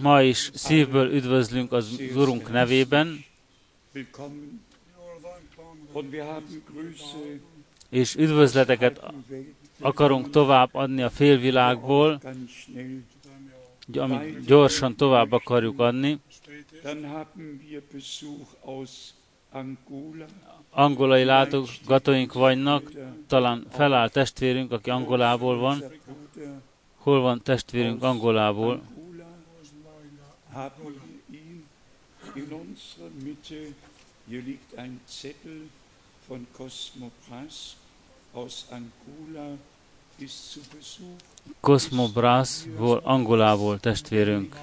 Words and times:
Ma 0.00 0.22
is 0.22 0.50
szívből 0.54 1.12
üdvözlünk 1.14 1.72
az 1.72 2.00
Urunk 2.14 2.52
nevében, 2.52 3.24
és 7.88 8.14
üdvözleteket 8.14 9.00
akarunk 9.80 10.30
tovább 10.30 10.74
adni 10.74 11.02
a 11.02 11.10
félvilágból, 11.10 12.20
amit 13.94 14.44
gyorsan 14.44 14.96
tovább 14.96 15.32
akarjuk 15.32 15.80
adni. 15.80 16.20
Angolai 20.70 21.24
látogatóink 21.24 22.32
vannak, 22.32 22.90
talán 23.26 23.66
feláll 23.70 24.08
testvérünk, 24.08 24.72
aki 24.72 24.90
Angolából 24.90 25.58
van. 25.58 25.82
Hol 26.96 27.20
van 27.20 27.42
testvérünk 27.42 28.02
Angolából? 28.02 28.82
Cosmo 41.60 42.08
Brasból, 42.08 43.00
Angolából 43.04 43.80
testvérünk. 43.80 44.56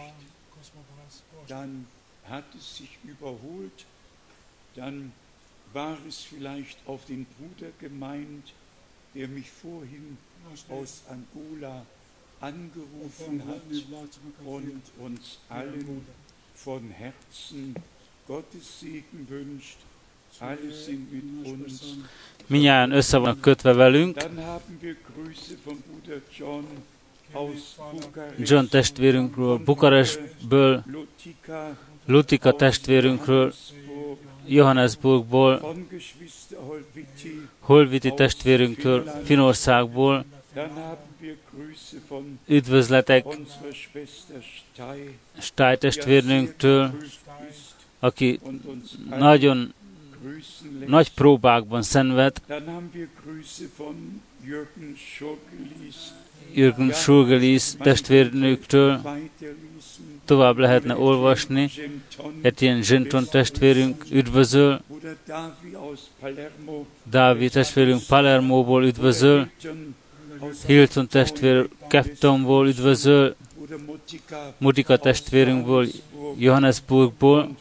Dann 1.47 1.87
hat 2.29 2.43
es 2.57 2.75
sich 2.75 2.97
überholt, 3.05 3.85
dann 4.75 5.13
war 5.73 5.97
es 6.07 6.21
vielleicht 6.21 6.77
auf 6.85 7.05
den 7.05 7.25
Bruder 7.25 7.71
gemeint, 7.79 8.53
der 9.13 9.27
mich 9.27 9.49
vorhin 9.49 10.17
aus 10.69 11.03
Angola 11.09 11.85
angerufen 12.39 13.43
hat 13.47 13.61
und 14.45 14.81
uns 14.99 15.39
allen 15.49 16.05
von 16.55 16.89
Herzen 16.89 17.75
Gottes 18.27 18.79
Segen 18.79 19.27
wünscht. 19.29 19.77
Alle 20.39 20.71
sind 20.71 21.11
mit 21.11 21.45
uns. 21.45 21.97
Minnyáján 22.47 22.91
össze 22.91 23.17
vannak 23.17 23.41
kötve 23.41 23.73
velünk. 23.73 24.17
John 28.37 28.67
testvérünkről, 28.67 29.57
Bukarestből, 29.57 30.83
Lutika 32.05 32.55
testvérünkről, 32.55 33.53
Johannesburgból, 34.47 35.75
Holviti 37.59 38.13
testvérünktől, 38.13 39.11
Finországból, 39.23 40.25
üdvözletek 42.47 43.25
Stáj 45.39 45.77
testvérünktől, 45.77 46.91
aki 47.99 48.39
nagyon 49.09 49.73
nagy 50.85 51.13
próbákban 51.13 51.81
szenved. 51.81 52.41
Jürgen 56.53 56.91
Schurgelis 56.91 57.63
testvérnőktől 57.79 59.01
tovább 60.25 60.57
lehetne 60.57 60.95
olvasni. 60.95 61.69
Etienne 62.41 62.81
Genton 62.87 63.25
testvérünk 63.31 64.05
üdvözöl. 64.11 64.81
Dávid 67.03 67.51
testvérünk 67.51 68.01
Palermóból 68.07 68.85
üdvözöl. 68.85 69.49
Hilton 70.65 71.07
testvér 71.07 71.67
Captonból 71.87 72.67
üdvözöl. 72.67 73.35
Mutika 74.57 74.97
testvérünkből 74.97 75.87
Johannesburgból 76.37 77.55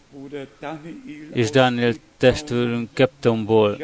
és 1.32 1.50
Daniel 1.50 1.94
testvérünk 2.16 2.88
Keptonból, 2.92 3.78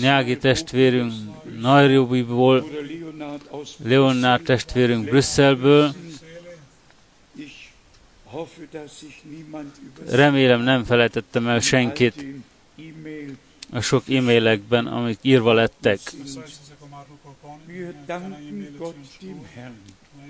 Nyági 0.00 0.36
testvérünk 0.36 1.12
Nairobiból, 1.60 2.64
Leonard 3.84 4.42
testvérünk 4.42 5.04
Brüsszelből. 5.04 5.94
Remélem 10.08 10.60
nem 10.60 10.84
felejtettem 10.84 11.48
el 11.48 11.60
senkit 11.60 12.24
a 13.70 13.80
sok 13.80 14.10
e-mailekben, 14.10 14.86
amik 14.86 15.18
írva 15.20 15.52
lettek. 15.52 15.98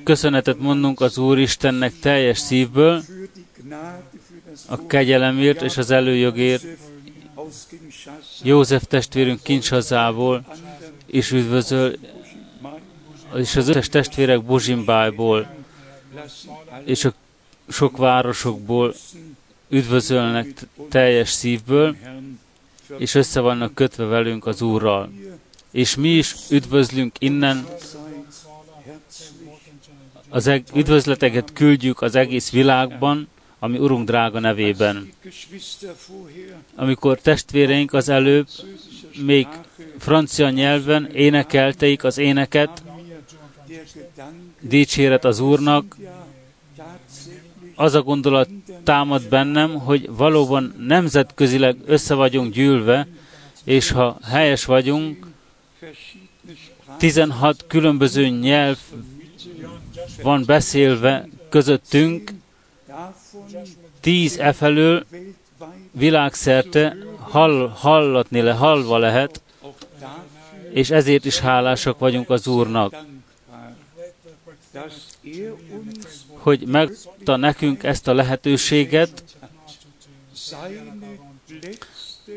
Köszönetet 0.04 0.58
mondunk 0.58 1.00
az 1.00 1.18
Úristennek 1.18 1.92
teljes 2.00 2.38
szívből, 2.38 3.02
a 4.66 4.86
kegyelemért 4.86 5.62
és 5.62 5.76
az 5.76 5.90
előjogért. 5.90 6.64
József 8.42 8.86
testvérünk 8.86 9.42
kincshazából 9.42 10.44
is 11.06 11.30
üdvözöl, 11.30 11.96
és 13.34 13.56
az 13.56 13.68
összes 13.68 13.88
testvérek 13.88 14.42
Bozsimbájból, 14.42 15.54
és 16.84 17.04
a 17.04 17.12
sok 17.68 17.96
városokból 17.96 18.94
üdvözölnek 19.68 20.66
teljes 20.88 21.30
szívből, 21.30 21.96
és 22.96 23.14
össze 23.14 23.40
vannak 23.40 23.74
kötve 23.74 24.04
velünk 24.04 24.46
az 24.46 24.62
Úrral. 24.62 25.12
És 25.70 25.96
mi 25.96 26.08
is 26.08 26.34
üdvözlünk 26.50 27.16
innen 27.18 27.66
az 30.28 30.46
eg- 30.46 30.76
üdvözleteket 30.76 31.52
küldjük 31.52 32.02
az 32.02 32.14
egész 32.14 32.50
világban, 32.50 33.28
ami 33.62 33.78
Urunk 33.78 34.06
drága 34.06 34.38
nevében. 34.38 35.12
Amikor 36.74 37.20
testvéreink 37.20 37.92
az 37.92 38.08
előbb 38.08 38.48
még 39.24 39.46
francia 39.98 40.50
nyelven 40.50 41.06
énekelteik 41.06 42.04
az 42.04 42.18
éneket, 42.18 42.82
dicséret 44.60 45.24
az 45.24 45.40
Úrnak, 45.40 45.96
az 47.74 47.94
a 47.94 48.02
gondolat 48.02 48.48
támad 48.84 49.28
bennem, 49.28 49.78
hogy 49.78 50.08
valóban 50.10 50.74
nemzetközileg 50.78 51.76
össze 51.86 52.14
vagyunk 52.14 52.52
gyűlve, 52.52 53.08
és 53.64 53.90
ha 53.90 54.18
helyes 54.22 54.64
vagyunk, 54.64 55.26
16 56.98 57.64
különböző 57.66 58.28
nyelv 58.28 58.78
van 60.22 60.44
beszélve 60.46 61.28
közöttünk, 61.48 62.30
tíz 64.00 64.38
e 64.38 64.52
felől 64.52 65.04
világszerte 65.90 66.96
hall, 67.18 67.72
hallatni 67.74 68.40
le, 68.40 68.52
hallva 68.52 68.98
lehet, 68.98 69.42
és 70.72 70.90
ezért 70.90 71.24
is 71.24 71.38
hálásak 71.38 71.98
vagyunk 71.98 72.30
az 72.30 72.46
Úrnak, 72.46 72.94
hogy 76.28 76.66
megta 76.66 77.36
nekünk 77.36 77.82
ezt 77.82 78.08
a 78.08 78.14
lehetőséget, 78.14 79.24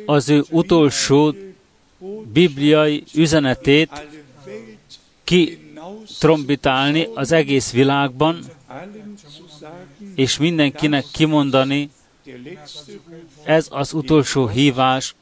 az 0.06 0.30
ő 0.30 0.44
utolsó 0.50 1.36
bibliai 2.34 3.04
üzenetét 3.14 4.08
ki 5.24 5.74
trombitálni 6.20 7.08
az 7.14 7.32
egész 7.32 7.72
világban, 7.72 8.40
és 10.16 10.38
mindenkinek 10.38 11.06
kimondani, 11.12 11.90
ez 13.44 13.68
az 13.70 13.94
utolsó 13.94 14.48
hívás, 14.48 15.16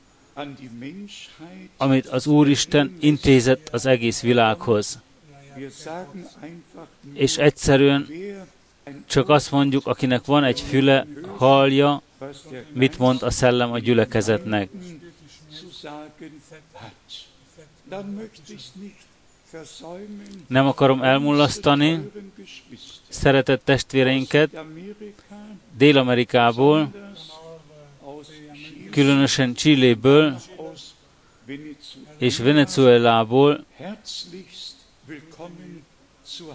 amit 1.78 2.08
az 2.08 2.28
Úristen 2.28 2.98
intézett 3.00 3.70
az 3.70 3.86
egész 3.86 4.22
világhoz. 4.22 5.02
És 7.14 7.38
egyszerűen 7.38 8.08
csak 9.06 9.30
azt 9.30 9.52
mondjuk, 9.52 9.88
akinek 9.88 10.26
van 10.26 10.44
egy 10.44 10.62
füle, 10.62 11.08
hallja, 11.38 12.02
mit 12.74 12.98
mond 12.98 13.22
a 13.22 13.30
szellem 13.30 13.72
a 13.72 13.80
gyülekezetnek. 13.80 14.70
Nem 20.48 20.68
akarom 20.68 21.02
elmullasztani 21.02 22.12
szeretett 23.14 23.66
testvéreinket 23.66 24.50
Dél-Amerikából, 25.78 26.92
különösen 28.92 29.54
Chiléből 29.54 30.40
és 32.18 32.38
Venezuelából 32.38 33.66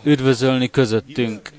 üdvözölni 0.03 0.71
közöttünk. 0.71 1.51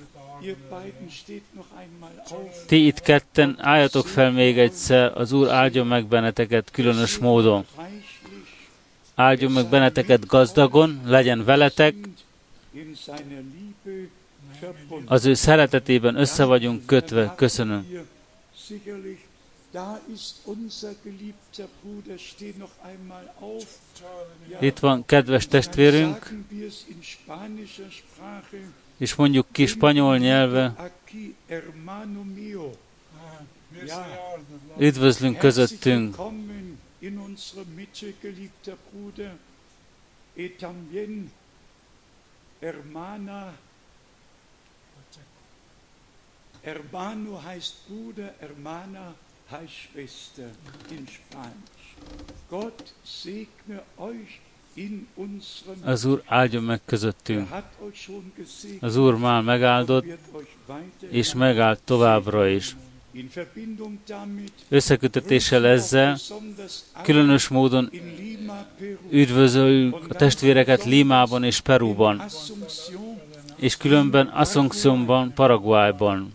Ti 2.68 2.86
itt 2.86 3.00
ketten 3.00 3.56
álljatok 3.60 4.08
fel 4.08 4.32
még 4.32 4.58
egyszer, 4.58 5.18
az 5.18 5.32
Úr 5.32 5.50
áldjon 5.50 5.88
meg 5.88 6.06
benneteket 6.06 6.72
különös 6.72 7.18
módon. 7.18 7.66
áldjon 9.16 9.52
meg 9.52 9.66
benneteket 9.66 10.26
gazdagon, 10.26 11.02
legyen 11.06 11.44
veletek, 11.46 11.96
az 15.06 15.26
ő 15.26 15.34
szeretetében 15.34 16.16
össze 16.16 16.44
vagyunk 16.44 16.86
kötve. 16.86 17.34
Köszönöm. 17.36 18.08
Itt 24.60 24.80
van 24.80 25.06
kedves 25.06 25.48
testvérünk, 25.48 26.34
és 28.98 29.16
mondjuk 29.16 29.48
ki 29.52 29.66
spanyol 29.66 30.18
nyelve, 30.18 30.92
üdvözlünk 34.78 35.38
közöttünk. 35.38 36.18
willkommen 36.18 36.80
in 37.00 37.18
unserer 37.18 37.66
Mitte, 37.76 38.14
geliebter 38.22 38.76
Bruder. 38.92 39.38
Et 40.36 40.58
también, 40.58 41.32
hermana. 42.60 43.58
Hermano 46.62 47.42
heißt 47.46 47.88
Bruder, 47.88 48.34
Hermana 48.40 49.16
heißt 49.52 49.74
Schwester 49.74 50.50
in 50.90 51.08
Spanisch. 51.08 51.96
Gott 52.50 52.94
segne 53.04 53.82
euch 53.98 54.40
in 54.74 55.08
unserem 55.16 55.80
Az 55.84 56.06
Úr 56.06 56.22
áldjon 56.26 56.64
meg 56.64 56.82
közöttünk. 56.86 57.52
Er 57.52 57.64
Az 58.80 58.96
Úr 58.98 59.16
már 59.16 59.42
megáldott, 59.42 60.06
és 61.10 61.34
megáld 61.34 61.80
továbbra 61.84 62.48
is. 62.48 62.76
Összekötetéssel 64.70 65.68
ezzel 65.68 66.18
különös 67.04 67.48
módon 67.48 67.90
üdvözöljük 69.10 69.96
a 70.10 70.14
testvéreket 70.14 70.84
Límában 70.84 71.44
és 71.44 71.60
Perúban, 71.60 72.24
és 73.60 73.78
különben 73.78 74.28
Asunciónban, 74.28 75.34
Paraguayban. 75.34 76.34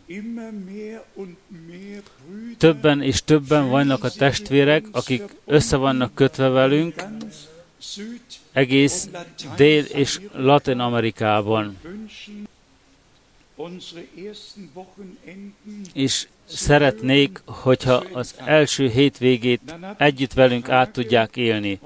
Többen 2.59 3.03
és 3.03 3.23
többen 3.23 3.69
vannak 3.69 4.05
a 4.05 4.11
testvérek, 4.11 4.85
akik 4.93 5.23
össze 5.45 5.77
vannak 5.77 6.15
kötve 6.15 6.49
velünk 6.49 6.95
egész 8.53 9.09
Dél- 9.57 9.91
és 9.91 10.21
Latin 10.33 10.79
Amerikában. 10.79 11.79
És 15.93 16.29
szeretnék, 16.45 17.43
hogyha 17.45 18.05
az 18.13 18.35
első 18.45 18.89
hétvégét 18.89 19.75
együtt 19.97 20.33
velünk 20.33 20.69
át 20.69 20.91
tudják 20.91 21.37
élni. 21.37 21.81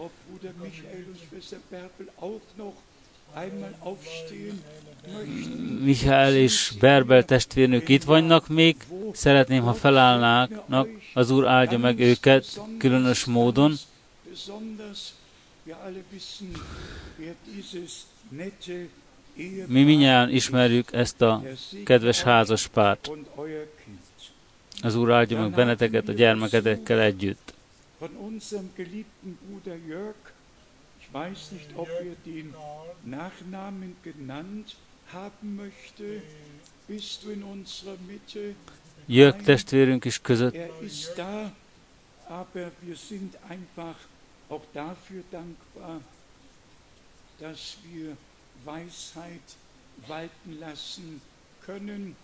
Michael 5.80 6.34
és 6.34 6.72
Berbel 6.80 7.24
testvérnök 7.24 7.88
itt 7.88 8.02
vannak 8.02 8.48
még, 8.48 8.76
szeretném, 9.12 9.62
ha 9.62 9.74
felállnának, 9.74 10.88
az 11.14 11.30
Úr 11.30 11.46
áldja 11.46 11.78
meg 11.78 12.00
őket 12.00 12.60
különös 12.78 13.24
módon. 13.24 13.74
Wir 15.64 15.76
Mi 19.66 19.82
minnyáján 19.84 20.30
ismerjük 20.30 20.92
ezt 20.92 21.22
a 21.22 21.42
kedves 21.84 22.22
házaspárt. 22.22 23.10
Az 24.82 24.94
Úr 24.94 25.10
áldja 25.10 25.40
meg 25.40 25.50
benneteket 25.50 26.08
a 26.08 26.12
gyermeketekkel 26.12 27.00
együtt. 27.00 27.54
Ich 31.00 31.14
weiß 31.14 31.48
nicht, 31.50 31.70
ob 31.74 31.88
er 31.88 32.16
den 32.24 32.54
Nachnamen 33.04 33.96
genannt 34.02 34.68
haben 34.68 34.87
möchte, 35.40 36.22
bist 36.86 37.24
du 37.24 37.30
in 37.30 37.42
unserer 37.42 37.96
Mitte. 38.06 38.54
Jörg 39.06 39.42
testvérünk 39.42 40.04
is 40.04 40.20
között, 40.20 40.54
Er 40.54 40.82
ist 40.82 41.12
da, 41.16 41.52
aber 42.28 42.70
wir 42.80 42.96
sind 42.96 43.34
einfach 43.48 43.96
auch 44.48 44.64
dafür 44.72 45.22
dankbar, 45.30 46.00
dass 47.38 47.76
wir 47.90 48.16
Weisheit 48.64 49.56
walten 50.06 50.58
lassen 50.60 51.20
können 51.64 52.16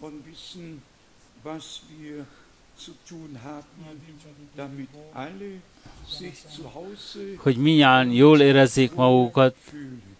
und 0.00 0.24
wissen, 0.26 0.82
was 1.42 1.82
wir 1.98 2.26
zu 2.76 2.92
tun 3.08 3.38
haben, 3.42 3.66
damit 4.54 4.88
alle 5.12 5.60
sich 6.08 6.48
zu 6.48 6.74
Hause 6.74 7.36
hogy 7.36 7.56
minnyáján 7.56 8.10
jól 8.10 8.40
érezzék 8.40 8.94
magukat, 8.94 9.56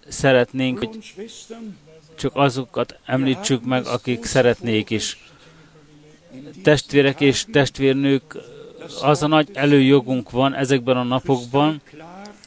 szeretnénk, 0.08 0.78
hogy 0.78 1.14
csak 2.16 2.32
azokat 2.34 2.98
említsük 3.04 3.64
meg, 3.64 3.86
akik 3.86 4.24
szeretnék 4.24 4.90
is. 4.90 5.18
Testvérek 6.62 7.20
és 7.20 7.44
testvérnők, 7.52 8.36
az 9.02 9.22
a 9.22 9.26
nagy 9.26 9.48
előjogunk 9.52 10.30
van 10.30 10.54
ezekben 10.54 10.96
a 10.96 11.02
napokban, 11.02 11.80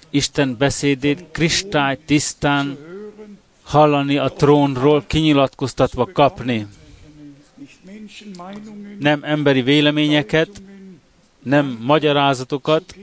Isten 0.09 0.57
beszédét 0.57 1.25
kristály 1.31 1.97
tisztán 2.05 2.77
hallani 3.63 4.17
a 4.17 4.29
trónról, 4.29 5.03
kinyilatkoztatva 5.07 6.09
kapni. 6.13 6.67
Nem 8.99 9.23
emberi 9.23 9.61
véleményeket, 9.61 10.61
nem 11.43 11.79
magyarázatokat, 11.81 12.95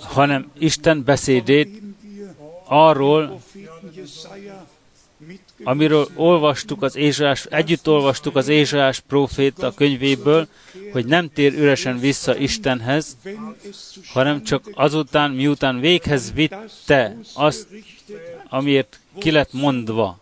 hanem 0.00 0.50
Isten 0.58 1.04
beszédét 1.04 1.82
arról, 2.74 3.40
amiről 5.64 6.08
olvastuk 6.14 6.82
az 6.82 6.96
Ézsás, 6.96 7.44
együtt 7.44 7.88
olvastuk 7.88 8.36
az 8.36 8.48
Ézsás 8.48 9.00
próféta 9.00 9.72
könyvéből, 9.74 10.48
hogy 10.92 11.06
nem 11.06 11.32
tér 11.32 11.54
üresen 11.54 11.98
vissza 11.98 12.36
Istenhez, 12.36 13.16
hanem 14.12 14.42
csak 14.42 14.70
azután, 14.72 15.30
miután 15.30 15.80
véghez 15.80 16.32
vitte 16.32 17.16
azt, 17.34 17.68
amiért 18.48 19.00
ki 19.18 19.30
lett 19.30 19.52
mondva. 19.52 20.18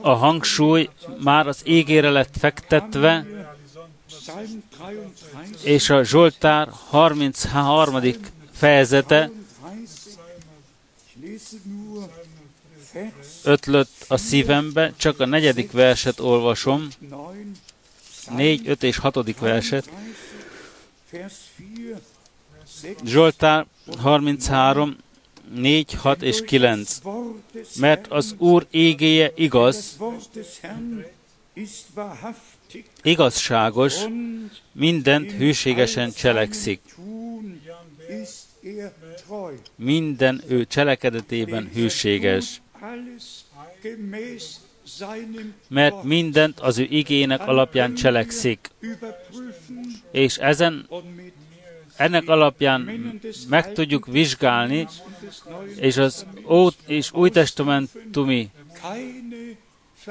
A 0.00 0.12
hangsúly 0.12 0.88
már 1.22 1.46
az 1.46 1.60
égére 1.64 2.10
lett 2.10 2.36
fektetve, 2.38 3.26
Psalm 3.26 3.34
33, 3.34 3.63
és 5.62 5.90
a 5.90 6.04
Zsoltár 6.04 6.68
33. 6.90 8.00
fejezete 8.52 9.30
33. 9.60 9.84
Ich 11.12 11.22
lese 11.22 11.56
nur 11.64 12.08
Vers 12.94 13.44
ötlött 13.44 14.04
a 14.08 14.16
szívembe, 14.16 14.92
csak 14.96 15.20
a 15.20 15.26
negyedik 15.26 15.72
verset 15.72 16.20
olvasom, 16.20 16.88
9, 17.00 17.20
4, 18.30 18.68
5 18.68 18.82
és 18.82 18.96
6. 18.96 19.38
verset. 19.38 19.86
30, 19.86 20.16
Vers 21.10 21.34
4, 21.56 21.94
6, 22.82 22.98
Zsoltár 23.04 23.66
33, 23.98 24.96
4, 25.54 25.92
6 25.94 26.22
és 26.22 26.40
9. 26.40 27.00
Mert 27.76 28.06
az 28.06 28.34
Úr 28.38 28.66
égéje 28.70 29.32
igaz, 29.34 29.96
Igazságos, 33.02 33.94
mindent 34.72 35.30
in 35.30 35.36
hűségesen 35.36 36.12
cselekszik. 36.12 36.80
Minden 39.76 40.42
ő 40.48 40.66
cselekedetében 40.66 41.70
hűséges. 41.74 42.62
Mert 45.68 46.02
mindent 46.02 46.60
az 46.60 46.78
ő 46.78 46.86
igének 46.90 47.46
alapján 47.46 47.94
cselekszik. 47.94 48.70
És 50.10 50.36
ezen, 50.36 50.88
ennek 51.96 52.28
alapján 52.28 53.10
meg 53.48 53.72
tudjuk 53.72 54.06
vizsgálni, 54.06 54.86
és 55.76 55.96
az 55.96 56.26
Ó 56.48 56.68
és 56.86 57.12
Új 57.12 57.30
Testamentumi 57.30 58.50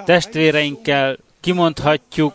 testvéreinkkel 0.05 1.17
kimondhatjuk, 1.43 2.33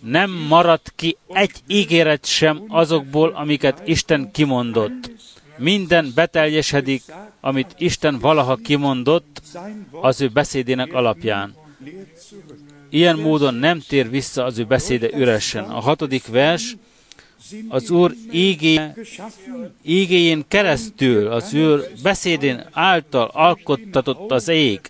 nem 0.00 0.30
maradt 0.30 0.92
ki 0.96 1.16
egy 1.28 1.52
ígéret 1.66 2.26
sem 2.26 2.64
azokból, 2.68 3.30
amiket 3.34 3.82
Isten 3.84 4.30
kimondott. 4.32 5.10
Minden 5.56 6.12
beteljesedik, 6.14 7.02
amit 7.40 7.74
Isten 7.78 8.18
valaha 8.18 8.56
kimondott 8.56 9.42
az 9.90 10.20
ő 10.20 10.28
beszédének 10.28 10.92
alapján. 10.92 11.54
Ilyen 12.90 13.18
módon 13.18 13.54
nem 13.54 13.80
tér 13.88 14.10
vissza 14.10 14.44
az 14.44 14.58
ő 14.58 14.64
beszéde 14.64 15.08
üresen. 15.12 15.64
A 15.64 15.80
hatodik 15.80 16.26
vers, 16.26 16.76
az 17.68 17.90
Úr 17.90 18.14
ígé, 18.30 18.80
ígéjén 19.82 20.44
keresztül, 20.48 21.26
az 21.26 21.54
Úr 21.54 21.88
beszédén 22.02 22.66
által 22.72 23.30
alkottatott 23.32 24.30
az 24.30 24.48
ég. 24.48 24.80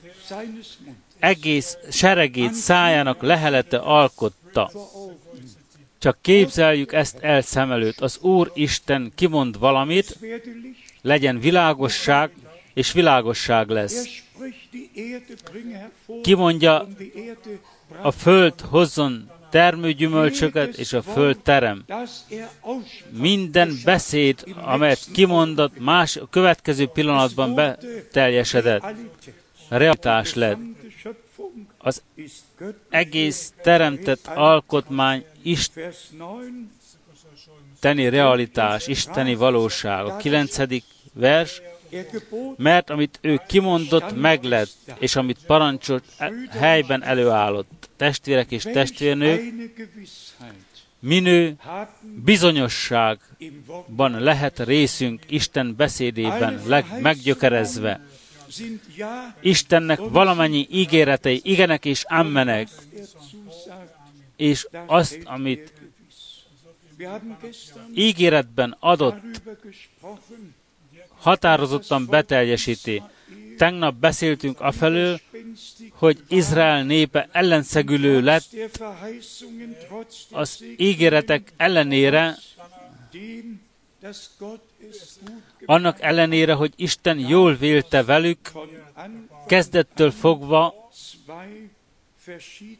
Egész 1.19 1.77
seregét 1.91 2.53
szájának 2.53 3.23
lehelete 3.23 3.77
alkotta. 3.77 4.71
Csak 5.99 6.19
képzeljük 6.21 6.93
ezt 6.93 7.19
el 7.21 7.41
szem 7.43 7.73
előtt. 7.73 8.01
Az 8.01 8.19
Úr 8.21 8.51
Isten 8.55 9.13
kimond 9.15 9.59
valamit, 9.59 10.19
legyen 11.03 11.41
világosság, 11.41 12.31
és 12.75 12.93
világosság 12.93 13.69
lesz. 13.69 14.23
Kimondja, 16.23 16.89
a 18.03 18.11
föld 18.11 18.61
hozzon 18.61 19.31
termőgyümölcsöket, 19.51 20.77
és 20.79 20.93
a 20.93 21.03
föld 21.03 21.39
terem. 21.39 21.85
Minden 23.11 23.73
beszéd, 23.85 24.45
amelyet 24.65 25.07
kimondott, 25.13 25.79
más 25.79 26.17
a 26.17 26.27
következő 26.31 26.87
pillanatban 26.87 27.55
beteljesedett. 27.55 28.85
Realitás 29.69 30.35
lett. 30.35 30.59
Az 31.79 32.03
egész 32.89 33.53
teremtett 33.63 34.27
alkotmány 34.27 35.25
isteni 35.43 35.69
realitás, 38.09 38.87
isteni 38.87 39.35
valóság. 39.35 40.05
A 40.05 40.17
kilencedik 40.17 40.85
vers, 41.13 41.63
mert 42.57 42.91
amit 42.91 43.19
ő 43.21 43.41
kimondott, 43.47 44.17
meglett, 44.17 44.71
és 44.99 45.17
amit 45.17 45.39
parancsolt, 45.47 46.05
helyben 46.51 47.03
előállott. 47.03 47.89
Testvérek 47.97 48.51
és 48.51 48.63
testvérnők, 48.63 49.43
minő 51.01 51.57
bizonyosságban 52.25 54.21
lehet 54.21 54.59
részünk 54.59 55.23
Isten 55.29 55.75
beszédében 55.77 56.61
leg, 56.67 56.85
meggyökerezve. 57.01 58.01
Istennek 59.41 59.99
valamennyi 59.99 60.67
ígéretei 60.71 61.41
igenek 61.45 61.85
és 61.85 62.05
ammenek, 62.05 62.69
és 64.37 64.67
azt, 64.87 65.19
amit 65.25 65.73
ígéretben 67.95 68.77
adott, 68.81 69.41
határozottan 71.19 72.07
beteljesíti. 72.07 73.03
Tegnap 73.57 73.95
beszéltünk 73.95 74.61
afelől, 74.61 75.21
hogy 75.93 76.23
Izrael 76.29 76.85
népe 76.85 77.29
ellenszegülő 77.33 78.21
lett 78.21 78.45
az 80.31 80.65
ígéretek 80.77 81.53
ellenére, 81.57 82.39
annak 85.65 86.01
ellenére, 86.01 86.53
hogy 86.53 86.73
Isten 86.77 87.19
jól 87.19 87.55
vélte 87.55 88.05
velük, 88.05 88.39
kezdettől 89.47 90.11
fogva 90.11 90.91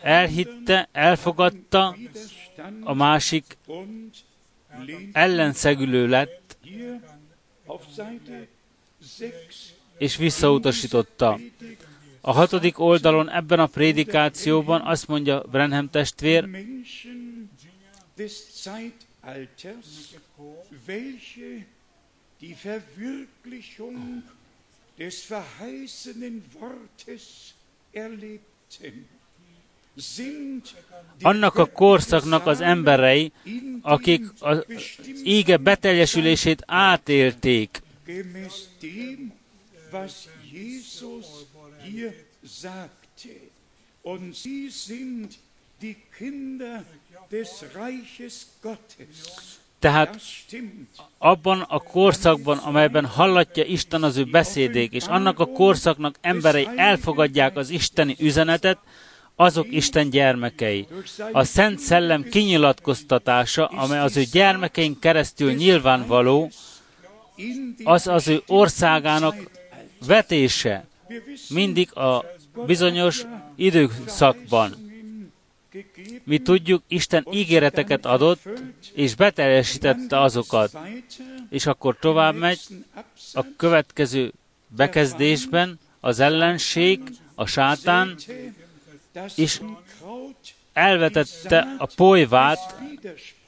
elhitte, 0.00 0.88
elfogadta, 0.92 1.96
a 2.80 2.94
másik 2.94 3.56
ellenszegülő 5.12 6.08
lett, 6.08 6.56
és 9.98 10.16
visszautasította. 10.16 11.38
A 12.20 12.32
hatodik 12.32 12.78
oldalon 12.78 13.30
ebben 13.30 13.60
a 13.60 13.66
prédikációban 13.66 14.80
azt 14.80 15.08
mondja 15.08 15.40
Brenham 15.40 15.90
testvér, 15.90 16.48
des 24.98 25.22
verheißenen 25.22 26.44
Wortes 26.60 27.54
erlebten. 27.92 29.08
Annak 31.22 31.58
a 31.58 31.66
korszaknak 31.66 32.46
az 32.46 32.60
emberei, 32.60 33.32
akik 33.82 34.24
az 34.38 34.64
íge 35.24 35.56
beteljesülését 35.56 36.62
átélték. 36.66 37.82
Tehát 49.82 50.20
abban 51.18 51.60
a 51.60 51.78
korszakban, 51.78 52.58
amelyben 52.58 53.06
hallatja 53.06 53.64
Isten 53.64 54.02
az 54.02 54.16
ő 54.16 54.24
beszédék, 54.24 54.92
és 54.92 55.04
annak 55.04 55.38
a 55.38 55.46
korszaknak 55.46 56.14
emberei 56.20 56.68
elfogadják 56.76 57.56
az 57.56 57.70
isteni 57.70 58.16
üzenetet, 58.18 58.78
azok 59.36 59.66
Isten 59.70 60.10
gyermekei. 60.10 60.86
A 61.32 61.44
Szent 61.44 61.78
Szellem 61.78 62.22
kinyilatkoztatása, 62.22 63.66
amely 63.66 63.98
az 63.98 64.16
ő 64.16 64.22
gyermekeink 64.32 65.00
keresztül 65.00 65.52
nyilvánvaló, 65.52 66.50
az 67.84 68.06
az 68.06 68.28
ő 68.28 68.42
országának 68.46 69.36
vetése 70.06 70.86
mindig 71.48 71.96
a 71.96 72.24
bizonyos 72.66 73.22
időszakban. 73.56 74.91
Mi 76.24 76.38
tudjuk, 76.38 76.82
Isten 76.88 77.26
ígéreteket 77.32 78.06
adott, 78.06 78.48
és 78.94 79.14
beteljesítette 79.14 80.20
azokat. 80.20 80.78
És 81.50 81.66
akkor 81.66 81.96
tovább 82.00 82.34
megy 82.34 82.60
a 83.32 83.56
következő 83.56 84.32
bekezdésben 84.68 85.78
az 86.00 86.20
ellenség, 86.20 87.00
a 87.34 87.46
sátán 87.46 88.16
és 89.36 89.60
elvetette 90.72 91.74
a 91.78 91.86
polyvát, 91.96 92.76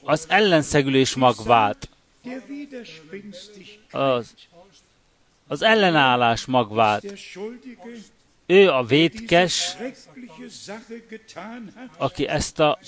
az 0.03 0.25
ellenszegülés 0.29 1.15
magvát, 1.15 1.89
az, 3.91 4.33
az 5.47 5.61
ellenállás 5.61 6.45
magvát. 6.45 7.03
Ő 8.45 8.69
a 8.69 8.83
vétkes, 8.83 9.77
aki 11.97 12.27
ezt 12.27 12.59
a 12.59 12.79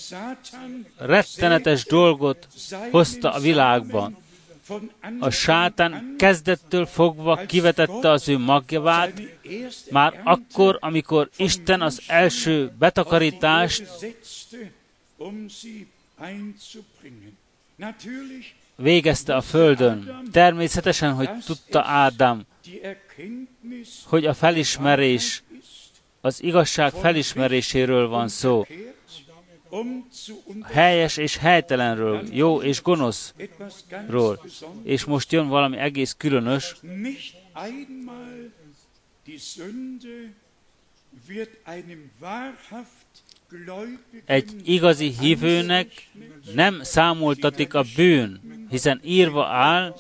rettenetes 0.98 1.86
dolgot 1.86 2.48
hozta 2.92 3.34
a 3.34 3.40
világban. 3.40 4.18
A 5.20 5.30
sátán 5.30 6.16
kezdettől 6.18 6.86
fogva 6.86 7.36
kivetette 7.36 8.10
az 8.10 8.28
ő 8.30 8.38
magjavát, 8.38 9.22
már 9.90 10.22
akkor, 10.24 10.78
amikor 10.82 11.30
Isten 11.38 11.82
az 11.82 12.02
első 12.08 12.72
betakarítást 12.80 13.84
végezte 18.76 19.36
a 19.36 19.42
földön. 19.42 20.24
Természetesen, 20.32 21.14
hogy 21.14 21.30
tudta 21.46 21.84
Ádám, 21.84 22.46
hogy 24.04 24.26
a 24.26 24.34
felismerés, 24.34 25.44
az 26.28 26.44
igazság 26.44 26.92
felismeréséről 26.92 28.08
van 28.08 28.28
szó. 28.28 28.66
Helyes 30.64 31.18
és 31.18 31.38
helytelenről, 31.38 32.24
jó 32.32 32.62
és 32.62 32.82
gonoszról. 32.82 34.46
És 34.84 35.06
most 35.06 35.32
jön 35.32 35.48
valami 35.48 35.78
egész 35.78 36.16
különös. 36.18 36.76
Egy 44.26 44.52
igazi 44.64 45.16
hívőnek 45.20 46.10
nem 46.54 46.84
számoltatik 46.84 47.74
a 47.74 47.84
bűn, 47.96 48.42
hiszen 48.70 49.00
írva 49.04 49.46
áll, 49.46 49.96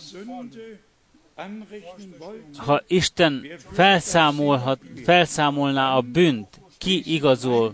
ha 2.55 2.83
Isten 2.87 3.45
felszámolhat, 3.71 4.79
felszámolná 5.03 5.95
a 5.95 6.01
bűnt, 6.01 6.59
ki 6.77 7.13
igazol, 7.13 7.73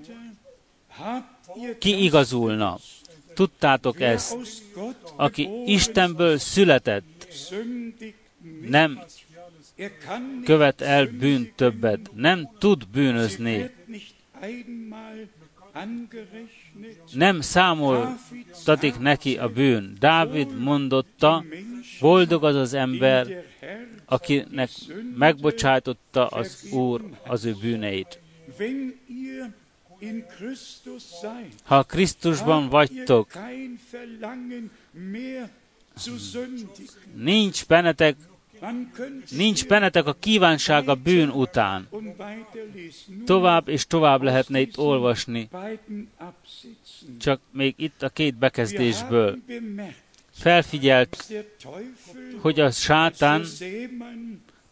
ki 1.80 2.04
igazulna. 2.04 2.80
Tudtátok 3.34 4.02
ezt, 4.02 4.38
aki 5.16 5.50
Istenből 5.66 6.38
született, 6.38 7.28
nem 8.68 9.04
követ 10.44 10.82
el 10.82 11.06
bűnt 11.06 11.54
többet, 11.56 12.10
nem 12.14 12.50
tud 12.60 12.88
bűnözni, 12.88 13.70
nem 17.14 17.42
számoltatik 17.42 19.00
neki 19.00 19.38
a 19.38 19.50
bűn. 19.50 19.96
Dávid 20.00 20.60
mondotta, 20.60 21.44
boldog 22.00 22.44
az 22.44 22.56
az 22.56 22.74
ember, 22.74 23.46
akinek 24.06 24.70
megbocsájtotta 25.16 26.28
az 26.28 26.68
Úr 26.72 27.02
az 27.28 27.46
ő 27.46 27.56
bűneit. 27.62 28.20
Ha 31.64 31.84
Krisztusban 31.84 32.70
vagytok, 32.70 33.32
nincs 37.14 37.66
bennetek 37.66 38.16
Nincs 39.30 39.68
bennetek 39.68 40.06
a 40.06 40.16
kívánság 40.20 40.90
a 40.90 40.96
bűn 40.96 41.30
után. 41.30 41.88
Tovább 43.26 43.68
és 43.68 43.86
tovább 43.88 44.22
lehetne 44.22 44.60
itt 44.60 44.78
olvasni. 44.78 45.50
Csak 47.20 47.40
még 47.52 47.74
itt 47.78 48.04
a 48.04 48.10
két 48.10 48.36
bekezdésből. 48.36 49.38
Felfigyelt, 50.32 51.34
hogy 52.42 52.60
a 52.60 52.72
sátán, 52.72 53.46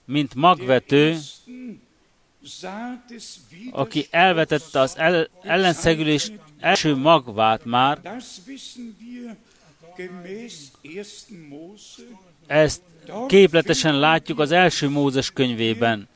mint 0.06 0.36
magvető, 0.36 1.18
aki 3.72 4.08
elvetette 4.10 4.80
az 4.80 4.98
el, 4.98 5.30
ellenszegülés 5.42 6.32
első 6.60 6.96
magvát 6.96 7.66
már, 7.66 8.22
ezt 12.48 12.82
képletesen 13.28 14.00
látjuk 14.00 14.40
az 14.40 14.52
első 14.52 14.90
Mózes 14.90 15.32
könyvében. 15.32 16.08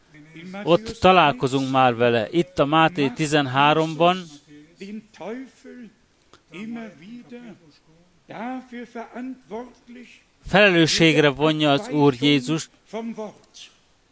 Ott 0.64 0.98
találkozunk 1.00 1.72
már 1.72 1.96
vele. 1.96 2.28
Itt 2.32 2.60
a 2.60 2.66
Máté 2.66 3.12
13-ban 3.18 4.18
felelősségre 10.48 11.30
vonja 11.30 11.72
az 11.72 11.90
Úr 11.90 12.14
Jézus 12.20 12.70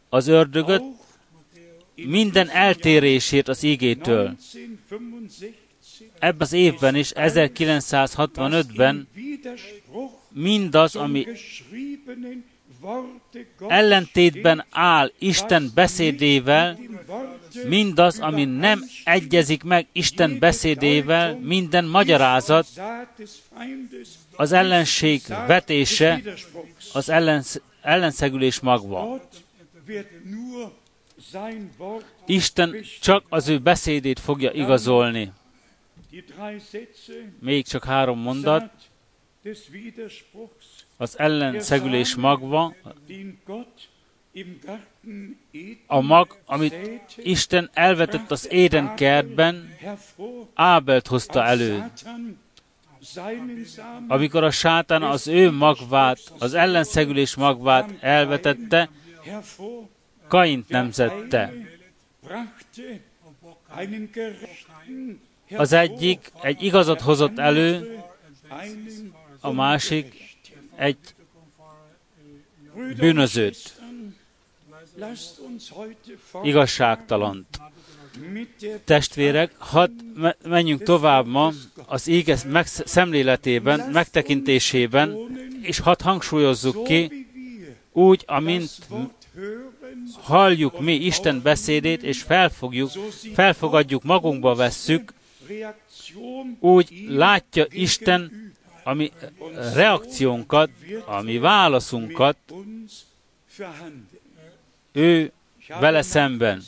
az 0.10 0.27
ördögöt 0.27 0.84
minden 1.96 2.50
eltérését 2.50 3.48
az 3.48 3.64
ígétől. 3.64 4.35
Ebben 6.20 6.42
az 6.42 6.53
évben 6.53 6.96
is, 6.96 7.11
1965-ben 7.16 9.07
mindaz, 10.33 10.96
ami 10.96 11.27
ellentétben 13.67 14.65
áll 14.69 15.11
Isten 15.19 15.72
beszédével, 15.75 16.79
mindaz, 17.67 18.19
ami 18.19 18.46
nem 18.46 18.83
egyezik 19.03 19.63
meg 19.63 19.87
Isten 19.91 20.39
beszédével, 20.39 21.35
minden 21.35 21.85
magyarázat, 21.85 22.67
az 24.35 24.51
ellenség 24.51 25.22
vetése, 25.48 26.22
az 26.93 27.09
ellensz, 27.09 27.61
ellenszegülés 27.81 28.59
magva. 28.59 29.22
Isten 32.25 32.75
csak 33.01 33.25
az 33.29 33.48
ő 33.48 33.59
beszédét 33.59 34.19
fogja 34.19 34.51
igazolni. 34.51 35.31
Még 37.39 37.67
csak 37.67 37.83
három 37.83 38.19
mondat 38.19 38.82
az 40.98 41.20
ellenszegülés 41.20 42.16
magva, 42.16 42.75
a 45.88 46.01
mag, 46.01 46.38
amit 46.46 46.75
Isten 47.18 47.70
elvetett 47.74 48.32
az 48.32 48.51
Éden 48.51 48.96
kertben, 48.96 49.75
Ábelt 50.53 51.08
hozta 51.08 51.44
elő. 51.46 51.92
Amikor 54.08 54.44
a 54.44 54.51
sátán 54.51 55.03
az 55.03 55.27
ő 55.27 55.51
magvát, 55.51 56.34
az 56.40 56.53
ellenszegülés 56.53 57.36
magvát 57.36 57.94
elvetette, 58.00 58.90
Kaint 60.27 60.70
nemzette. 60.70 61.53
Az 65.56 65.72
egyik 65.72 66.32
egy 66.42 66.64
igazat 66.64 67.01
hozott 67.01 67.40
elő, 67.40 68.00
a 69.44 69.51
másik 69.51 70.38
egy 70.75 70.98
bűnözőt, 72.98 73.82
igazságtalant. 76.44 77.62
Testvérek, 78.84 79.56
hadd 79.58 79.92
menjünk 80.44 80.84
tovább 80.84 81.27
ma 81.27 81.51
az 81.86 82.08
éges 82.08 82.42
szemléletében, 82.66 83.90
megtekintésében, 83.92 85.18
és 85.62 85.79
hadd 85.79 86.03
hangsúlyozzuk 86.03 86.84
ki, 86.84 87.27
úgy, 87.92 88.24
amint 88.27 88.72
halljuk 90.22 90.79
mi 90.79 90.94
Isten 90.94 91.42
beszédét, 91.42 92.03
és 92.03 92.22
felfogjuk, 92.22 92.92
felfogadjuk, 93.34 94.03
magunkba 94.03 94.56
vesszük, 94.56 95.14
úgy 96.60 97.06
látja 97.08 97.66
Isten 97.70 98.52
a 98.83 98.93
mi 98.93 99.11
reakciónkat, 99.74 100.69
a 101.05 101.22
mi 101.22 101.37
válaszunkat 101.37 102.37
ő 104.91 105.31
vele 105.79 106.01
szemben. 106.01 106.63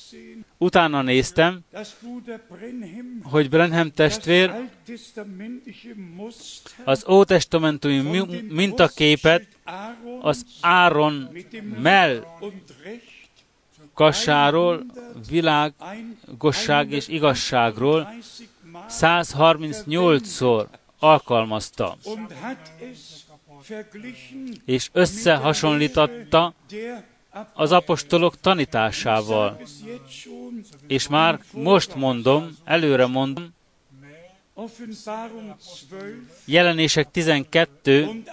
Utána 0.57 1.01
néztem, 1.01 1.59
hogy 3.23 3.49
Brenham 3.49 3.91
testvér 3.91 4.53
az 6.83 7.05
ótestamentumi 7.09 8.43
mintaképet 8.49 9.47
az 10.21 10.45
Áron 10.61 11.29
mell 11.81 12.25
kassáról, 13.93 14.85
világosság 15.29 16.91
és 16.91 17.07
igazságról 17.07 18.13
138-szor 18.89 20.65
alkalmazta, 20.99 21.97
és 24.65 24.89
összehasonlította 24.91 26.53
az 27.53 27.71
apostolok 27.71 28.39
tanításával. 28.39 29.61
És 30.87 31.07
már 31.07 31.39
most 31.51 31.95
mondom, 31.95 32.57
előre 32.63 33.05
mondom, 33.05 33.54
Jelenések 36.45 37.11
12 37.11 38.23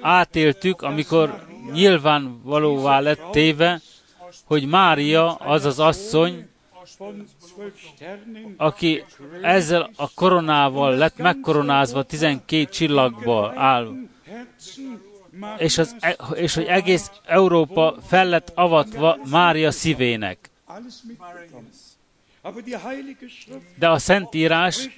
átéltük, 0.00 0.82
amikor 0.82 1.46
nyilvánvalóvá 1.72 3.00
lett 3.00 3.30
téve, 3.30 3.80
hogy 4.44 4.66
Mária 4.66 5.34
az 5.34 5.64
az 5.64 5.78
asszony, 5.78 6.48
aki 8.56 9.04
ezzel 9.42 9.90
a 9.96 10.10
koronával 10.14 10.96
lett 10.96 11.16
megkoronázva 11.16 12.02
12 12.02 12.64
csillagból 12.64 13.52
áll, 13.58 13.92
és, 15.58 15.78
az, 15.78 15.96
e- 16.00 16.16
és 16.34 16.54
hogy 16.54 16.64
egész 16.64 17.10
Európa 17.24 17.96
fel 18.06 18.26
lett 18.28 18.52
avatva 18.54 19.18
Mária 19.30 19.70
szívének. 19.70 20.50
De 23.78 23.88
a 23.88 23.98
Szentírás 23.98 24.88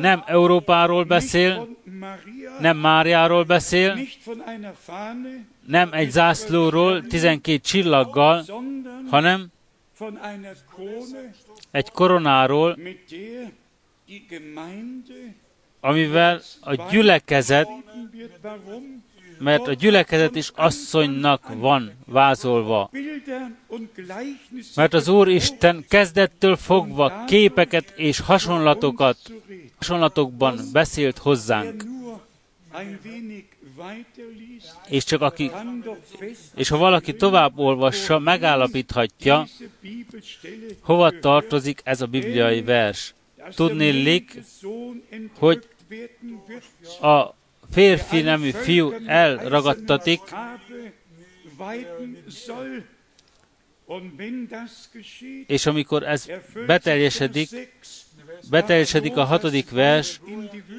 nem 0.00 0.22
Európáról 0.26 1.04
beszél, 1.04 1.68
nem 2.60 2.76
Máriáról 2.76 3.44
beszél, 3.44 3.98
nem 5.66 5.92
egy 5.92 6.10
zászlóról, 6.10 7.06
12 7.06 7.58
csillaggal, 7.58 8.44
hanem 9.10 9.46
egy 11.70 11.90
koronáról, 11.90 12.78
amivel 15.80 16.40
a 16.60 16.74
gyülekezet, 16.90 17.68
mert 19.40 19.66
a 19.66 19.72
gyülekezet 19.72 20.36
is 20.36 20.50
asszonynak 20.54 21.54
van 21.54 21.92
vázolva. 22.06 22.90
Mert 24.74 24.94
az 24.94 25.08
Úr 25.08 25.28
Isten 25.28 25.84
kezdettől 25.88 26.56
fogva 26.56 27.24
képeket 27.26 27.92
és 27.96 28.20
hasonlatokat, 28.20 29.16
hasonlatokban 29.76 30.58
beszélt 30.72 31.18
hozzánk. 31.18 31.84
És 34.88 35.04
csak 35.04 35.20
aki, 35.20 35.50
és 36.54 36.68
ha 36.68 36.76
valaki 36.76 37.14
tovább 37.14 37.58
olvassa, 37.58 38.18
megállapíthatja, 38.18 39.46
hova 40.80 41.18
tartozik 41.18 41.80
ez 41.84 42.00
a 42.00 42.06
bibliai 42.06 42.62
vers. 42.62 43.14
Tudnélik, 43.54 44.42
hogy 45.38 45.68
a 47.00 47.34
férfi 47.70 48.20
nemű 48.20 48.50
fiú 48.50 48.92
elragadtatik, 49.06 50.20
és 55.46 55.66
amikor 55.66 56.02
ez 56.02 56.26
beteljesedik, 56.66 57.48
beteljesedik 58.50 59.16
a 59.16 59.24
hatodik 59.24 59.70
vers, 59.70 60.20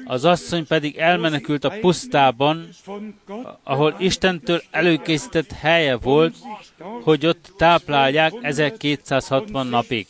az 0.04 0.24
asszony 0.24 0.66
pedig 0.66 0.96
elmenekült 0.96 1.64
a 1.64 1.78
pusztában, 1.80 2.68
ahol 3.62 3.96
Istentől 3.98 4.62
előkészített 4.70 5.52
helye 5.52 5.96
volt, 5.96 6.36
hogy 6.78 7.26
ott 7.26 7.52
táplálják 7.56 8.32
1260 8.42 9.66
napig. 9.66 10.06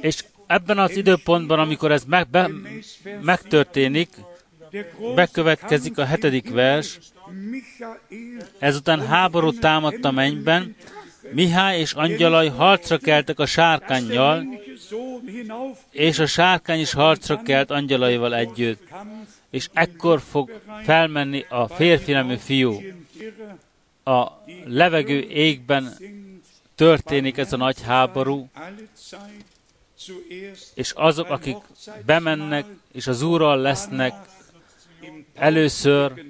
És 0.00 0.24
ebben 0.46 0.78
az 0.78 0.96
időpontban, 0.96 1.58
amikor 1.58 1.92
ez 1.92 2.04
meg, 2.04 2.28
be, 2.28 2.50
megtörténik, 3.20 4.08
bekövetkezik 5.14 5.98
a 5.98 6.04
hetedik 6.04 6.50
vers, 6.50 6.98
ezután 8.58 9.06
háború 9.06 9.52
támadt 9.52 10.04
a 10.04 10.10
mennyben, 10.10 10.76
Mihály 11.32 11.78
és 11.78 11.92
angyalai 11.92 12.48
harcra 12.48 12.98
keltek 12.98 13.38
a 13.38 13.46
sárkányjal, 13.46 14.46
és 15.90 16.18
a 16.18 16.26
sárkány 16.26 16.80
is 16.80 16.92
harcra 16.92 17.42
kelt 17.42 17.70
angyalaival 17.70 18.34
együtt. 18.34 18.88
És 19.50 19.68
ekkor 19.72 20.20
fog 20.20 20.60
felmenni 20.82 21.44
a 21.48 21.68
férfi 21.68 22.12
nemű 22.12 22.36
fiú. 22.36 22.80
A 24.04 24.26
levegő 24.64 25.20
égben 25.20 25.96
történik 26.76 27.36
ez 27.36 27.52
a 27.52 27.56
nagy 27.56 27.82
háború, 27.82 28.48
és 30.74 30.92
azok, 30.94 31.28
akik 31.28 31.56
bemennek, 32.06 32.64
és 32.92 33.06
az 33.06 33.22
Úrral 33.22 33.58
lesznek, 33.58 34.14
először 35.34 36.24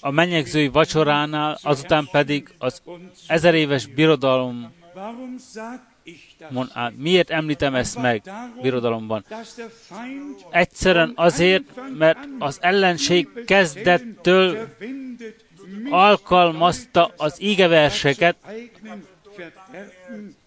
a 0.00 0.10
mennyegzői 0.10 0.68
vacsoránál, 0.68 1.58
azután 1.62 2.08
pedig 2.10 2.54
az 2.58 2.82
ezer 3.26 3.54
éves 3.54 3.86
birodalom 3.86 4.72
át. 6.72 6.96
Miért 6.96 7.30
említem 7.30 7.74
ezt 7.74 7.98
meg 7.98 8.22
birodalomban? 8.62 9.24
Egyszerűen 10.50 11.12
azért, 11.14 11.64
mert 11.98 12.18
az 12.38 12.58
ellenség 12.60 13.28
kezdettől 13.46 14.68
alkalmazta 15.90 17.12
az 17.16 17.42
ígeverseket 17.42 18.36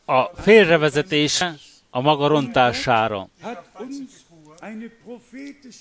a 0.05 0.23
félrevezetése 0.23 1.55
a 1.89 2.01
maga 2.01 2.27
rontására. 2.27 3.27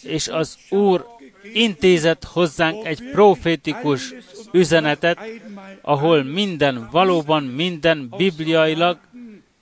És 0.03 0.29
az 0.29 0.59
Úr 0.71 1.07
intézett 1.53 2.25
hozzánk 2.25 2.87
egy 2.87 3.11
profétikus 3.11 4.15
üzenetet, 4.53 5.19
ahol 5.81 6.23
minden, 6.23 6.89
valóban 6.91 7.43
minden 7.43 8.09
bibliailag 8.17 8.99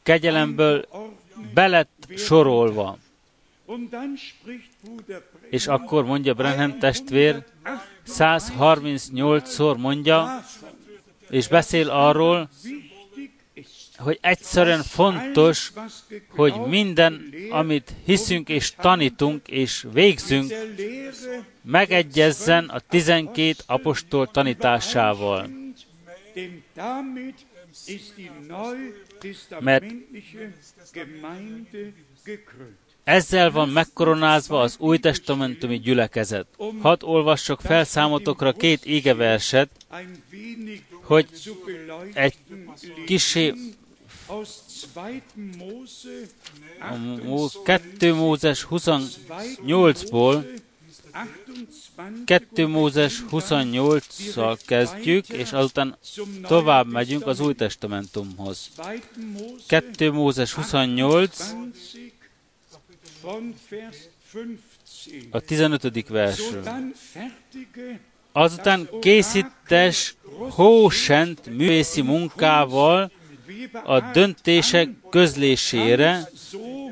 kegyelemből 0.02 0.88
belett 1.54 2.08
sorolva. 2.16 2.98
És 5.50 5.66
akkor 5.66 6.04
mondja 6.04 6.34
Brenham 6.34 6.78
testvér, 6.78 7.44
138-szor 8.06 9.76
mondja, 9.76 10.44
és 11.30 11.48
beszél 11.48 11.90
arról, 11.90 12.48
hogy 13.98 14.18
egyszerűen 14.20 14.82
fontos, 14.82 15.72
hogy 16.28 16.54
minden, 16.66 17.34
amit 17.50 17.92
hiszünk 18.04 18.48
és 18.48 18.70
tanítunk 18.70 19.48
és 19.48 19.87
végzünk, 19.92 20.52
megegyezzen 21.62 22.64
a 22.64 22.78
tizenkét 22.78 23.64
apostol 23.66 24.30
tanításával. 24.30 25.48
Mert 29.61 29.84
ezzel 33.04 33.50
van 33.50 33.68
megkoronázva 33.68 34.61
az 34.61 34.76
új 34.78 34.98
testamentumi 34.98 35.78
gyülekezet. 35.78 36.46
Hadd 36.80 37.04
olvassak 37.04 37.61
fel 37.61 37.84
számotokra 37.84 38.52
két 38.52 38.84
égeverset, 38.84 39.70
hogy 41.02 41.26
egy 42.12 42.34
kisé 43.06 43.54
A 46.80 46.96
Mó- 47.24 47.62
2 47.62 48.14
Mózes 48.14 48.66
28-ból 48.70 50.44
2 52.24 52.66
Mózes 52.66 53.22
28-szal 53.30 54.58
kezdjük, 54.66 55.28
és 55.28 55.52
azután 55.52 55.96
tovább 56.42 56.86
megyünk 56.86 57.26
az 57.26 57.40
Új 57.40 57.54
Testamentumhoz. 57.54 58.70
2 59.66 60.12
Mózes 60.12 60.52
28, 60.52 61.54
a 65.30 65.40
15. 65.40 66.08
versről. 66.08 66.64
Azután 68.32 68.88
készítes 69.00 70.16
hósent 70.50 71.46
művészi 71.46 72.02
munkával 72.02 73.10
a 73.84 74.00
döntések 74.00 74.88
közlésére, 75.11 76.28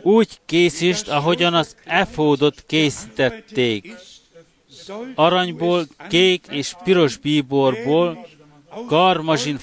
úgy 0.02 0.40
készítsd, 0.46 1.08
ahogyan 1.08 1.54
az 1.54 1.76
efódot 1.84 2.64
készítették. 2.66 3.94
Aranyból, 5.14 5.86
kék 6.08 6.46
és 6.50 6.74
piros 6.84 7.16
bíborból, 7.16 8.28
karmazsin 8.86 9.58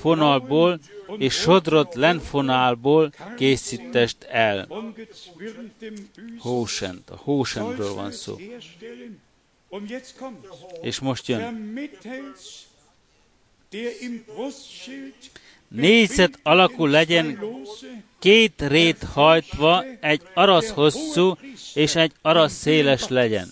fonalból 0.00 0.80
és 1.18 1.34
sodrott 1.34 1.94
lenfonálból 1.94 3.12
készítest 3.36 4.22
el. 4.22 4.68
Hósent, 6.38 7.10
a 7.10 7.16
hósentről 7.16 7.94
van 7.94 8.12
szó. 8.12 8.38
És 10.80 10.98
most 10.98 11.28
jön. 11.28 11.74
Négyzet 15.72 16.38
alakú 16.42 16.86
legyen 16.86 17.38
két 18.18 18.62
rét 18.62 19.02
hajtva, 19.02 19.84
egy 20.00 20.22
arasz 20.34 20.70
hosszú 20.70 21.38
és 21.74 21.94
egy 21.94 22.12
arasz 22.22 22.52
széles 22.52 23.08
legyen. 23.08 23.48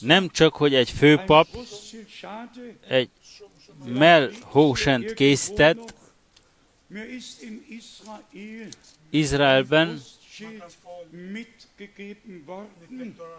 Nem 0.00 0.28
csak, 0.28 0.54
hogy 0.54 0.74
egy 0.74 0.90
főpap 0.90 1.46
egy 2.88 3.10
mell 3.84 4.30
hósent 4.42 5.14
készített, 5.14 5.94
Izraelben. 9.10 10.00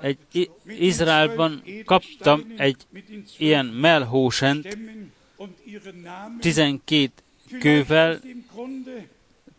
Egy 0.02 0.50
Izraelban 0.68 1.64
kaptam 1.86 2.54
egy 2.58 2.78
ilyen 3.38 3.66
Namen. 6.04 6.40
12 6.40 7.12
Vielleicht 7.48 7.62
kővel, 7.62 8.22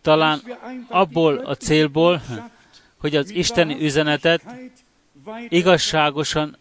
talán 0.01 0.41
abból 0.89 1.39
a 1.39 1.55
célból, 1.55 2.13
Botschaft 2.17 2.51
hogy 2.97 3.17
az 3.17 3.31
isteni 3.31 3.85
üzenetet 3.85 4.43
igazságosan 5.49 6.57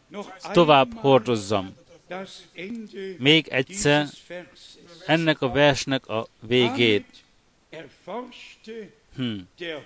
tovább 0.52 0.94
hordozzam. 0.94 1.76
Még 3.18 3.48
egyszer 3.48 4.08
ennek 5.06 5.42
a 5.42 5.50
versnek 5.52 6.08
a 6.08 6.28
végét. 6.40 7.06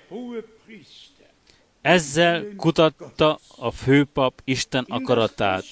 Damit 0.09 1.08
Ezzel 1.89 2.55
kutatta 2.55 3.39
a 3.57 3.71
főpap 3.71 4.41
Isten 4.43 4.85
akaratát. 4.87 5.65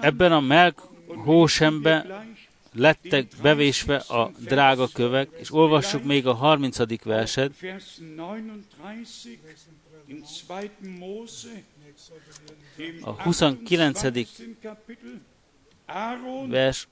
Ebben 0.00 0.32
a 0.32 0.40
melk 0.40 0.88
hósembe 1.06 2.24
lettek 2.72 3.26
bevésve 3.42 3.96
a 3.96 4.30
drága 4.38 4.88
kövek, 4.92 5.28
és 5.38 5.52
olvassuk 5.52 6.04
még 6.04 6.26
a 6.26 6.32
30. 6.32 7.02
verset, 7.02 7.60
Vers 7.60 8.00
39 8.16 9.24
in 10.06 10.24
2. 10.46 10.70
Mose, 10.98 11.62
im 12.76 12.98
A 13.02 13.10
29. 13.10 14.00
28. 14.02 14.36
Kapitel. 14.62 15.20
Aaron 15.86 16.48
vers 16.48 16.88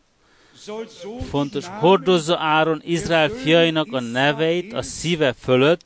fontos. 1.31 1.67
Hordozza 1.67 2.39
Áron 2.39 2.83
Izrael 2.85 3.29
fiainak 3.29 3.93
a 3.93 4.01
neveit 4.01 4.73
a 4.73 4.83
szíve 4.83 5.33
fölött, 5.33 5.81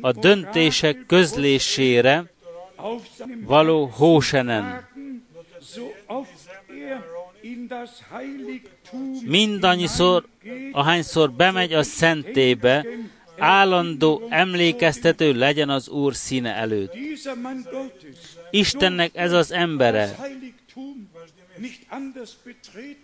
a 0.00 0.12
döntések 0.12 1.04
közlésére 1.06 2.24
való 3.44 3.84
hósenen. 3.84 4.88
Mindannyiszor, 9.24 10.26
ahányszor 10.72 11.32
bemegy 11.32 11.72
a 11.72 11.82
szentébe, 11.82 12.86
állandó 13.38 14.26
emlékeztető 14.28 15.32
legyen 15.32 15.68
az 15.68 15.88
Úr 15.88 16.14
színe 16.14 16.54
előtt. 16.54 16.94
Istennek 18.50 19.10
ez 19.14 19.32
az 19.32 19.52
embere 19.52 20.16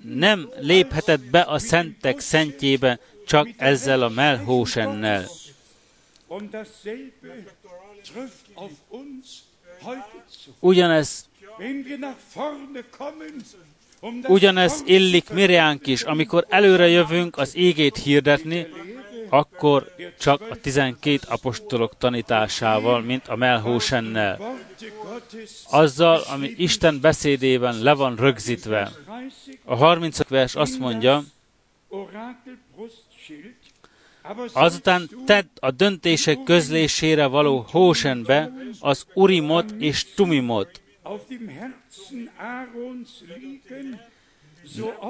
nem 0.03 0.49
léphetett 0.61 1.21
be 1.21 1.41
a 1.41 1.59
szentek 1.59 2.21
szentjébe 2.21 2.99
csak 3.27 3.49
ezzel 3.57 4.03
a 4.03 4.09
melhósennel. 4.09 5.29
Ugyanez, 10.59 11.29
um 14.01 14.21
ugyanez 14.29 14.83
illik 14.85 15.31
Miriánk 15.31 15.87
is, 15.87 16.03
amikor 16.03 16.47
előre 16.49 16.89
jövünk 16.89 17.37
az 17.39 17.57
égét 17.57 17.97
hirdetni, 17.97 18.67
akkor 19.33 19.95
csak 20.19 20.41
a 20.51 20.57
12 20.57 21.19
apostolok 21.29 21.99
tanításával, 21.99 23.01
mint 23.01 23.29
a 23.29 23.37
melhósennel. 23.37 24.59
Azzal, 25.71 26.21
ami 26.33 26.55
Isten 26.57 27.01
beszédében 27.01 27.83
le 27.83 27.93
van 27.93 28.17
rögzítve. 28.17 28.93
30 29.07 29.35
A 29.65 29.75
30. 29.75 30.29
vers 30.29 30.55
azt 30.55 30.79
mondja, 30.79 31.25
azután 34.53 35.11
tedd 35.27 35.47
a 35.61 35.71
döntések 35.71 36.43
közlésére 36.43 37.27
való 37.27 37.67
hósenbe 37.71 38.53
az 38.81 39.07
Urimot 39.15 39.71
és 39.79 40.15
Tumimot. 40.15 40.81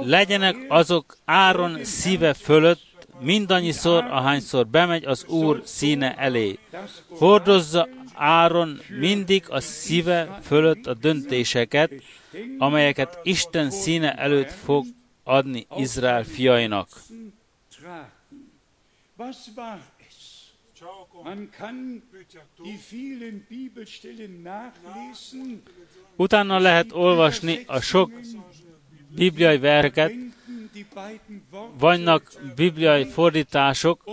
Legyenek 0.00 0.56
azok 0.68 1.16
Áron 1.24 1.84
szíve 1.84 2.34
fölött, 2.34 2.91
mindannyiszor, 3.22 4.04
ahányszor 4.04 4.66
bemegy 4.66 5.04
az 5.04 5.24
Úr 5.24 5.62
színe 5.64 6.14
elé. 6.16 6.58
Hordozza 7.08 7.88
Áron 8.14 8.80
mindig 8.88 9.44
a 9.48 9.60
szíve 9.60 10.38
fölött 10.42 10.86
a 10.86 10.94
döntéseket, 10.94 11.92
amelyeket 12.58 13.18
Isten 13.22 13.70
színe 13.70 14.14
előtt 14.14 14.50
fog 14.50 14.86
adni 15.24 15.66
Izrael 15.76 16.24
fiainak. 16.24 16.88
Utána 26.16 26.58
lehet 26.58 26.92
olvasni 26.92 27.64
a 27.66 27.80
sok 27.80 28.10
bibliai 29.14 29.58
verket, 29.58 30.12
Vannak 31.78 32.32
bibliai 32.54 33.04
fordítások, 33.04 34.04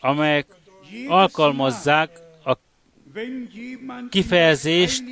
amelyek 0.00 0.46
alkalmazzák 1.08 2.10
a 2.44 2.56
kifejezést 4.10 5.02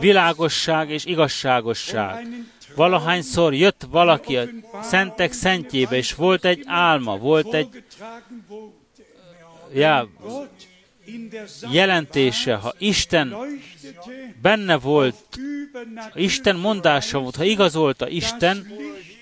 világosság 0.00 0.90
és 0.90 1.04
igazságosság. 1.04 2.26
Valahányszor 2.74 3.54
jött 3.54 3.86
valaki 3.90 4.36
a 4.36 4.48
szentek 4.82 5.32
szentjébe, 5.32 5.96
és 5.96 6.14
volt 6.14 6.44
egy 6.44 6.62
álma, 6.66 7.16
volt 7.16 7.54
egy 7.54 7.84
já, 9.72 10.06
jelentése, 11.72 12.54
ha 12.54 12.74
Isten 12.78 13.34
benne 14.42 14.76
volt, 14.76 15.38
übernatürlich 15.74 16.24
Isten 16.24 16.56
mondása 16.56 17.18
volt, 17.18 17.36
ha 17.36 17.44
igazolta 17.44 18.08
Isten, 18.08 18.66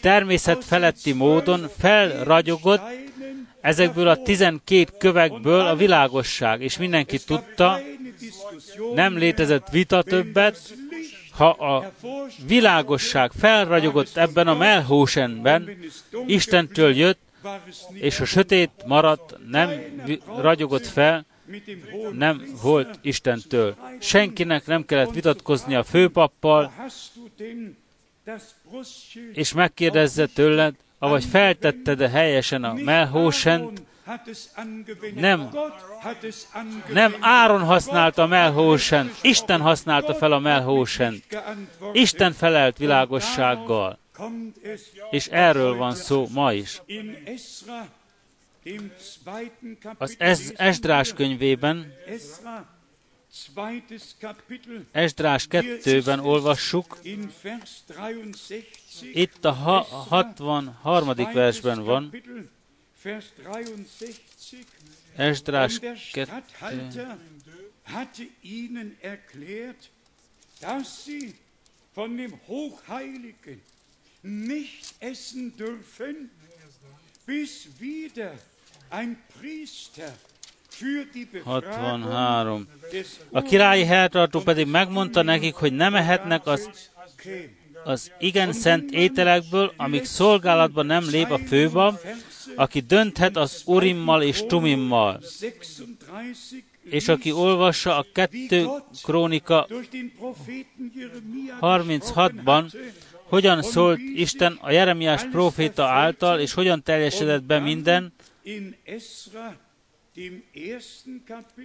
természet 0.02 0.64
feletti 0.64 1.12
módon 1.12 1.68
felragyogott 1.78 2.82
ezekből 3.60 4.08
a 4.08 4.22
12 4.22 4.92
kövekből 4.98 5.60
a 5.60 5.76
világosság, 5.76 6.62
és 6.62 6.78
mindenki 6.78 7.18
tudta, 7.18 7.80
nem 8.94 9.16
létezett 9.16 9.68
vita 9.70 10.02
többet, 10.02 10.58
ha 11.30 11.48
a 11.48 11.92
világosság 12.46 13.30
felragyogott 13.38 14.16
ebben 14.16 14.46
a 14.46 14.54
melhósenben, 14.54 15.70
Istentől 16.26 16.96
jött, 16.96 17.20
és 17.92 18.20
a 18.20 18.24
sötét 18.24 18.70
maradt, 18.86 19.36
nem 19.50 19.70
ragyogott 20.38 20.86
fel, 20.86 21.26
nem 22.12 22.42
volt 22.62 22.98
Istentől. 23.02 23.76
Senkinek 24.00 24.66
nem 24.66 24.84
kellett 24.84 25.14
vitatkozni 25.14 25.74
a 25.74 25.82
főpappal, 25.82 26.72
és 29.32 29.52
megkérdezze 29.52 30.26
tőled, 30.26 30.74
avagy 30.98 31.24
feltetted-e 31.24 32.08
helyesen 32.08 32.64
a 32.64 32.72
melhósent, 32.72 33.82
nem, 35.14 35.50
nem 36.92 37.16
Áron 37.20 37.62
használta 37.62 38.22
a 38.22 38.26
melhósent, 38.26 39.18
Isten 39.22 39.60
használta 39.60 40.14
fel 40.14 40.32
a 40.32 40.38
melhósent. 40.38 41.24
Isten 41.92 42.32
felelt 42.32 42.78
világossággal. 42.78 43.98
És 45.10 45.26
erről 45.26 45.76
van 45.76 45.94
szó 45.94 46.26
ma 46.32 46.52
is. 46.52 46.82
Az 49.98 50.16
Esdrás 50.56 51.12
könyvében, 51.12 51.94
Esdrás 54.92 55.46
2-ben 55.48 56.18
olvassuk, 56.18 56.98
itt 59.12 59.44
a 59.44 59.86
63. 60.82 61.32
versben 61.32 61.84
van, 61.84 62.12
Esdrás 65.16 65.78
2. 65.78 66.26
hatte 67.82 68.28
ihnen 68.40 68.96
erklärt, 69.00 69.90
dass 70.60 71.04
sie 71.04 71.34
von 71.94 72.16
dem 72.16 72.38
Hochheiligen 72.46 73.62
nicht 74.20 74.94
essen 74.98 75.56
dürfen, 75.56 76.30
bis 77.24 77.68
wieder 77.78 78.38
ein 78.90 79.16
Priester 79.40 80.12
63. 81.44 82.68
A 83.30 83.42
királyi 83.42 83.84
helytartó 83.84 84.40
pedig 84.40 84.66
megmondta 84.66 85.22
nekik, 85.22 85.54
hogy 85.54 85.72
nem 85.72 85.94
ehetnek 85.94 86.46
az, 86.46 86.70
az 87.84 88.12
igen 88.18 88.52
szent 88.52 88.90
ételekből, 88.90 89.72
amíg 89.76 90.04
szolgálatban 90.04 90.86
nem 90.86 91.04
lép 91.10 91.30
a 91.30 91.38
főba, 91.38 92.00
aki 92.56 92.80
dönthet 92.80 93.36
az 93.36 93.62
Urimmal 93.66 94.22
és 94.22 94.46
Tumimmal, 94.46 95.20
és 96.84 97.08
aki 97.08 97.32
olvassa 97.32 97.96
a 97.96 98.06
kettő 98.12 98.66
krónika 99.02 99.66
36-ban, 101.60 102.72
hogyan 103.28 103.62
szólt 103.62 104.00
Isten 104.14 104.58
a 104.60 104.70
Jeremiás 104.70 105.24
próféta 105.30 105.84
által, 105.84 106.40
és 106.40 106.52
hogyan 106.52 106.82
teljesedett 106.82 107.42
be 107.42 107.58
minden, 107.58 108.12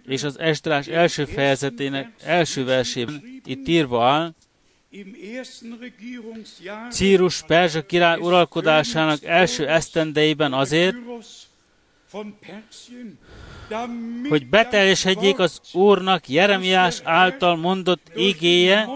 és 0.05 0.23
az 0.23 0.39
Esdrás 0.39 0.87
első 0.87 1.25
fejezetének 1.25 2.11
első 2.23 2.65
versében 2.65 3.41
itt 3.45 3.67
írva 3.67 4.05
áll, 4.05 4.33
Círus 6.89 7.43
Perzsa 7.47 7.85
király 7.85 8.19
uralkodásának 8.19 9.23
első 9.23 9.67
esztendeiben 9.67 10.53
azért, 10.53 10.95
hogy 14.29 14.47
beteljesedjék 14.49 15.39
az 15.39 15.61
Úrnak 15.73 16.29
Jeremiás 16.29 17.01
által 17.03 17.55
mondott 17.55 18.11
igéje, 18.15 18.87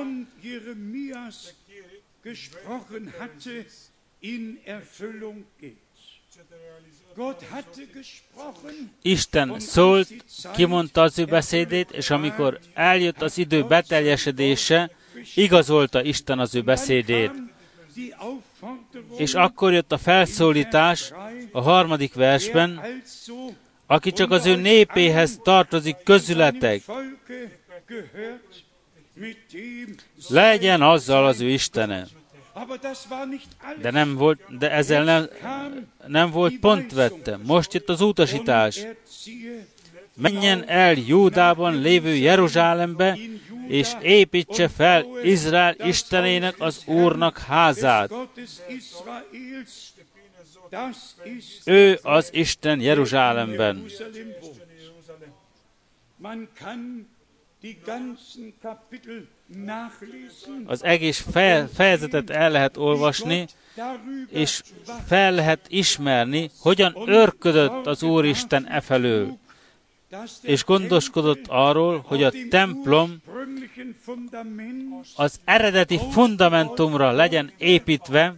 Isten 9.02 9.60
szólt, 9.60 10.10
kimondta 10.54 11.02
az 11.02 11.20
ő 11.20 11.26
beszédét, 11.26 11.92
és 11.92 12.10
amikor 12.10 12.60
eljött 12.74 13.22
az 13.22 13.38
idő 13.38 13.64
beteljesedése, 13.64 14.92
igazolta 15.36 16.04
Isten 16.04 16.40
az 16.40 16.56
ő 16.56 16.62
beszédét. 16.62 17.32
És 19.18 19.34
akkor 19.34 19.74
jött 19.74 19.92
a 19.92 19.98
felszólítás 19.98 21.12
a 21.52 21.62
harmadik 21.62 22.14
versben, 22.14 22.82
aki 23.86 24.12
csak 24.12 24.32
az 24.32 24.46
ő 24.46 24.56
népéhez 24.56 25.40
tartozik 25.44 25.96
közületek, 26.04 26.82
legyen 30.30 30.82
azzal 30.82 31.26
az 31.26 31.42
ő 31.42 31.50
Istene. 31.50 32.08
De 33.82 33.92
nem 33.92 34.16
volt, 34.16 34.58
de 34.58 34.72
ezzel 34.72 35.04
nem, 35.04 35.30
nem 36.08 36.32
volt 36.32 36.60
pont 36.60 36.94
vette. 36.94 37.38
Most 37.44 37.74
jött 37.74 37.90
az 37.90 38.02
utasítás. 38.02 38.86
Menjen 40.16 40.64
el 40.68 40.94
Júdában 40.94 41.82
lévő 41.82 42.16
Jeruzsálembe, 42.16 43.18
és 43.68 43.92
építse 44.02 44.68
fel 44.68 45.06
Izrael 45.24 45.76
Istenének 45.78 46.56
az 46.60 46.84
Úrnak 46.86 47.38
házát. 47.38 48.12
Ő 51.66 52.00
az 52.02 52.30
Isten 52.34 52.80
Jeruzsálemben. 52.80 53.86
Az 60.66 60.84
egész 60.84 61.26
fejezetet 61.74 62.30
el 62.30 62.52
lehet 62.52 62.78
olvasni, 62.78 63.48
és 64.30 64.62
fel 65.06 65.32
lehet 65.32 65.66
ismerni, 65.70 66.50
hogyan 66.60 66.94
örködött 67.06 67.86
az 67.86 68.04
Úristen 68.04 68.68
e 68.68 68.82
felől. 68.82 69.38
És 70.42 70.64
gondoskodott 70.64 71.46
arról, 71.48 72.04
hogy 72.08 72.24
a 72.24 72.32
templom 72.50 73.22
az 75.16 75.40
eredeti 75.44 76.00
fundamentumra 76.12 77.12
legyen 77.12 77.52
építve, 77.58 78.36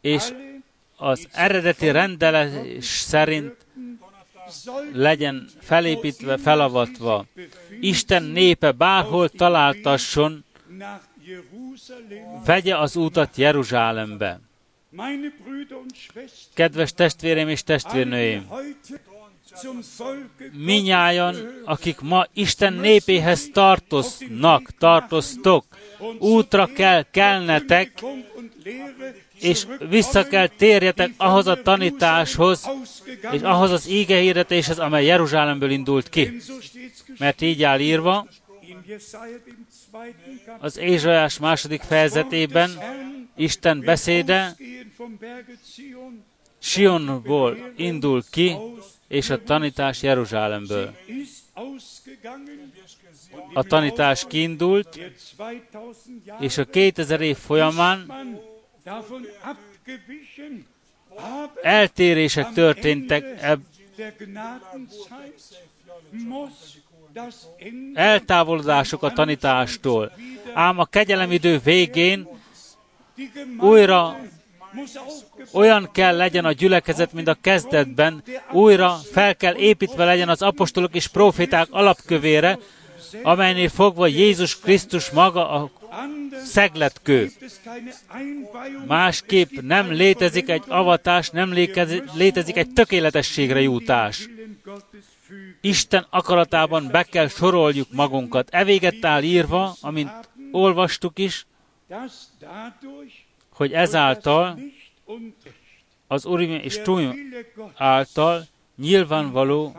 és 0.00 0.32
az 1.00 1.28
eredeti 1.32 1.90
rendelés 1.90 2.84
szerint 2.84 3.56
legyen 4.92 5.48
felépítve, 5.60 6.36
felavatva. 6.36 7.26
Isten 7.80 8.22
népe 8.22 8.72
bárhol 8.72 9.28
találtasson, 9.28 10.44
vegye 12.44 12.78
az 12.78 12.96
útat 12.96 13.36
Jeruzsálembe. 13.36 14.40
Kedves 16.54 16.92
testvérem 16.92 17.48
és 17.48 17.62
testvérnőim, 17.62 18.48
minnyájan, 20.52 21.36
akik 21.64 22.00
ma 22.00 22.26
Isten 22.32 22.72
népéhez 22.72 23.48
tartoznak, 23.52 24.70
tartoztok, 24.78 25.64
útra 26.18 26.66
kell 26.66 27.02
kelnetek, 27.10 27.92
és 29.40 29.66
vissza 29.88 30.24
kell 30.24 30.46
térjetek 30.46 31.10
ahhoz 31.16 31.46
a 31.46 31.62
tanításhoz, 31.62 32.68
és 33.32 33.40
ahhoz 33.40 33.70
az 33.70 33.88
ígehirdetéshez, 33.88 34.78
amely 34.78 35.04
Jeruzsálemből 35.04 35.70
indult 35.70 36.08
ki. 36.08 36.36
Mert 37.18 37.40
így 37.40 37.62
áll 37.62 37.80
írva, 37.80 38.26
az 40.58 40.78
Ézsajás 40.78 41.38
második 41.38 41.80
fejezetében 41.80 42.70
Isten 43.36 43.80
beszéde 43.80 44.56
Sionból 46.58 47.72
indul 47.76 48.22
ki, 48.30 48.56
és 49.08 49.30
a 49.30 49.42
tanítás 49.42 50.02
Jeruzsálemből. 50.02 50.94
A 53.52 53.62
tanítás 53.62 54.24
kiindult, 54.28 55.00
és 56.40 56.58
a 56.58 56.64
2000 56.64 57.20
év 57.20 57.36
folyamán 57.36 58.12
eltérések 61.62 62.52
történtek 62.52 63.24
eltávolodások 67.94 69.02
a 69.02 69.12
tanítástól. 69.12 70.12
Ám 70.54 70.78
a 70.78 70.84
kegyelemidő 70.84 71.58
végén 71.58 72.28
újra 73.60 74.16
olyan 75.52 75.88
kell 75.92 76.16
legyen 76.16 76.44
a 76.44 76.52
gyülekezet, 76.52 77.12
mint 77.12 77.28
a 77.28 77.36
kezdetben, 77.40 78.22
újra 78.52 78.96
fel 79.12 79.36
kell 79.36 79.54
építve 79.54 80.04
legyen 80.04 80.28
az 80.28 80.42
apostolok 80.42 80.94
és 80.94 81.06
proféták 81.06 81.66
alapkövére, 81.70 82.58
amelynél 83.22 83.68
fogva 83.68 84.06
Jézus 84.06 84.58
Krisztus 84.58 85.10
maga 85.10 85.50
a 85.50 85.70
szegletkő. 86.44 87.30
Másképp 88.86 89.50
nem 89.50 89.90
létezik 89.90 90.48
egy 90.48 90.62
avatás, 90.68 91.30
nem 91.30 91.52
létezik 92.14 92.56
egy 92.56 92.72
tökéletességre 92.72 93.60
jutás. 93.60 94.28
Isten 95.60 96.06
akaratában 96.10 96.88
be 96.90 97.02
kell 97.02 97.28
soroljuk 97.28 97.92
magunkat. 97.92 98.48
Evéget 98.50 99.04
áll 99.04 99.22
írva, 99.22 99.76
amint 99.80 100.10
olvastuk 100.52 101.18
is, 101.18 101.46
hogy 103.52 103.72
ezáltal 103.72 104.58
az 106.06 106.24
Urim 106.24 106.50
és 106.50 106.80
Tumim 106.82 107.14
által 107.76 108.46
nyilvánvaló 108.76 109.76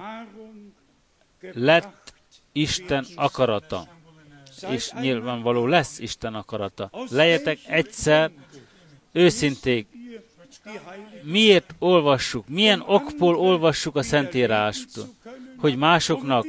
lett 1.53 2.00
Isten 2.51 3.05
akarata, 3.15 3.87
és 4.69 4.91
nyilvánvaló 4.91 5.65
lesz 5.65 5.99
Isten 5.99 6.33
akarata. 6.33 6.89
Lejetek 7.09 7.59
egyszer 7.67 8.31
őszinték, 9.11 9.87
miért 11.23 11.75
olvassuk, 11.79 12.47
milyen 12.47 12.83
okból 12.85 13.35
olvassuk 13.35 13.95
a 13.95 14.03
Szentírást, 14.03 14.89
hogy 15.57 15.77
másoknak, 15.77 16.45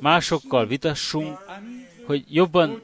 másokkal 0.00 0.66
vitassunk, 0.66 1.38
hogy 2.06 2.24
jobban 2.28 2.80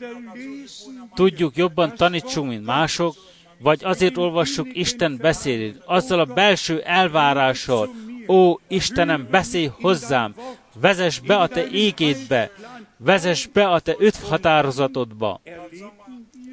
tudjuk, 1.15 1.57
jobban 1.57 1.95
tanítsunk, 1.97 2.49
mint 2.49 2.65
mások, 2.65 3.15
vagy 3.59 3.85
azért 3.85 4.17
olvassuk 4.17 4.69
Isten 4.73 5.17
beszédét, 5.21 5.83
azzal 5.85 6.21
a 6.21 6.25
belső 6.25 6.81
elvárással, 6.81 7.91
ó 8.29 8.59
Istenem, 8.69 9.29
beszélj 9.31 9.71
hozzám, 9.81 10.35
vezess 10.75 11.19
be 11.19 11.37
a 11.37 11.47
te 11.47 11.69
ékétbe, 11.69 12.51
vezess 12.97 13.47
be 13.47 13.69
a 13.69 13.81
te 13.81 13.95
öt 13.99 14.17
határozatodba, 14.17 15.41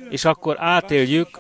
és 0.10 0.26
akkor 0.26 0.56
átéljük, 0.60 1.40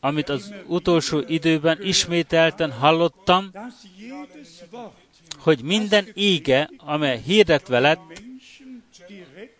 amit 0.00 0.28
az 0.28 0.52
utolsó 0.66 1.22
időben 1.26 1.78
ismételten 1.82 2.72
hallottam, 2.72 3.50
hogy 5.38 5.62
minden 5.62 6.08
ége, 6.14 6.70
amely 6.76 7.20
hirdetve 7.20 7.80
lett, 7.80 8.22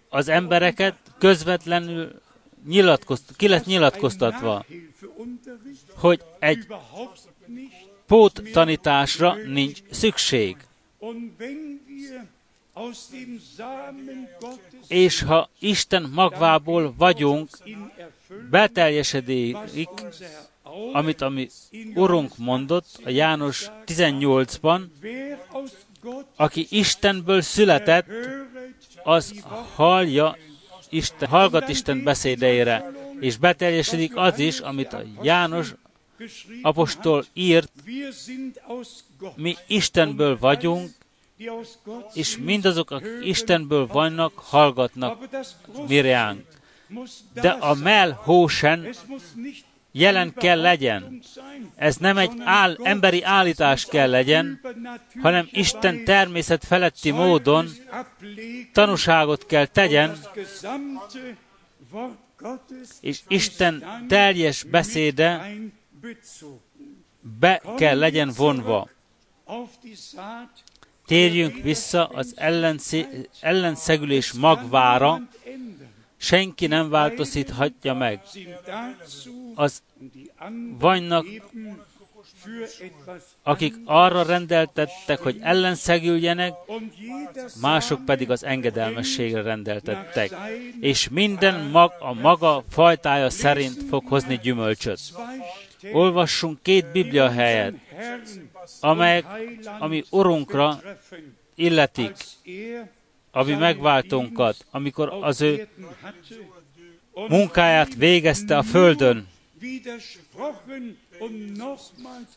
az 0.09 0.28
embereket 0.28 0.97
közvetlenül 1.18 2.20
nyilatkozt, 2.66 3.36
ki 3.36 3.49
lett 3.49 3.64
nyilatkoztatva, 3.64 4.64
hogy 5.95 6.22
egy 6.38 6.66
póttanításra 8.07 9.34
nincs 9.34 9.78
szükség. 9.90 10.57
És 14.88 15.22
ha 15.22 15.48
Isten 15.59 16.11
magvából 16.14 16.94
vagyunk, 16.96 17.48
beteljesedik, 18.50 19.57
amit 20.92 21.20
a 21.20 21.28
mi 21.28 21.48
Urunk 21.94 22.36
mondott 22.36 23.00
a 23.05 23.11
János 23.11 23.70
18-ban, 23.86 24.80
aki 26.36 26.66
Istenből 26.70 27.40
született, 27.40 28.07
az 29.03 29.44
hallja 29.74 30.36
Isten, 30.88 31.28
hallgat 31.28 31.68
Isten 31.68 32.03
beszédeire, 32.03 32.92
és 33.20 33.36
beteljesedik 33.36 34.16
az 34.16 34.38
is, 34.38 34.59
amit 34.59 34.92
a 34.92 35.03
János 35.22 35.74
apostol 36.62 37.24
írt, 37.32 37.72
mi 39.36 39.56
Istenből 39.66 40.38
vagyunk, 40.38 40.90
és 42.12 42.38
mindazok, 42.38 42.90
akik 42.90 43.10
Istenből 43.22 43.86
vannak, 43.86 44.32
hallgatnak 44.34 45.28
mirjánk. 45.88 46.44
De 47.32 47.48
a 47.48 47.74
melhósen 47.74 48.94
jelen 49.92 50.34
kell 50.34 50.60
legyen. 50.60 51.22
Ez 51.76 51.96
nem 51.96 52.18
egy 52.18 52.32
áll, 52.44 52.76
emberi 52.82 53.22
állítás 53.22 53.84
kell 53.84 54.10
legyen, 54.10 54.60
hanem 55.20 55.48
Isten 55.50 56.04
természet 56.04 56.64
feletti 56.64 57.10
módon 57.10 57.68
tanúságot 58.72 59.46
kell 59.46 59.66
tegyen, 59.66 60.18
és 63.00 63.20
Isten 63.28 64.04
teljes 64.08 64.62
beszéde 64.62 65.52
be 67.38 67.62
kell 67.76 67.98
legyen 67.98 68.32
vonva. 68.36 68.88
Térjünk 71.07 71.62
vissza 71.62 72.07
az 72.07 72.34
ellenszegülés 73.40 74.32
magvára, 74.32 75.20
senki 76.16 76.66
nem 76.66 76.88
változtathatja 76.88 77.94
meg. 77.94 78.20
Az 79.55 79.82
vannak, 80.78 81.26
akik 83.42 83.74
arra 83.84 84.22
rendeltettek, 84.22 85.18
hogy 85.18 85.38
ellenszegüljenek, 85.40 86.55
mások 87.61 88.05
pedig 88.05 88.30
az 88.30 88.44
engedelmességre 88.44 89.42
rendeltettek. 89.42 90.34
És 90.80 91.09
minden 91.09 91.70
mag 91.70 91.92
a 91.98 92.12
maga 92.12 92.64
fajtája 92.70 93.30
szerint 93.30 93.82
fog 93.88 94.07
hozni 94.07 94.38
gyümölcsöt. 94.42 95.00
Olvassunk 95.92 96.62
két 96.62 96.86
Biblia 96.92 97.30
helyet, 97.30 97.74
amelyek, 98.80 99.24
ami 99.78 100.04
Urunkra 100.10 100.80
illetik, 101.54 102.14
ami 103.30 103.54
megváltónkat, 103.54 104.66
amikor 104.70 105.18
az 105.20 105.40
ő 105.40 105.68
munkáját 107.28 107.94
végezte 107.94 108.56
a 108.56 108.62
földön, 108.62 109.28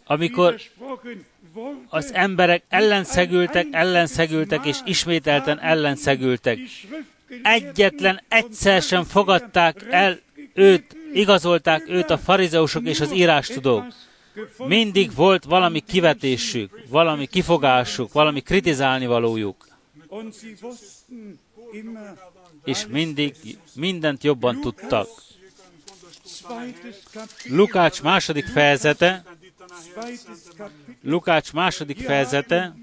amikor 0.05 0.55
az 1.89 2.13
emberek 2.13 2.63
ellenszegültek, 2.69 3.67
ellenszegültek 3.71 4.65
és 4.65 4.77
ismételten 4.85 5.59
ellenszegültek. 5.59 6.59
Egyetlen 7.43 8.21
egyszer 8.27 8.81
sem 8.81 9.03
fogadták 9.03 9.85
el 9.89 10.19
őt, 10.53 10.95
igazolták 11.15 11.89
őt 11.89 12.09
a 12.09 12.17
farizeusok 12.17 12.85
és 12.85 12.99
az 12.99 13.13
írástudók. 13.13 13.85
Mindig 14.57 15.13
volt 15.15 15.43
valami 15.43 15.79
kivetésük, 15.79 16.81
valami 16.89 17.27
kifogásuk, 17.27 18.11
valami 18.13 18.41
kritizálni 18.41 19.05
valójuk. 19.05 19.67
És 22.63 22.85
mindig 22.87 23.35
mindent 23.75 24.23
jobban 24.23 24.61
tudtak. 24.61 25.07
Lukács 27.49 28.01
második 28.01 28.45
fejezete, 28.45 29.23
Lukács 31.01 31.53
második 31.53 31.97
fejezete, 31.97 32.75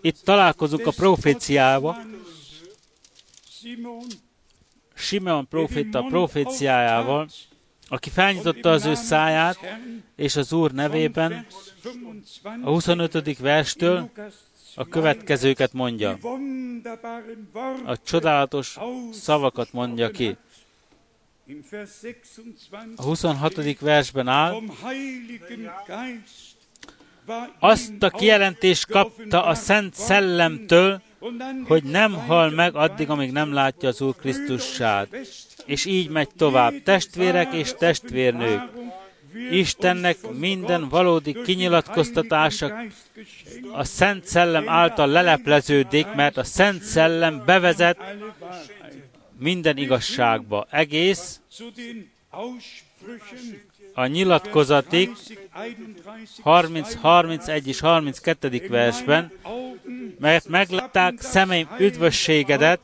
itt 0.00 0.20
találkozunk 0.24 0.86
a 0.86 0.90
proféciával, 0.90 2.06
Simeon 4.96 5.48
proféta 5.48 6.02
proféciájával, 6.02 7.28
aki 7.88 8.10
felnyitotta 8.10 8.70
az 8.70 8.84
ő 8.84 8.94
száját, 8.94 9.58
és 10.16 10.36
az 10.36 10.52
Úr 10.52 10.72
nevében 10.72 11.46
a 12.62 12.68
25. 12.68 13.38
verstől 13.38 14.10
a 14.74 14.88
következőket 14.88 15.72
mondja. 15.72 16.18
A 17.84 18.02
csodálatos 18.02 18.76
szavakat 19.12 19.72
mondja 19.72 20.10
ki. 20.10 20.36
A 22.96 23.02
26. 23.02 23.78
versben 23.78 24.28
áll, 24.28 24.62
azt 27.58 28.02
a 28.02 28.10
kijelentést 28.10 28.86
kapta 28.86 29.44
a 29.44 29.54
Szent 29.54 29.94
Szellemtől, 29.94 31.02
hogy 31.66 31.84
nem 31.84 32.12
hal 32.12 32.50
meg 32.50 32.74
addig, 32.74 33.10
amíg 33.10 33.32
nem 33.32 33.52
látja 33.52 33.88
az 33.88 34.00
Úr 34.00 34.16
Krisztussát. 34.16 35.08
És 35.64 35.84
így 35.84 36.08
megy 36.08 36.28
tovább. 36.36 36.82
Testvérek 36.82 37.52
és 37.52 37.74
testvérnők, 37.78 38.60
Istennek 39.50 40.16
minden 40.32 40.88
valódi 40.88 41.42
kinyilatkoztatása 41.42 42.74
a 43.72 43.84
Szent 43.84 44.24
Szellem 44.24 44.68
által 44.68 45.06
lelepleződik, 45.06 46.06
mert 46.14 46.36
a 46.36 46.44
Szent 46.44 46.82
Szellem 46.82 47.42
bevezet 47.44 47.98
minden 49.38 49.76
igazságba. 49.76 50.66
Egész 50.70 51.40
a 53.96 54.06
nyilatkozatig 54.06 55.10
30, 56.42 56.94
31 56.94 57.68
és 57.68 57.80
32. 57.80 58.66
versben, 58.68 59.32
mert 60.18 60.48
meglátták 60.48 61.20
szemeim 61.20 61.68
üdvösségedet, 61.78 62.80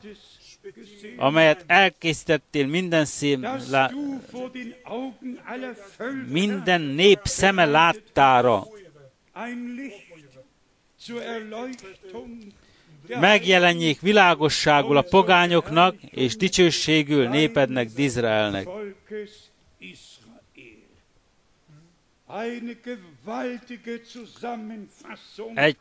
amelyet 1.17 1.63
elkészítettél 1.67 2.67
minden 2.67 3.05
szém, 3.05 3.47
lá, 3.69 3.91
minden 6.27 6.81
nép 6.81 7.19
szeme 7.23 7.65
láttára. 7.65 8.67
Megjelenjék 13.07 14.01
világosságul 14.01 14.97
a 14.97 15.01
pogányoknak, 15.01 15.95
és 16.01 16.35
dicsőségül 16.35 17.27
népednek, 17.27 17.87
Dizraelnek. 17.87 18.67
Egy 25.55 25.77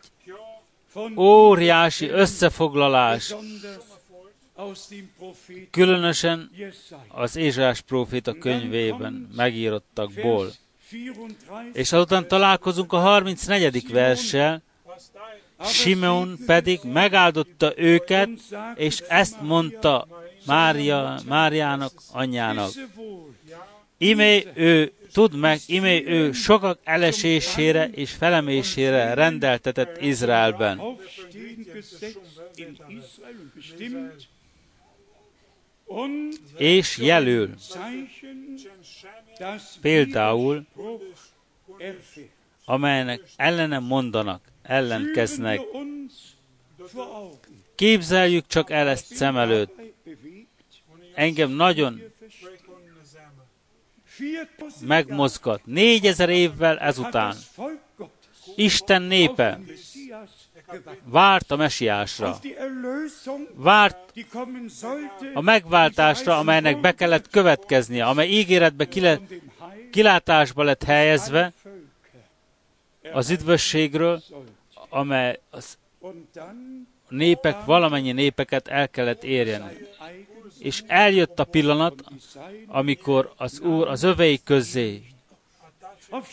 óriási 1.17 2.09
összefoglalás 2.09 3.35
különösen 5.71 6.51
az 7.09 7.37
Ézsás 7.37 7.81
próféta 7.81 8.33
könyvében 8.33 9.29
megírottakból. 9.37 10.53
És 11.73 11.93
azután 11.93 12.29
találkozunk 12.29 12.93
a 12.93 12.99
34. 12.99 13.93
verssel, 13.93 14.63
Simeon 15.65 16.39
pedig 16.47 16.81
megáldotta 16.85 17.73
őket, 17.77 18.29
és 18.75 18.99
ezt 18.99 19.41
mondta 19.41 20.07
Mária, 20.47 21.21
Máriának, 21.27 21.93
anyjának. 22.13 22.71
Imé 23.99 24.47
ő, 24.55 24.93
tud 25.13 25.35
meg, 25.35 25.61
imé 25.67 26.05
ő 26.07 26.33
sokak 26.33 26.79
elesésére 26.85 27.89
és 27.89 28.11
felemésére 28.11 29.15
rendeltetett 29.15 30.03
Izraelben. 30.03 30.81
És 36.57 36.99
jelöl 36.99 37.55
például, 39.81 40.67
amelynek 42.65 43.21
ellenem 43.37 43.85
mondanak, 43.85 44.41
ellenkeznek. 44.63 45.61
Képzeljük 47.75 48.47
csak 48.47 48.71
el 48.71 48.89
ezt 48.89 49.15
szem 49.15 49.37
előtt. 49.37 49.81
Engem 51.15 51.51
nagyon 51.51 52.12
megmozgat. 54.81 55.61
Négyezer 55.65 56.29
évvel 56.29 56.79
ezután 56.79 57.35
Isten 58.57 59.03
népe 59.03 59.61
várt 61.05 61.51
a 61.51 61.57
mesiásra, 61.57 62.39
várt 63.55 64.13
a 65.35 65.41
megváltásra, 65.41 66.39
amelynek 66.39 66.81
be 66.81 66.95
kellett 66.95 67.31
következnie, 67.31 68.05
amely 68.05 68.29
ígéretbe 68.29 68.89
kile, 68.89 69.21
kilátásba 69.91 70.63
lett 70.63 70.83
helyezve 70.83 71.53
az 73.13 73.31
üdvösségről, 73.31 74.23
amely 74.89 75.41
az 75.51 75.79
népek, 77.09 77.65
valamennyi 77.65 78.13
népeket 78.13 78.69
el 78.69 78.89
kellett 78.89 79.25
érjen. 79.25 79.71
És 80.63 80.83
eljött 80.87 81.39
a 81.39 81.45
pillanat, 81.45 82.05
amikor 82.67 83.33
az 83.37 83.61
Úr 83.61 83.89
az 83.89 84.03
övei 84.03 84.41
közé 84.45 85.03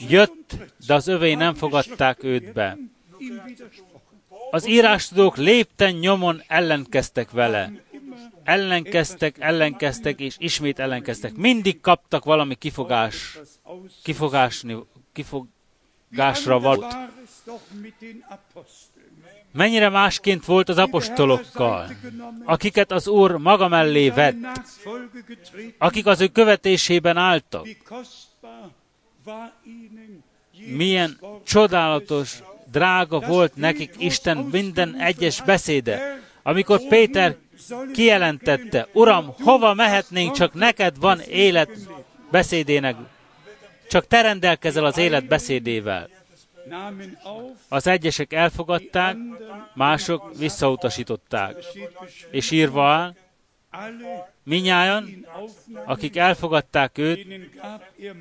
jött, 0.07 0.55
de 0.87 0.93
az 0.93 1.07
övei 1.07 1.35
nem 1.35 1.53
fogadták 1.53 2.23
őt 2.23 2.53
be. 2.53 2.77
Az 4.51 4.67
írástudók 4.67 5.37
lépten 5.37 5.93
nyomon 5.93 6.41
ellenkeztek 6.47 7.31
vele. 7.31 7.71
Ellenkeztek, 8.43 9.35
ellenkeztek, 9.39 10.19
és 10.19 10.35
ismét 10.39 10.79
ellenkeztek. 10.79 11.35
Mindig 11.35 11.81
kaptak 11.81 12.23
valami 12.23 12.55
kifogás, 12.55 13.39
kifogásni, 14.03 14.77
kifogásra 15.13 16.59
valót. 16.59 16.95
Mennyire 19.51 19.89
másként 19.89 20.45
volt 20.45 20.69
az 20.69 20.77
apostolokkal, 20.77 21.87
akiket 22.43 22.91
az 22.91 23.07
Úr 23.07 23.31
maga 23.31 23.67
mellé 23.67 24.09
vett, 24.09 24.35
akik 25.77 26.05
az 26.05 26.21
ő 26.21 26.27
követésében 26.27 27.17
álltak. 27.17 27.67
Milyen 30.75 31.19
csodálatos, 31.45 32.39
drága 32.71 33.19
volt 33.19 33.55
nekik 33.55 33.93
Isten 33.97 34.37
minden 34.37 34.95
egyes 34.95 35.41
beszéde. 35.41 36.19
Amikor 36.43 36.87
Péter 36.87 37.35
kijelentette, 37.93 38.87
Uram, 38.93 39.33
hova 39.41 39.73
mehetnénk, 39.73 40.35
csak 40.35 40.53
neked 40.53 40.99
van 40.99 41.19
élet 41.19 41.69
beszédének, 42.31 42.95
csak 43.89 44.07
te 44.07 44.21
rendelkezel 44.21 44.85
az 44.85 44.97
élet 44.97 45.27
beszédével. 45.27 46.18
Az 47.69 47.87
egyesek 47.87 48.33
elfogadták, 48.33 49.17
mások 49.73 50.37
visszautasították. 50.37 51.55
És 52.31 52.51
írva 52.51 52.91
áll, 52.91 53.13
minnyáján, 54.43 55.27
akik 55.85 56.17
elfogadták 56.17 56.97
őt, 56.97 57.27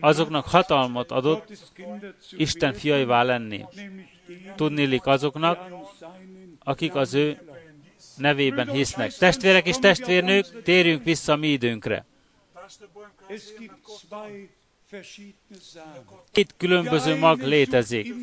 azoknak 0.01 0.45
hatalmat 0.45 1.11
adott 1.11 1.51
Isten 2.31 2.73
fiaivá 2.73 3.23
lenni. 3.23 3.65
Tudnélik 4.57 5.07
azoknak, 5.07 5.59
akik 6.65 6.95
az 6.95 7.15
ő 7.15 7.39
nevében 8.17 8.71
hisznek. 8.71 9.13
Testvérek 9.13 9.67
és 9.67 9.79
testvérnők, 9.79 10.63
térjünk 10.63 11.05
vissza 11.05 11.37
mi 11.37 11.49
időnkre. 11.49 12.05
Két 16.33 16.55
különböző 16.57 17.17
mag 17.17 17.41
létezik. 17.43 18.15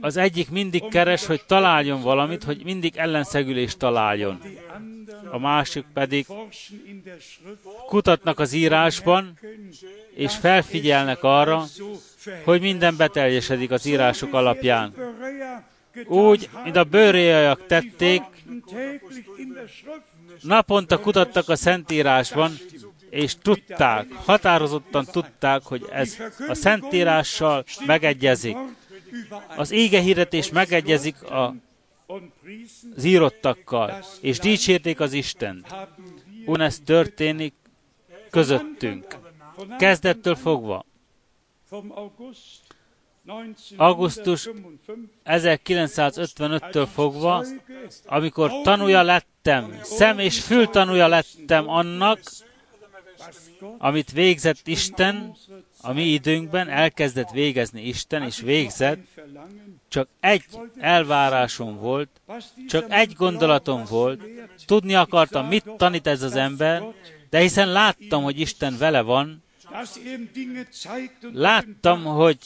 Az 0.00 0.16
egyik 0.16 0.50
mindig 0.50 0.88
keres, 0.88 1.26
hogy 1.26 1.44
találjon 1.46 2.02
valamit, 2.02 2.44
hogy 2.44 2.64
mindig 2.64 2.96
ellenszegülést 2.96 3.78
találjon. 3.78 4.42
A 5.30 5.38
másik 5.38 5.84
pedig 5.94 6.26
kutatnak 7.86 8.38
az 8.38 8.52
írásban, 8.52 9.38
és 10.14 10.36
felfigyelnek 10.36 11.22
arra, 11.22 11.64
hogy 12.44 12.60
minden 12.60 12.96
beteljesedik 12.96 13.70
az 13.70 13.86
írások 13.86 14.32
alapján. 14.34 14.94
Úgy, 16.06 16.48
mint 16.64 16.76
a 16.76 16.84
bőréjajak 16.84 17.66
tették, 17.66 18.22
naponta 20.40 21.00
kutattak 21.00 21.48
a 21.48 21.56
Szentírásban, 21.56 22.52
és 23.10 23.36
tudták, 23.42 24.12
határozottan 24.12 25.04
tudták, 25.04 25.62
hogy 25.62 25.86
ez 25.92 26.16
a 26.48 26.54
Szentírással 26.54 27.64
megegyezik. 27.86 28.56
Az 29.56 29.70
ége 29.70 30.00
hirdetés 30.00 30.50
megegyezik 30.50 31.22
a, 31.22 31.54
az 32.96 33.04
írottakkal, 33.04 34.04
és 34.20 34.38
dicsérték 34.38 35.00
az 35.00 35.12
Isten. 35.12 35.64
Ugyanezt 36.46 36.82
történik 36.84 37.54
közöttünk. 38.30 39.16
Kezdettől 39.78 40.34
fogva. 40.34 40.84
Augusztus 43.76 44.50
1955-től 45.24 46.88
fogva, 46.92 47.44
amikor 48.06 48.50
tanúja 48.62 49.02
lettem, 49.02 49.78
szem 49.82 50.18
és 50.18 50.40
fültanúja 50.40 51.08
lettem 51.08 51.68
annak, 51.68 52.20
amit 53.78 54.12
végzett 54.12 54.66
Isten, 54.66 55.36
a 55.80 55.92
mi 55.92 56.02
időnkben 56.02 56.68
elkezdett 56.68 57.30
végezni 57.30 57.82
Isten, 57.82 58.22
és 58.22 58.40
végzett, 58.40 58.98
csak 59.88 60.08
egy 60.20 60.44
elvárásom 60.78 61.78
volt, 61.78 62.08
csak 62.68 62.92
egy 62.92 63.12
gondolatom 63.12 63.84
volt, 63.88 64.20
tudni 64.66 64.94
akartam, 64.94 65.46
mit 65.46 65.70
tanít 65.76 66.06
ez 66.06 66.22
az 66.22 66.36
ember, 66.36 66.82
de 67.30 67.38
hiszen 67.38 67.72
láttam, 67.72 68.22
hogy 68.22 68.40
Isten 68.40 68.76
vele 68.78 69.00
van, 69.00 69.42
láttam, 71.32 72.04
hogy 72.04 72.38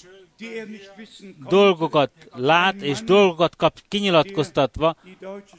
dolgokat 1.48 2.10
lát, 2.32 2.82
és 2.82 3.02
dolgokat 3.02 3.56
kap 3.56 3.80
kinyilatkoztatva, 3.88 4.96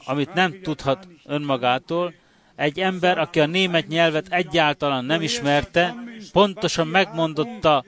amit 0.04 0.34
nem 0.34 0.60
tudhat 0.62 1.08
önmagától, 1.24 2.14
egy 2.56 2.80
ember, 2.80 3.18
aki 3.18 3.40
a 3.40 3.46
német 3.46 3.86
nyelvet 3.86 4.26
egyáltalán 4.30 5.04
nem 5.04 5.22
ismerte, 5.22 5.94
pontosan 6.32 6.86
megmondotta 6.86 7.84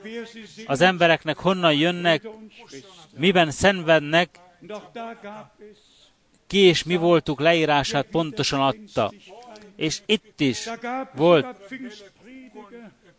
az 0.66 0.80
embereknek, 0.80 1.38
honnan 1.38 1.74
jönnek, 1.74 2.28
miben 3.16 3.50
szenvednek, 3.50 4.28
ki 6.46 6.58
és 6.58 6.82
mi 6.82 6.96
voltuk 6.96 7.40
leírását 7.40 8.06
pontosan 8.06 8.60
adta. 8.60 9.12
És 9.76 10.00
itt 10.06 10.40
is 10.40 10.68
volt 11.14 11.46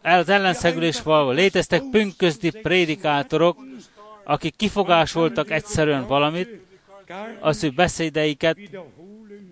az 0.01 0.29
ellenszegülés 0.29 1.01
való. 1.01 1.31
Léteztek 1.31 1.83
pünkösdi 1.91 2.51
prédikátorok, 2.51 3.57
akik 4.23 4.55
kifogásoltak 4.55 5.51
egyszerűen 5.51 6.07
valamit, 6.07 6.67
az 7.39 7.63
ő 7.63 7.69
beszédeiket 7.69 8.57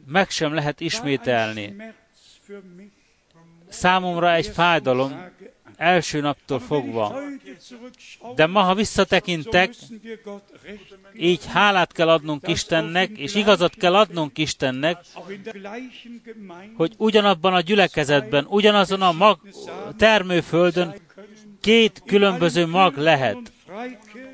meg 0.08 0.30
sem 0.30 0.54
lehet 0.54 0.80
ismételni. 0.80 1.76
Számomra 3.70 4.34
egy 4.34 4.48
fájdalom, 4.48 5.32
első 5.78 6.22
naptól 6.22 6.60
fogva. 6.60 7.20
De 8.36 8.46
ma, 8.46 8.62
ha 8.62 8.74
visszatekintek, 8.74 9.74
így 11.14 11.46
hálát 11.46 11.92
kell 11.92 12.10
adnunk 12.10 12.48
Istennek, 12.48 13.10
és 13.10 13.36
igazat 13.36 13.76
kell 13.76 13.96
adnunk 13.96 14.38
Istennek, 14.38 14.98
hogy 16.76 16.94
ugyanabban 16.98 17.54
a 17.54 17.62
gyülekezetben, 17.62 18.46
ugyanazon 18.50 19.02
a 19.02 19.12
mag 19.12 19.40
termőföldön 19.98 20.96
két 21.62 22.02
különböző 22.06 22.66
mag 22.66 22.98
lehet. 22.98 23.38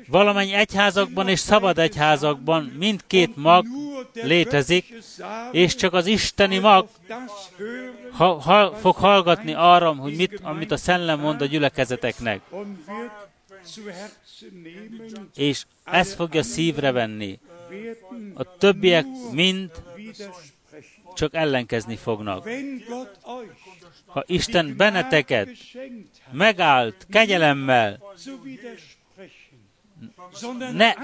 Valamennyi 0.06 0.52
egyházakban 0.52 1.28
és 1.28 1.38
szabad 1.38 1.78
egyházakban 1.78 2.64
mindkét 2.64 3.36
mag 3.36 3.66
létezik, 4.12 4.94
és 5.52 5.74
csak 5.74 5.92
az 5.92 6.06
isteni 6.06 6.58
mag 6.58 6.88
ha, 8.10 8.40
ha, 8.40 8.74
fog 8.74 8.96
hallgatni 8.96 9.54
arra, 9.54 9.94
hogy 9.94 10.16
mit, 10.16 10.40
amit 10.42 10.70
a 10.70 10.76
szellem 10.76 11.20
mond 11.20 11.40
a 11.40 11.46
gyülekezeteknek. 11.46 12.40
És 15.34 15.64
ezt 15.84 16.14
fogja 16.14 16.42
szívre 16.42 16.90
venni. 16.90 17.38
A 18.34 18.56
többiek 18.56 19.06
mind 19.32 19.70
csak 21.14 21.34
ellenkezni 21.34 21.96
fognak. 21.96 22.48
Ha 24.06 24.22
Isten 24.26 24.76
benneteket 24.76 25.48
megállt 26.30 27.06
kegyelemmel, 27.10 28.02
ne, 30.72 30.94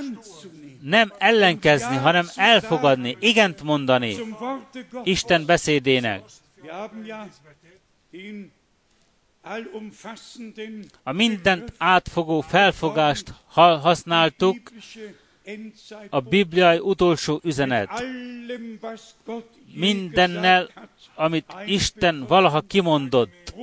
nem 0.81 1.13
ellenkezni, 1.19 1.97
hanem 1.97 2.27
elfogadni, 2.35 3.17
igent 3.21 3.63
mondani 3.63 4.17
Isten 5.05 5.45
beszédének. 5.47 6.23
A 11.03 11.13
mindent 11.13 11.73
átfogó 11.79 12.41
felfogást 12.41 13.35
használtuk, 13.83 14.71
a 16.11 16.21
bibliai 16.21 16.79
utolsó 16.79 17.41
üzenet. 17.43 17.91
Mindennel, 19.75 20.69
amit 21.15 21.55
Isten 21.67 22.25
valaha 22.29 22.61
kimondott, 22.61 23.55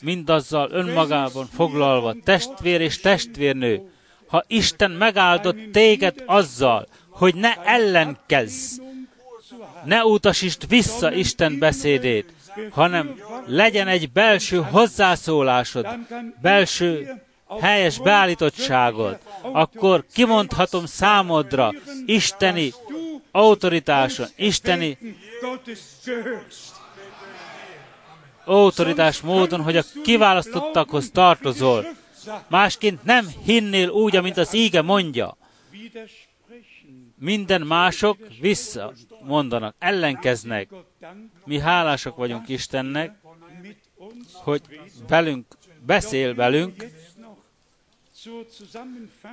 mindazzal 0.00 0.70
önmagában 0.70 1.46
foglalva, 1.46 2.14
testvér 2.24 2.80
és 2.80 3.00
testvérnő, 3.00 3.92
ha 4.26 4.44
Isten 4.46 4.90
megáldott 4.90 5.72
téged 5.72 6.22
azzal, 6.26 6.86
hogy 7.08 7.34
ne 7.34 7.54
ellenkezz, 7.64 8.78
ne 9.84 10.04
utasítsd 10.04 10.68
vissza 10.68 11.12
Isten 11.12 11.58
beszédét, 11.58 12.32
hanem 12.70 13.20
legyen 13.46 13.88
egy 13.88 14.12
belső 14.12 14.56
hozzászólásod, 14.56 15.86
belső 16.42 17.20
helyes 17.60 17.98
beállítottságod, 17.98 19.18
akkor 19.42 20.04
kimondhatom 20.12 20.86
számodra 20.86 21.72
isteni 22.06 22.72
autoritáson, 23.30 24.26
isteni 24.36 24.98
autoritás 28.44 29.20
módon, 29.20 29.62
hogy 29.62 29.76
a 29.76 29.84
kiválasztottakhoz 30.02 31.10
tartozol. 31.10 31.86
Másként 32.48 33.04
nem 33.04 33.26
hinnél 33.44 33.88
úgy, 33.88 34.16
amint 34.16 34.36
az 34.36 34.54
íge 34.54 34.82
mondja. 34.82 35.36
Minden 37.18 37.60
mások 37.60 38.16
vissza 38.40 38.92
mondanak, 39.22 39.74
ellenkeznek. 39.78 40.68
Mi 41.44 41.58
hálásak 41.58 42.16
vagyunk 42.16 42.48
Istennek, 42.48 43.12
hogy 44.32 44.60
velünk 45.08 45.46
beszél 45.86 46.34
velünk, 46.34 46.86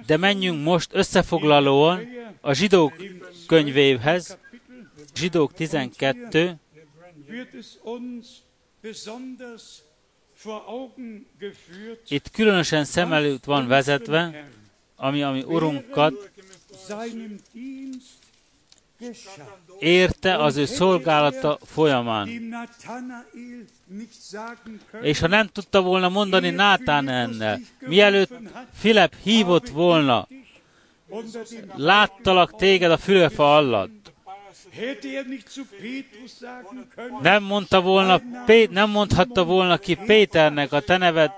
de 0.06 0.18
menjünk 0.18 0.64
most 0.64 0.90
összefoglalóan 0.94 2.08
a 2.42 2.54
zsidók 2.54 2.94
könyvéhez, 3.48 4.38
zsidók 5.16 5.54
12, 5.54 6.56
itt 12.08 12.30
különösen 12.32 12.86
szem 12.86 13.14
előtt 13.14 13.44
van 13.44 13.68
vezetve, 13.68 14.50
ami 14.96 15.24
ami 15.24 15.44
Urunkat 15.44 16.32
érte 19.80 20.38
az 20.38 20.58
ő 20.58 20.66
szolgálata 20.66 21.60
folyamán. 21.66 22.30
És 25.02 25.20
ha 25.20 25.28
nem 25.28 25.48
tudta 25.48 25.82
volna 25.82 26.10
mondani 26.10 26.50
Nátán 26.50 27.10
ennel, 27.10 27.60
mielőtt 27.80 28.34
Filip 28.74 29.16
hívott 29.24 29.70
volna, 29.70 30.28
láttalak 31.76 32.56
téged 32.56 32.92
a 32.92 32.98
fülefa 32.98 33.56
alatt. 33.56 33.96
Nem 37.22 37.44
mondta 37.44 37.82
volna, 37.82 38.22
nem 38.70 38.90
mondhatta 38.90 39.44
volna 39.44 39.78
ki 39.78 39.96
Péternek 39.96 40.72
a 40.72 40.80
te 40.80 40.98
neved 40.98 41.32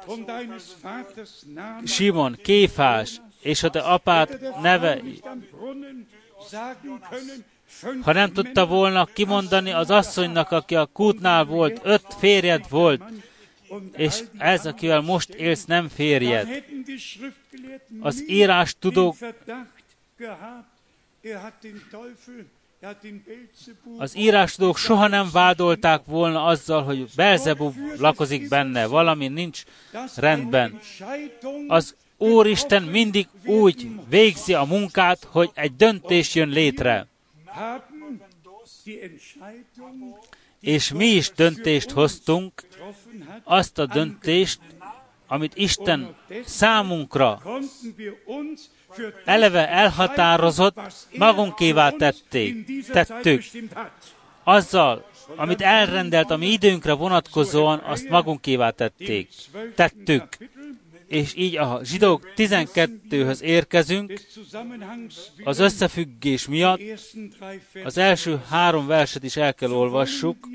Simon, 1.86 2.38
Kéfás, 2.44 3.22
és 3.42 3.64
a 3.64 3.70
te 3.70 3.80
apád 3.80 4.40
neve 4.62 5.02
ha 8.02 8.14
nem 8.14 8.34
tudta 8.34 8.66
volna 8.66 9.06
kimondani 9.06 9.72
az 9.72 9.92
asszonynak, 9.92 10.52
aki 10.52 10.76
a 10.76 10.86
kútnál 10.86 11.46
volt, 11.46 11.80
öt 11.84 12.06
férjed 12.18 12.70
volt, 12.70 13.02
és 13.96 14.24
ez, 14.38 14.66
akivel 14.66 15.02
most 15.02 15.30
élsz, 15.30 15.66
nem 15.66 15.88
férjed. 15.88 16.64
Az 18.00 18.24
írás 18.28 18.76
tudók 18.80 19.16
az 23.98 24.18
írástudók 24.18 24.78
soha 24.78 25.08
nem 25.08 25.30
vádolták 25.32 26.02
volna 26.06 26.46
azzal, 26.46 26.84
hogy 26.84 27.08
Belzebub 27.16 27.76
lakozik 27.98 28.48
benne, 28.48 28.86
valami 28.86 29.28
nincs 29.28 29.64
rendben. 30.16 30.80
Az 31.68 31.96
Úristen 32.20 32.84
mindig 32.84 33.28
úgy 33.46 33.90
végzi 34.10 34.54
a 34.54 34.64
munkát, 34.64 35.28
hogy 35.32 35.50
egy 35.54 35.76
döntés 35.76 36.36
jön 36.36 36.50
létre. 36.50 37.08
És 40.60 40.92
mi 40.92 41.06
is 41.06 41.32
döntést 41.36 41.92
hoztunk, 41.92 42.64
azt 43.44 43.80
a 43.80 43.86
döntést, 43.86 44.60
amit 45.28 45.56
Isten 45.56 46.16
számunkra 46.46 47.42
eleve 49.26 49.70
elhatározott, 49.70 50.80
magunkévá 51.18 51.90
tették, 51.90 52.86
tettük. 52.92 53.44
Azzal, 54.44 55.10
amit 55.36 55.62
elrendelt 55.62 56.32
a 56.32 56.38
mi 56.38 56.48
időnkre 56.48 56.94
vonatkozóan, 56.94 57.80
azt 57.80 58.10
magunkévá 58.10 58.70
tették, 58.70 59.30
tettük 59.76 60.28
és 61.10 61.34
így 61.36 61.58
a 61.58 61.80
zsidók 61.84 62.32
12-höz 62.36 63.42
érkezünk, 63.42 64.22
az 65.44 65.60
összefüggés 65.60 66.48
miatt 66.48 66.82
az 67.84 67.98
első 67.98 68.42
három 68.50 68.88
verset 68.88 69.24
is 69.24 69.36
el 69.36 69.54
kell 69.54 69.72
olvassuk. 69.72 70.48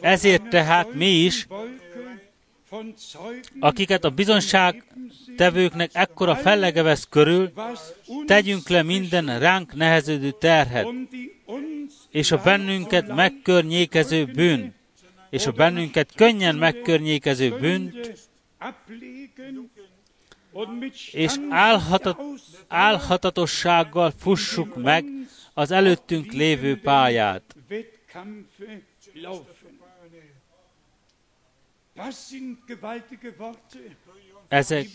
Ezért 0.00 0.48
tehát 0.48 0.94
mi 0.94 1.10
is, 1.10 1.46
akiket 3.60 4.04
a 4.04 4.10
bizonság 4.10 4.84
tevőknek 5.36 5.90
ekkora 5.92 6.36
fellege 6.36 6.82
vesz 6.82 7.06
körül, 7.10 7.52
tegyünk 8.26 8.68
le 8.68 8.82
minden 8.82 9.38
ránk 9.38 9.74
neheződő 9.74 10.30
terhet, 10.30 10.86
és 12.10 12.30
a 12.30 12.42
bennünket 12.42 13.14
megkörnyékező 13.14 14.24
bűn, 14.24 14.74
és 15.30 15.46
a 15.46 15.52
bennünket 15.52 16.12
könnyen 16.14 16.56
megkörnyékező 16.56 17.56
bűnt, 17.58 18.18
és 21.12 21.32
álhatat, 21.48 22.20
álhatatossággal 22.68 24.12
fussuk 24.18 24.82
meg 24.82 25.04
az 25.54 25.70
előttünk 25.70 26.32
lévő 26.32 26.80
pályát. 26.80 27.56
Ezek 34.48 34.86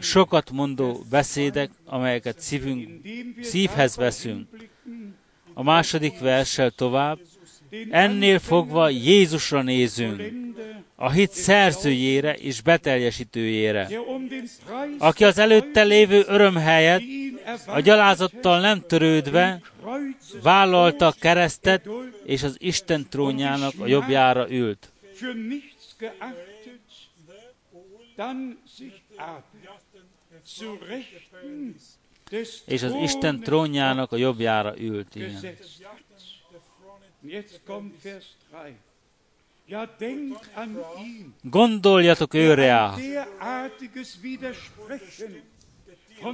sokat 0.00 0.50
mondó 0.50 1.04
beszédek, 1.10 1.70
amelyeket 1.84 2.40
szívünk, 2.40 3.06
szívhez 3.40 3.96
veszünk. 3.96 4.48
A 5.54 5.62
második 5.62 6.18
verssel 6.18 6.70
tovább, 6.70 7.18
ennél 7.90 8.38
fogva 8.38 8.88
Jézusra 8.88 9.62
nézünk, 9.62 10.22
a 10.96 11.10
hit 11.10 11.32
szerzőjére 11.32 12.34
és 12.34 12.60
beteljesítőjére, 12.60 13.88
aki 14.98 15.24
az 15.24 15.38
előtte 15.38 15.82
lévő 15.82 16.24
öröm 16.26 16.56
helyett 16.56 17.02
a 17.66 17.80
gyalázattal 17.80 18.60
nem 18.60 18.80
törődve 18.86 19.60
vállalta 20.42 21.06
a 21.06 21.14
keresztet, 21.20 21.88
és 22.24 22.42
az 22.42 22.56
Isten 22.58 23.06
trónjának 23.08 23.72
a 23.78 23.86
jobbjára 23.86 24.50
ült. 24.50 24.91
És 32.66 32.82
az 32.82 32.94
Isten 33.02 33.40
trónjának 33.40 34.12
a 34.12 34.16
jobbjára 34.16 34.78
ült. 34.78 35.14
Igen. 35.14 35.56
Gondoljatok 41.42 42.34
őre, 42.34 42.92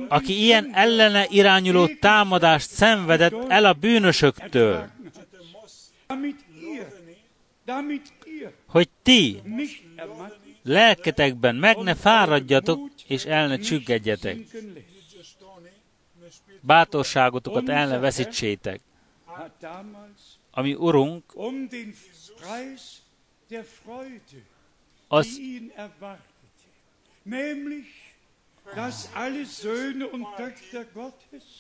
aki 0.08 0.42
ilyen 0.42 0.74
ellene 0.74 1.26
irányuló 1.28 1.86
támadást 1.86 2.70
szenvedett 2.70 3.48
el 3.48 3.64
a 3.64 3.72
bűnösöktől. 3.72 4.90
Damit 7.64 8.12
hogy 8.66 8.88
ti 9.02 9.42
lelketekben 10.62 11.56
meg 11.56 11.76
ne 11.76 11.94
fáradjatok, 11.94 12.90
és 13.06 13.24
el 13.24 13.48
ne 13.48 13.56
csüggedjetek. 13.58 14.36
Bátorságotokat 16.60 17.68
el 17.68 17.86
ne 17.88 17.98
veszítsétek. 17.98 18.80
Ami 20.50 20.74
Urunk, 20.74 21.24
az 25.08 25.40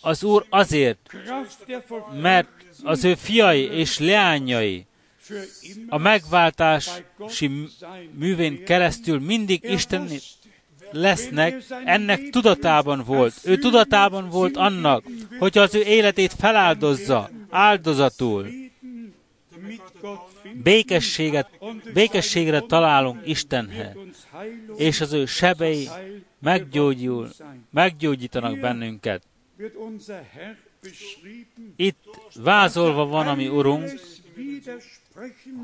az 0.00 0.22
Úr 0.22 0.46
azért, 0.48 1.12
mert 2.12 2.48
az 2.82 3.04
ő 3.04 3.14
fiai 3.14 3.62
és 3.62 3.98
leányai 3.98 4.86
a 5.88 5.98
megváltási 5.98 7.68
művén 8.18 8.64
keresztül 8.64 9.20
mindig 9.20 9.64
Isten 9.64 10.08
lesznek, 10.90 11.64
ennek 11.84 12.30
tudatában 12.30 13.02
volt. 13.04 13.34
Ő 13.44 13.56
tudatában 13.58 14.28
volt 14.28 14.56
annak, 14.56 15.04
hogy 15.38 15.58
az 15.58 15.74
ő 15.74 15.82
életét 15.82 16.32
feláldozza, 16.32 17.30
áldozatul, 17.50 18.46
békességet, 20.62 21.48
békességre 21.92 22.60
találunk 22.60 23.20
Istenhez, 23.26 23.96
és 24.76 25.00
az 25.00 25.12
ő 25.12 25.26
sebei 25.26 25.88
meggyógyul, 26.40 27.30
meggyógyítanak 27.70 28.58
bennünket. 28.58 29.22
Itt 31.76 31.98
vázolva 32.34 33.06
van 33.06 33.26
a 33.26 33.34
mi 33.34 33.48
Urunk, 33.48 34.00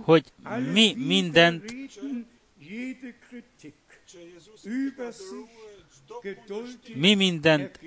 hogy 0.02 0.32
mi 0.72 0.94
mindent 0.96 1.74
mi 6.94 7.14
mindent 7.14 7.80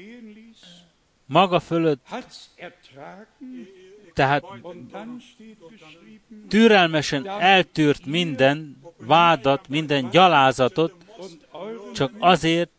maga 1.26 1.59
fölött, 1.59 2.07
tehát 4.13 4.43
türelmesen 6.47 7.28
eltűrt 7.28 8.05
minden 8.05 8.78
vádat, 8.97 9.68
minden 9.68 10.09
gyalázatot, 10.09 10.93
csak 11.93 12.11
azért, 12.20 12.72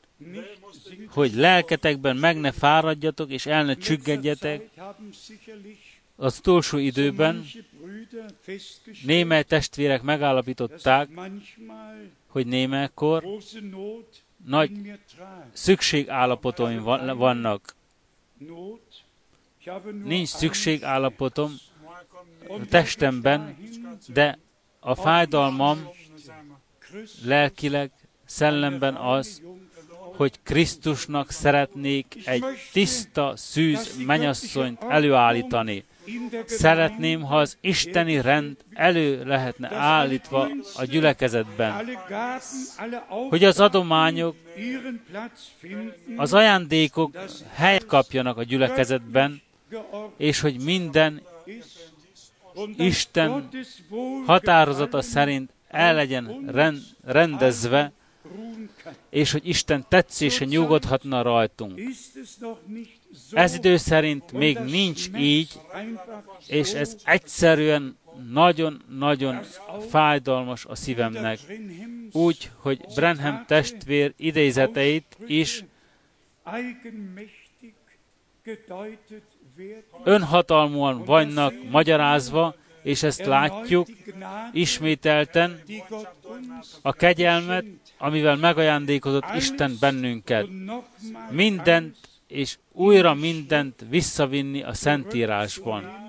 hogy 1.09 1.35
lelketekben 1.35 2.17
meg 2.17 2.41
ne 2.41 2.53
fáradjatok, 2.53 3.31
és 3.31 3.47
el 3.47 3.65
ne 3.65 3.75
csüggedjetek. 3.75 4.69
Az 6.17 6.39
utolsó 6.39 6.79
időben 6.79 7.47
némely 9.05 9.43
testvérek 9.43 10.03
megállapították, 10.03 11.09
hogy 12.27 12.47
némelykor 12.47 13.25
nagy 14.45 14.71
van- 16.83 17.17
vannak. 17.17 17.75
Nincs 20.05 20.29
szükségállapotom 20.29 21.55
a 22.49 22.67
testemben, 22.69 23.57
de 24.07 24.39
a 24.81 24.95
fájdalmam 24.95 25.89
lelkileg, 27.25 27.91
szellemben 28.25 28.95
az, 28.95 29.43
hogy 30.17 30.43
Krisztusnak 30.43 31.31
szeretnék 31.31 32.17
egy 32.25 32.45
tiszta, 32.73 33.33
szűz 33.37 33.97
menyasszonyt 34.07 34.83
előállítani. 34.83 35.85
Szeretném, 36.47 37.23
ha 37.23 37.37
az 37.37 37.57
isteni 37.61 38.21
rend 38.21 38.57
elő 38.73 39.25
lehetne 39.25 39.75
állítva 39.75 40.49
a 40.77 40.85
gyülekezetben, 40.85 41.89
hogy 43.29 43.45
az 43.45 43.61
adományok, 43.61 44.37
az 46.17 46.33
ajándékok 46.33 47.17
helyet 47.53 47.87
kapjanak 47.87 48.37
a 48.37 48.43
gyülekezetben, 48.43 49.43
és 50.17 50.41
hogy 50.41 50.61
minden 50.61 51.23
Isten 52.77 53.49
határozata 54.27 55.03
szerint 55.03 55.51
el 55.69 55.95
legyen 55.95 56.45
rend, 56.47 56.81
rendezve, 57.05 57.93
és 59.11 59.33
hogy 59.33 59.49
Isten 59.49 59.85
tetszése 59.89 60.45
nyugodhatna 60.45 61.23
rajtunk. 61.23 61.81
Ez 63.31 63.55
idő 63.55 63.77
szerint 63.77 64.33
még 64.33 64.59
nincs 64.59 65.09
így, 65.17 65.61
és 66.47 66.73
ez 66.73 66.97
egyszerűen 67.05 67.99
nagyon-nagyon 68.31 69.41
fájdalmas 69.89 70.65
a 70.65 70.75
szívemnek. 70.75 71.39
Úgy, 72.13 72.51
hogy 72.57 72.81
Brenham 72.95 73.45
testvér 73.47 74.13
idézeteit 74.17 75.17
is 75.27 75.65
önhatalmúan 80.05 81.05
vannak 81.05 81.55
magyarázva, 81.71 82.55
és 82.83 83.03
ezt 83.03 83.25
látjuk 83.25 83.89
ismételten 84.53 85.63
a 86.83 86.93
kegyelmet, 86.93 87.65
amivel 87.99 88.37
megajándékozott 88.37 89.25
Isten 89.37 89.77
bennünket. 89.81 90.47
Mindent 91.31 91.97
és 92.29 92.59
újra 92.73 93.15
mindent 93.15 93.85
visszavinni 93.89 94.63
a 94.63 94.73
Szentírásban. 94.75 96.07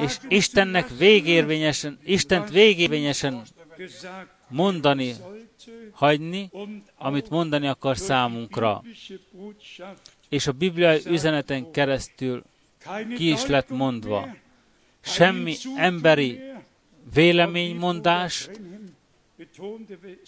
És 0.00 0.18
Istennek 0.28 0.88
végérvényesen, 0.98 1.98
Istent 2.04 2.50
végérvényesen 2.50 3.42
mondani, 4.48 5.14
hagyni, 5.90 6.50
amit 6.96 7.30
mondani 7.30 7.66
akar 7.66 7.96
számunkra. 7.96 8.82
És 10.28 10.46
a 10.46 10.52
bibliai 10.52 11.00
üzeneten 11.06 11.70
keresztül 11.70 12.42
ki 13.16 13.30
is 13.30 13.46
lett 13.46 13.68
mondva. 13.68 14.28
Semmi 15.00 15.54
emberi 15.76 16.40
véleménymondás, 17.14 18.48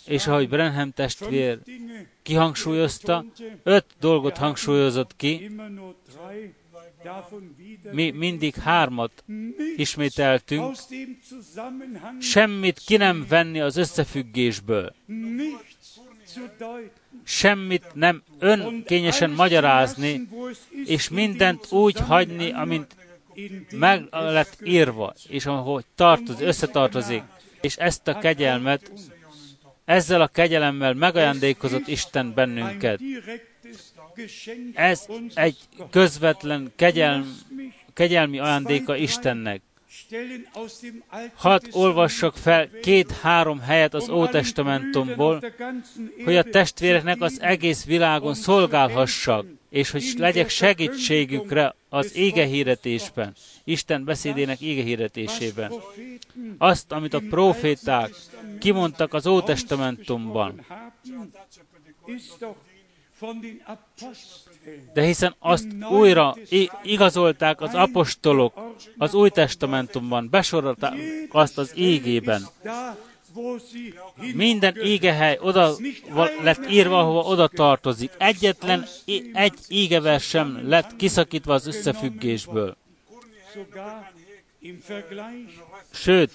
és 0.07 0.27
ahogy 0.27 0.49
Brenham 0.49 0.93
testvér 0.93 1.59
kihangsúlyozta, 2.23 3.25
öt 3.63 3.87
dolgot 4.01 4.37
hangsúlyozott 4.37 5.17
ki, 5.17 5.51
mi 7.93 8.11
mindig 8.11 8.55
hármat 8.55 9.25
ismételtünk, 9.77 10.77
semmit 12.21 12.79
ki 12.79 12.97
nem 12.97 13.27
venni 13.29 13.61
az 13.61 13.77
összefüggésből, 13.77 14.95
semmit 17.23 17.85
nem 17.95 18.23
önkényesen 18.39 19.31
magyarázni, 19.31 20.29
és 20.85 21.09
mindent 21.09 21.73
úgy 21.73 21.99
hagyni, 21.99 22.53
amint 22.53 22.97
meg 23.71 24.09
lett 24.11 24.59
írva, 24.65 25.15
és 25.29 25.47
ahogy 25.47 25.85
tartozik, 25.95 26.47
összetartozik, 26.47 27.23
és 27.61 27.77
ezt 27.77 28.09
a 28.09 28.19
kegyelmet, 28.19 28.93
ezzel 29.85 30.21
a 30.21 30.27
kegyelemmel 30.27 30.95
megajándékozott 30.95 31.87
Isten 31.87 32.35
bennünket. 32.35 33.01
Ez 34.75 35.07
egy 35.35 35.57
közvetlen 35.91 36.73
kegyelm, 36.77 37.39
kegyelmi 37.95 38.39
ajándéka 38.39 38.97
Istennek. 38.97 39.61
Hadd 41.35 41.63
olvassak 41.73 42.37
fel 42.37 42.71
két-három 42.83 43.61
helyet 43.61 43.95
az 43.95 44.09
Ótestamentumból, 44.09 45.43
hogy 46.25 46.37
a 46.37 46.43
testvéreknek 46.43 47.21
az 47.21 47.41
egész 47.41 47.85
világon 47.85 48.35
szolgálhassak, 48.35 49.47
és 49.69 49.91
hogy 49.91 50.15
legyek 50.17 50.49
segítségükre 50.49 51.75
az 51.89 52.17
égehirdetésben, 52.17 53.35
Isten 53.65 54.05
beszédének 54.05 54.61
égehirdetésében. 54.61 55.73
Azt, 56.59 56.93
amit 56.93 57.15
a 57.15 57.23
proféták 57.31 58.15
kimondtak 58.59 59.15
az 59.15 59.27
Ótestamentumban. 59.27 60.67
De 64.93 65.03
hiszen 65.03 65.35
azt 65.39 65.67
újra 65.91 66.35
igazolták 66.83 67.61
az 67.61 67.75
apostolok 67.75 68.75
az 68.99 69.15
Új 69.15 69.29
Testamentumban, 69.29 70.29
besorolták 70.31 70.95
azt 71.31 71.59
az 71.59 71.73
égében. 71.77 72.43
Minden 74.35 74.77
égehely 74.77 75.39
oda 75.41 75.75
lett 76.43 76.71
írva, 76.71 76.99
ahova 76.99 77.21
oda 77.21 77.49
tartozik. 77.49 78.11
Egyetlen 78.19 78.87
egy 79.33 79.55
égevers 79.69 80.29
sem 80.29 80.69
lett 80.69 80.97
kiszakítva 80.97 81.55
az 81.55 81.67
összefüggésből. 81.67 82.77
Sőt, 85.93 86.33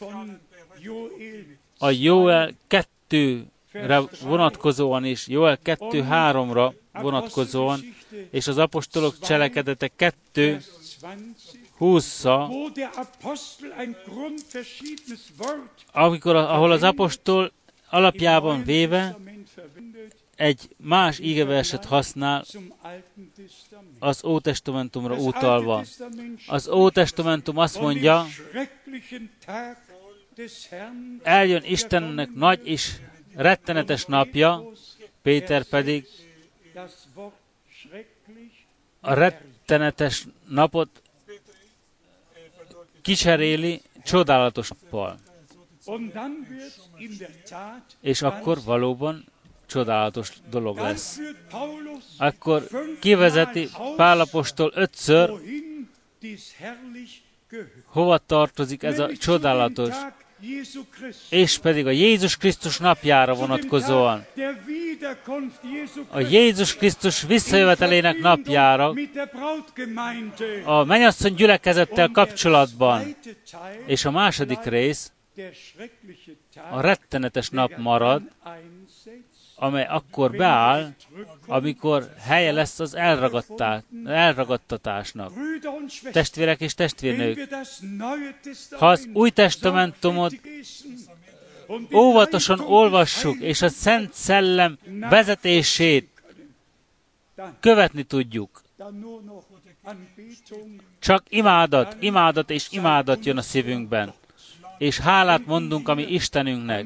a 1.78 1.90
Joel 1.90 2.54
2-re 2.70 4.02
vonatkozóan 4.22 5.06
is, 5.06 5.28
Joel 5.28 5.60
2-3-ra 5.64 6.74
vonatkozóan, 6.92 7.80
és 8.32 8.48
az 8.48 8.58
apostolok 8.58 9.20
cselekedete 9.20 9.88
2 9.96 10.62
Vers 11.80 12.24
20, 12.24 12.26
20 12.26 12.50
wo 12.50 12.70
der 12.70 12.98
Apostel 12.98 13.72
ein 13.74 13.96
grundverschiedenes 14.06 15.32
Wort 15.38 15.86
amikor, 15.92 16.36
ahol 16.36 16.72
az 16.72 16.84
apostol 16.84 17.52
alapjában 17.90 18.64
véve 18.64 19.18
egy 20.36 20.70
más 20.78 21.20
ígeverset 21.20 21.86
használ 21.86 22.44
Alten 22.82 23.32
Testament. 23.36 23.88
az 24.00 24.24
Ótestamentumra 24.24 25.16
utalva. 25.16 25.84
Az 26.48 26.68
Ótestamentum 26.68 27.58
azt 27.58 27.80
mondja, 27.80 28.26
eljön 31.24 31.64
Istennek 31.64 32.34
nagy 32.34 32.68
és 32.68 32.96
rettenetes 33.36 34.06
napja, 34.06 34.64
Péter 35.22 35.64
pedig 35.64 36.08
a 39.00 39.14
rettenetes 39.14 40.28
napot 40.48 41.03
kicseréli 43.04 43.82
csodálatos 44.04 44.70
nappal. 44.70 45.20
És 48.02 48.22
akkor 48.22 48.58
valóban 48.66 49.26
csodálatos 49.66 50.32
dolog 50.50 50.78
lesz. 50.78 51.20
Akkor 52.18 52.68
kivezeti 53.00 53.70
Pálapostól 53.96 54.72
ötször, 54.76 55.32
hova 57.86 58.18
tartozik 58.18 58.84
ez 58.84 59.00
a 59.00 59.18
csodálatos. 59.18 59.96
És 61.30 61.58
pedig 61.58 61.86
a 61.86 61.90
Jézus 61.90 62.38
Krisztus 62.38 62.78
napjára 62.78 63.34
vonatkozóan. 63.34 64.26
Jesu 65.74 66.02
A. 66.10 66.20
Jézus 66.20 66.76
Krisztus 66.76 67.22
visszajövetelének 67.22 68.20
napjára 68.20 68.94
a 70.66 70.84
mennyasszony 70.84 71.34
gyülekezettel 71.34 72.10
kapcsolatban. 72.10 73.16
És 73.86 74.06
a 74.06 74.12
második 74.12 74.64
rész 74.64 75.12
a 76.72 76.82
rettenetes 76.82 77.50
nap 77.50 77.78
marad, 77.78 78.22
amely 79.64 79.86
akkor 79.90 80.32
beáll, 80.32 80.94
amikor 81.48 82.14
helye 82.20 82.52
lesz 82.52 82.80
az 82.80 82.96
elragadtatásnak. 84.06 85.32
Testvérek 86.12 86.62
és 86.62 86.74
testvérnők, 86.74 87.48
ha 88.72 88.88
az 88.88 89.10
új 89.14 89.30
testamentumot 89.30 90.34
óvatosan 91.94 92.60
olvassuk, 92.60 93.40
és 93.40 93.62
a 93.62 93.70
Szent 93.70 94.14
Szellem 94.14 94.78
vezetését 95.10 96.10
követni 97.60 98.04
tudjuk, 98.04 98.62
csak 101.00 101.24
imádat, 101.30 101.96
imádat 102.00 102.50
és 102.50 102.68
imádat 102.72 103.26
jön 103.26 103.38
a 103.38 103.42
szívünkben. 103.42 104.14
És 104.78 105.00
hálát 105.00 105.46
mondunk 105.46 105.88
a 105.88 105.94
mi 105.94 106.04
Istenünknek. 106.04 106.86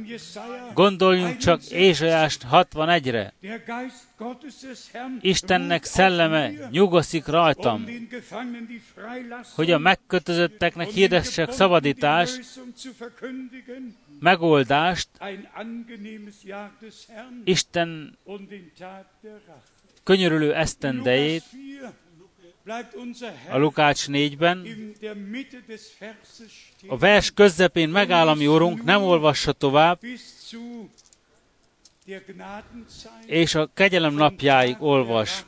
Gondoljunk 0.74 1.38
csak 1.38 1.66
Ézsajás 1.66 2.38
61-re. 2.52 3.34
der 3.42 3.64
Geist 3.66 3.96
Gottes 4.18 4.54
des 4.62 4.80
Herrn 4.92 5.18
Istennek 5.22 5.84
szelleme 5.84 6.52
um 6.72 7.28
rajtam, 7.28 7.86
hogy 9.56 9.72
a 9.72 9.78
megkötözötteknek 9.78 10.90
hirdessek 10.90 11.52
verkündigen, 13.00 13.98
megoldást, 14.20 15.10
Isten 17.44 18.18
könyörülő 20.04 20.54
esztendejét 20.54 21.44
4 21.52 21.52
bleibt 21.52 21.76
unser 21.78 22.07
a 23.50 23.58
Lukács 23.58 24.06
4-ben. 24.08 24.66
in 24.66 24.96
der 25.00 25.16
Mitte 25.16 25.64
des 25.68 25.82
Verses 26.00 26.52
stehen, 26.52 26.92
A 26.92 26.98
vers 26.98 27.32
közepén 27.32 27.90
megáll 27.90 28.28
a 28.28 28.34
mi 28.34 28.48
úrunk, 28.48 28.84
nem 28.84 29.02
olvassa 29.02 29.52
tovább, 29.52 30.00
és 33.26 33.56
a 33.56 33.70
kegyelem 33.74 34.14
napjáig 34.14 34.76
olvas. 34.80 35.46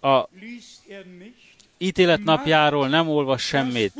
A 0.00 0.28
er 0.88 1.04
ítélet 1.78 2.24
napjáról 2.24 2.88
nem 2.88 3.08
olvas 3.08 3.42
semmit. 3.42 3.92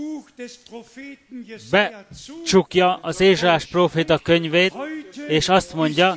Becsukja 1.70 2.94
az 3.02 3.20
Ézsás 3.20 3.64
próféta 3.64 4.18
könyvét, 4.18 4.74
és 5.28 5.48
azt 5.48 5.74
mondja, 5.74 6.16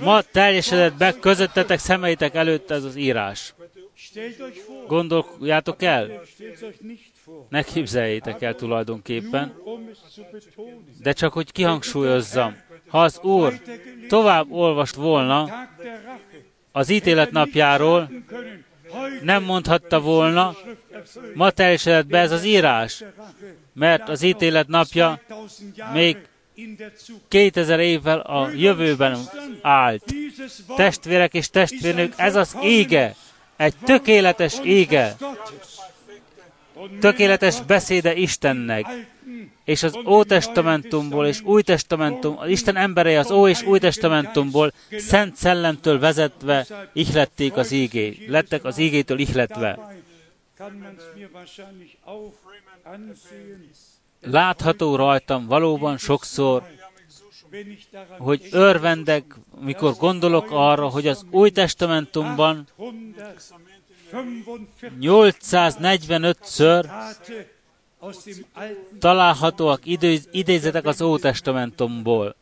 ma 0.00 0.22
teljesedett 0.22 0.96
be 0.96 1.18
közöttetek 1.18 1.78
szemeitek 1.78 2.34
előtt 2.34 2.70
ez 2.70 2.84
az 2.84 2.96
írás. 2.96 3.54
Gondoljátok 4.86 5.82
el? 5.82 6.22
Ne 7.48 7.62
képzeljétek 7.62 8.42
el 8.42 8.54
tulajdonképpen, 8.54 9.54
um 9.64 9.90
de 11.02 11.12
csak 11.12 11.32
hogy 11.32 11.52
kihangsúlyozzam. 11.52 12.56
Ha 12.88 13.02
az 13.02 13.18
Úr 13.22 13.60
tovább 14.08 14.50
olvast 14.50 14.94
volna 14.94 15.68
az 16.72 16.88
ítélet 16.88 17.30
napjáról, 17.30 18.10
nem 19.22 19.42
mondhatta 19.42 20.00
volna, 20.00 20.56
ma 21.34 21.50
teljesedett 21.50 22.06
be 22.06 22.18
ez 22.18 22.30
az 22.30 22.44
írás, 22.44 23.04
mert 23.72 24.08
az 24.08 24.22
ítélet 24.22 24.68
napja 24.68 25.20
2000 25.28 25.72
Jahre 25.76 25.92
még 25.92 26.16
in 26.54 26.76
der 26.76 26.92
Zukunft. 26.96 27.28
2000 27.28 27.80
évvel 27.80 28.18
a 28.18 28.50
jövőben 28.50 29.18
állt. 29.62 30.04
Testvérek 30.76 31.34
és 31.34 31.50
testvérnők, 31.50 32.12
ez 32.16 32.36
az 32.36 32.56
ége, 32.62 33.14
egy 33.62 33.74
tökéletes 33.84 34.60
ége, 34.64 35.16
tökéletes 37.00 37.60
beszéde 37.60 38.14
Istennek, 38.14 38.86
és 39.64 39.82
az 39.82 39.98
Ótestamentumból 40.06 41.26
és 41.26 41.40
Új 41.40 41.62
Testamentum, 41.62 42.38
az 42.38 42.48
Isten 42.48 42.76
emberei 42.76 43.14
az 43.14 43.30
Ó 43.30 43.48
és 43.48 43.62
Új 43.62 43.78
Testamentumból 43.78 44.72
Szent 44.90 45.36
Szellemtől 45.36 45.98
vezetve 45.98 46.66
ihlették 46.92 47.56
az 47.56 47.70
ígé, 47.70 48.24
lettek 48.28 48.64
az 48.64 48.78
ígétől 48.78 49.18
ihletve. 49.18 49.78
Látható 54.20 54.96
rajtam 54.96 55.46
valóban 55.46 55.98
sokszor, 55.98 56.62
hogy 58.18 58.48
örvendek, 58.50 59.24
mikor 59.60 59.94
gondolok 59.98 60.46
arra, 60.50 60.88
hogy 60.88 61.06
az 61.06 61.24
Új 61.30 61.50
Testamentumban 61.50 62.68
845 65.00 66.38
845-ször 66.48 66.82
Tate 66.82 67.50
aus 67.98 68.16
dem 68.24 68.44
Alten 68.52 68.76
találhatóak 68.98 69.86
idő, 69.86 70.18
idézetek 70.30 70.86
az 70.86 71.02
Ótestamentumból. 71.02 72.36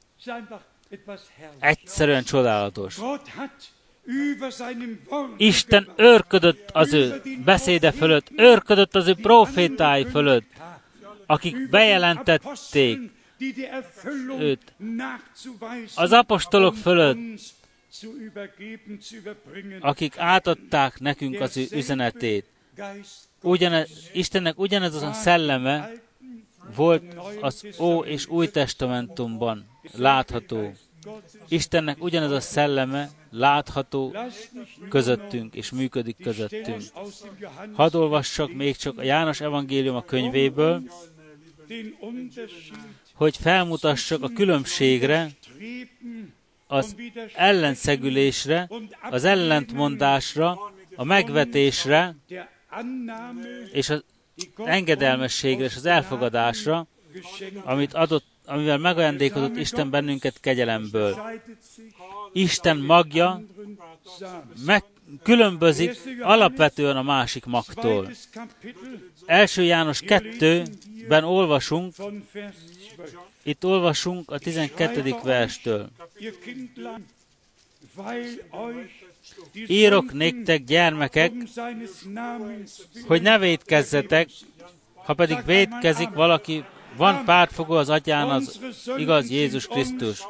Egyszerűen 1.59 2.25
csodálatos. 2.25 2.99
Isten 5.37 5.89
őrködött 5.97 6.71
az 6.73 6.93
ő 6.93 7.23
beszéde 7.45 7.93
fölött, 7.93 8.29
őrködött 8.37 8.95
az 8.95 9.07
ő 9.09 9.15
profétái 9.15 10.05
fölött, 10.05 10.49
akik 11.27 11.69
bejelentették 11.69 13.20
őt. 14.38 14.72
Az 15.95 16.12
apostolok 16.12 16.74
fölött, 16.74 17.18
akik 19.80 20.18
átadták 20.18 21.01
nekünk 21.01 21.41
az 21.41 21.57
ő 21.57 21.66
üzenetét. 21.70 22.47
Ugyane, 23.43 23.86
Istennek 24.12 24.59
ugyanez 24.59 24.95
az 24.95 25.03
a 25.03 25.12
szelleme 25.12 25.91
volt 26.74 27.05
az 27.41 27.66
Ó 27.78 28.01
és 28.01 28.26
Új 28.26 28.49
Testamentumban 28.49 29.66
látható. 29.97 30.72
Istennek 31.49 32.03
ugyanez 32.03 32.30
a 32.30 32.41
szelleme 32.41 33.11
látható 33.30 34.16
közöttünk, 34.88 35.55
és 35.55 35.70
működik 35.70 36.16
közöttünk. 36.22 36.82
Hadd 37.72 37.97
olvassak 37.97 38.53
még 38.53 38.76
csak 38.76 38.99
a 38.99 39.03
János 39.03 39.41
Evangélium 39.41 39.97
a 39.97 40.05
könyvéből, 40.05 40.82
hogy 43.21 43.37
felmutassak 43.37 44.23
a 44.23 44.29
különbségre, 44.29 45.31
az 46.66 46.97
ellenszegülésre, 47.35 48.68
az 49.11 49.25
ellentmondásra, 49.25 50.73
a 50.95 51.05
megvetésre, 51.05 52.16
és 53.73 53.89
az 53.89 54.05
engedelmességre 54.57 55.64
és 55.64 55.77
az 55.77 55.87
elfogadásra, 55.87 56.87
amit 57.64 57.95
adott, 57.95 58.27
amivel 58.45 58.79
megajándékozott 58.79 59.57
Isten 59.57 59.91
bennünket 59.91 60.41
kegyelemből. 60.41 61.18
Isten 62.33 62.77
magja 62.77 63.43
meg 64.66 64.85
különbözik 65.23 65.99
alapvetően 66.21 66.97
a 66.97 67.03
másik 67.03 67.45
magtól. 67.45 68.11
Első 69.27 69.62
János 69.62 70.03
2-ben 70.07 71.25
olvasunk, 71.25 71.95
itt 73.43 73.65
olvasunk 73.65 74.31
a 74.31 74.39
12. 74.39 75.15
verstől. 75.23 75.89
Írok 79.67 80.13
néktek, 80.13 80.65
gyermekek, 80.65 81.33
hogy 83.07 83.23
ne 83.23 83.39
védkezzetek, 83.39 84.29
ha 84.95 85.15
pedig 85.15 85.45
védkezik 85.45 86.09
valaki, 86.09 86.65
van 86.97 87.25
pártfogó 87.25 87.75
az 87.75 87.89
atyán 87.89 88.31
az 88.31 88.61
igaz 88.97 89.31
Jézus 89.31 89.67
Krisztus. 89.67 90.23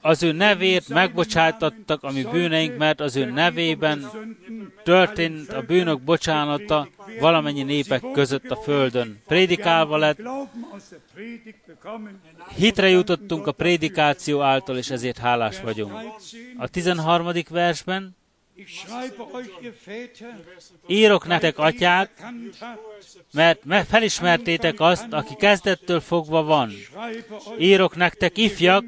Az 0.00 0.22
ő 0.22 0.32
nevét 0.32 0.88
megbocsátattak 0.88 2.02
a 2.02 2.10
mi 2.10 2.22
bűneink, 2.22 2.76
mert 2.76 3.00
az 3.00 3.16
ő 3.16 3.24
nevében 3.24 4.10
történt 4.82 5.52
a 5.52 5.62
bűnök 5.62 6.00
bocsánata 6.00 6.88
valamennyi 7.20 7.62
népek 7.62 8.02
között 8.12 8.50
a 8.50 8.56
földön. 8.56 9.22
Prédikálva 9.26 9.96
lett, 9.96 10.18
hitre 12.56 12.88
jutottunk 12.88 13.46
a 13.46 13.52
prédikáció 13.52 14.40
által, 14.40 14.76
és 14.76 14.90
ezért 14.90 15.18
hálás 15.18 15.60
vagyunk. 15.60 15.92
A 16.56 16.68
13. 16.68 17.28
versben 17.50 18.16
Írok 20.86 21.26
nektek, 21.26 21.58
atyák, 21.58 22.22
mert 23.32 23.88
felismertétek 23.88 24.80
azt, 24.80 25.12
aki 25.12 25.34
kezdettől 25.34 26.00
fogva 26.00 26.42
van. 26.42 26.72
Írok 27.58 27.96
nektek, 27.96 28.36
ifjak, 28.36 28.84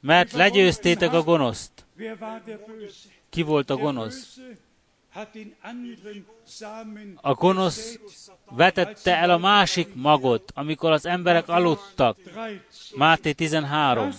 mert 0.00 0.32
legyőztétek 0.32 1.12
a 1.12 1.22
gonoszt. 1.22 1.70
Ki 3.30 3.42
volt 3.42 3.70
a 3.70 3.76
gonosz? 3.76 4.38
A 7.14 7.34
gonosz 7.34 7.98
vetette 8.50 9.16
el 9.16 9.30
a 9.30 9.38
másik 9.38 9.94
magot, 9.94 10.52
amikor 10.54 10.92
az 10.92 11.06
emberek 11.06 11.48
aludtak. 11.48 12.18
Máté 12.94 13.32
13 13.32 14.10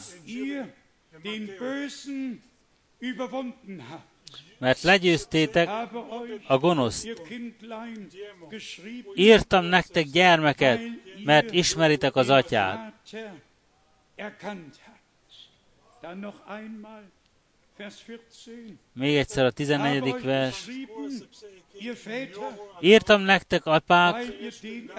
mert 4.58 4.82
legyőztétek 4.82 5.70
a 6.48 6.58
gonoszt. 6.58 7.24
Írtam 9.16 9.66
nektek 9.66 10.06
gyermeket, 10.06 10.82
mert 11.24 11.52
ismeritek 11.52 12.16
az 12.16 12.30
atyát. 12.30 12.94
Még 18.94 19.16
egyszer 19.16 19.46
a 19.46 19.52
14. 19.52 20.22
vers. 20.22 20.68
Írtam 22.80 23.22
nektek, 23.22 23.66
apák, 23.66 24.16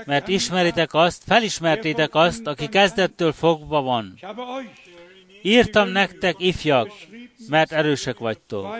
mert 0.07 0.29
ismeritek 0.29 0.95
azt, 0.95 1.22
felismertétek 1.26 2.14
azt, 2.14 2.47
aki 2.47 2.68
kezdettől 2.68 3.33
fogva 3.33 3.83
van. 3.83 4.18
Írtam 5.43 5.89
nektek, 5.89 6.34
ifjak, 6.39 6.93
mert 7.49 7.72
erősek 7.72 8.18
vagytok. 8.18 8.78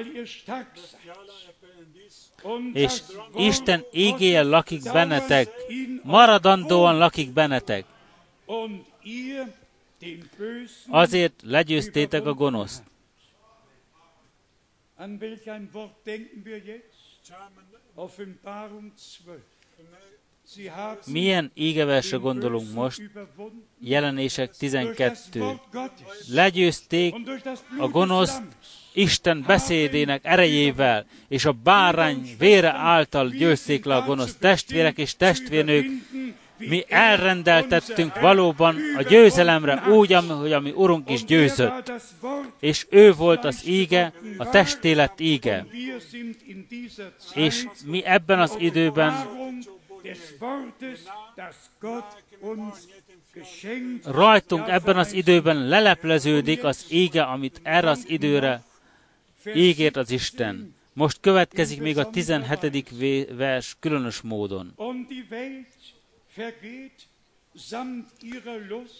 És 2.73 3.03
Isten 3.35 3.85
ígéje 3.93 4.43
lakik 4.43 4.83
bennetek, 4.93 5.49
maradandóan 6.03 6.99
lakik 6.99 7.31
bennetek. 7.31 7.85
Azért 10.89 11.43
legyőztétek 11.43 12.27
a 12.27 12.33
gonoszt. 12.33 12.83
An 15.01 15.17
welch 15.21 15.47
ein 15.47 15.69
Wort 15.73 15.93
denken 16.05 16.43
wir 16.45 16.65
jetzt? 16.65 17.33
Offenbarung 17.95 18.93
12. 18.97 19.43
Milyen 21.07 21.51
égeversre 21.55 22.17
gondolunk 22.17 22.73
most? 22.75 23.03
Jelenések 23.81 24.57
12. 24.57 25.45
Legyőzték 26.29 27.15
a 27.79 27.89
gonoszt 27.89 28.43
Isten 28.93 29.45
beszédének 29.47 30.25
erejével, 30.25 31.07
és 31.29 31.45
a 31.45 31.53
bárány 31.53 32.35
vére 32.39 32.73
által 32.73 33.29
győzték 33.29 33.85
le 33.85 33.97
a 33.97 34.05
gonosz 34.05 34.37
testvérek 34.37 34.99
és 34.99 35.17
testvérnők, 35.17 35.87
mi 36.59 36.85
elrendeltettünk 36.89 38.21
valóban 38.21 38.77
a 38.97 39.03
győzelemre 39.03 39.83
úgy, 39.89 40.15
hogy 40.15 40.53
a 40.53 40.61
mi 40.61 40.71
Urunk 40.71 41.11
is 41.11 41.25
győzött. 41.25 41.93
És 42.61 42.87
ő 42.91 43.13
volt 43.13 43.45
az 43.45 43.67
íge, 43.67 44.13
a 44.37 44.49
testélet 44.49 45.21
íge. 45.21 45.67
És 47.35 47.65
mi 47.87 48.05
ebben 48.05 48.41
az 48.41 48.57
időben 48.59 49.13
Rajtunk 54.05 54.69
ebben 54.69 54.97
az 54.97 55.13
időben 55.13 55.69
lelepleződik 55.69 56.65
az 56.65 56.87
ége, 56.89 57.23
amit 57.23 57.61
erre 57.63 57.91
az 57.91 58.05
időre 58.07 58.63
ígért 59.55 59.97
az 59.97 60.11
Isten. 60.11 60.77
Most 60.93 61.21
következik 61.21 61.81
még 61.81 61.99
a 61.99 62.11
17. 62.11 63.37
vers 63.37 63.77
különös 63.81 64.21
módon. 64.21 64.75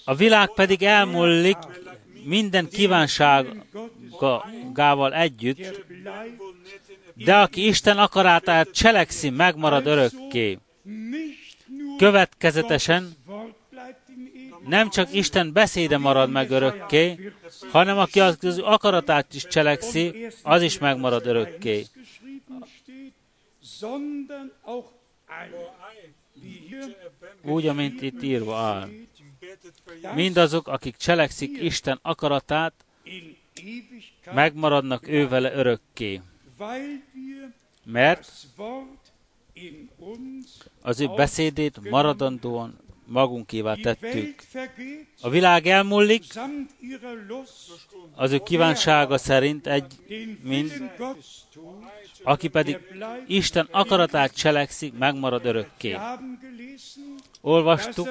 A 0.05 0.15
világ 0.15 0.55
pedig 0.55 0.83
elmúlik 0.83 1.57
minden 2.25 2.69
kívánságával 2.69 5.15
együtt, 5.15 5.85
de 7.15 7.37
aki 7.37 7.67
Isten 7.67 7.99
akarátát 7.99 8.71
cselekszi, 8.71 9.31
megmarad 9.31 9.87
örökké. 9.87 10.59
Következetesen 11.97 13.17
nem 14.67 14.91
csak 14.91 15.15
Isten 15.15 15.53
beszéde 15.53 15.99
marad 15.99 16.31
meg 16.31 16.51
örökké, 16.51 17.33
hanem 17.71 17.99
aki 17.99 18.21
az 18.21 18.59
akaratát 18.59 19.35
is 19.35 19.47
cselekszi, 19.47 20.27
az 20.43 20.63
is 20.63 20.79
megmarad 20.79 21.27
örökké. 21.27 21.85
Úgy, 27.43 27.67
amint 27.67 28.03
itt 28.03 28.23
írva 28.23 28.57
áll. 28.57 28.89
Mindazok, 30.15 30.69
akik 30.69 30.97
cselekszik 30.97 31.63
Isten 31.63 31.99
akaratát, 32.03 32.73
megmaradnak 34.35 35.09
ő 35.09 35.29
vele 35.29 35.53
örökké. 35.53 36.21
Mert 37.85 38.33
az 40.83 41.01
ő 41.01 41.07
beszédét 41.17 41.91
maradandóan 41.91 42.79
magunkévá 43.09 43.75
tettük. 43.75 44.43
A 45.21 45.29
világ 45.29 45.67
elmúlik, 45.67 46.25
az 48.15 48.33
ő 48.33 48.39
kívánsága 48.39 49.19
szerint 49.19 49.67
egy, 49.67 49.95
mint 50.43 50.83
aki 52.23 52.49
pedig 52.49 52.79
Isten 53.27 53.69
akaratát 53.71 54.35
cselekszik, 54.35 54.93
megmarad 54.99 55.45
örökké. 55.45 55.97
Olvastuk, 57.41 58.09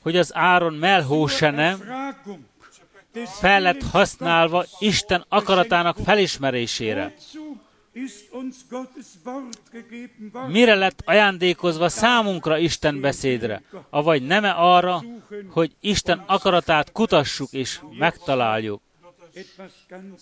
hogy 0.00 0.16
az 0.16 0.34
áron 0.34 0.74
melhósene 0.74 1.76
fel 3.24 3.60
lett 3.60 3.82
használva 3.82 4.64
Isten 4.78 5.24
akaratának 5.28 5.96
felismerésére. 6.04 7.14
Mire 10.48 10.74
lett 10.74 11.02
ajándékozva 11.04 11.88
számunkra 11.88 12.58
Isten 12.58 13.00
beszédre? 13.00 13.62
Avagy 13.90 14.22
neme 14.22 14.50
arra, 14.50 15.04
hogy 15.48 15.76
Isten 15.80 16.18
akaratát 16.26 16.92
kutassuk 16.92 17.52
és 17.52 17.80
megtaláljuk. 17.98 18.80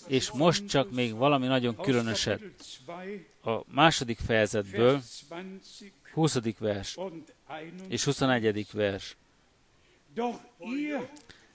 És 0.07 0.31
most 0.31 0.69
csak 0.69 0.91
még 0.91 1.15
valami 1.15 1.47
nagyon 1.47 1.77
különöset. 1.77 2.41
A 3.45 3.61
második 3.67 4.19
fejezetből, 4.27 5.03
20. 6.13 6.39
vers 6.59 6.97
és 7.89 8.05
21. 8.05 8.67
vers. 8.73 9.17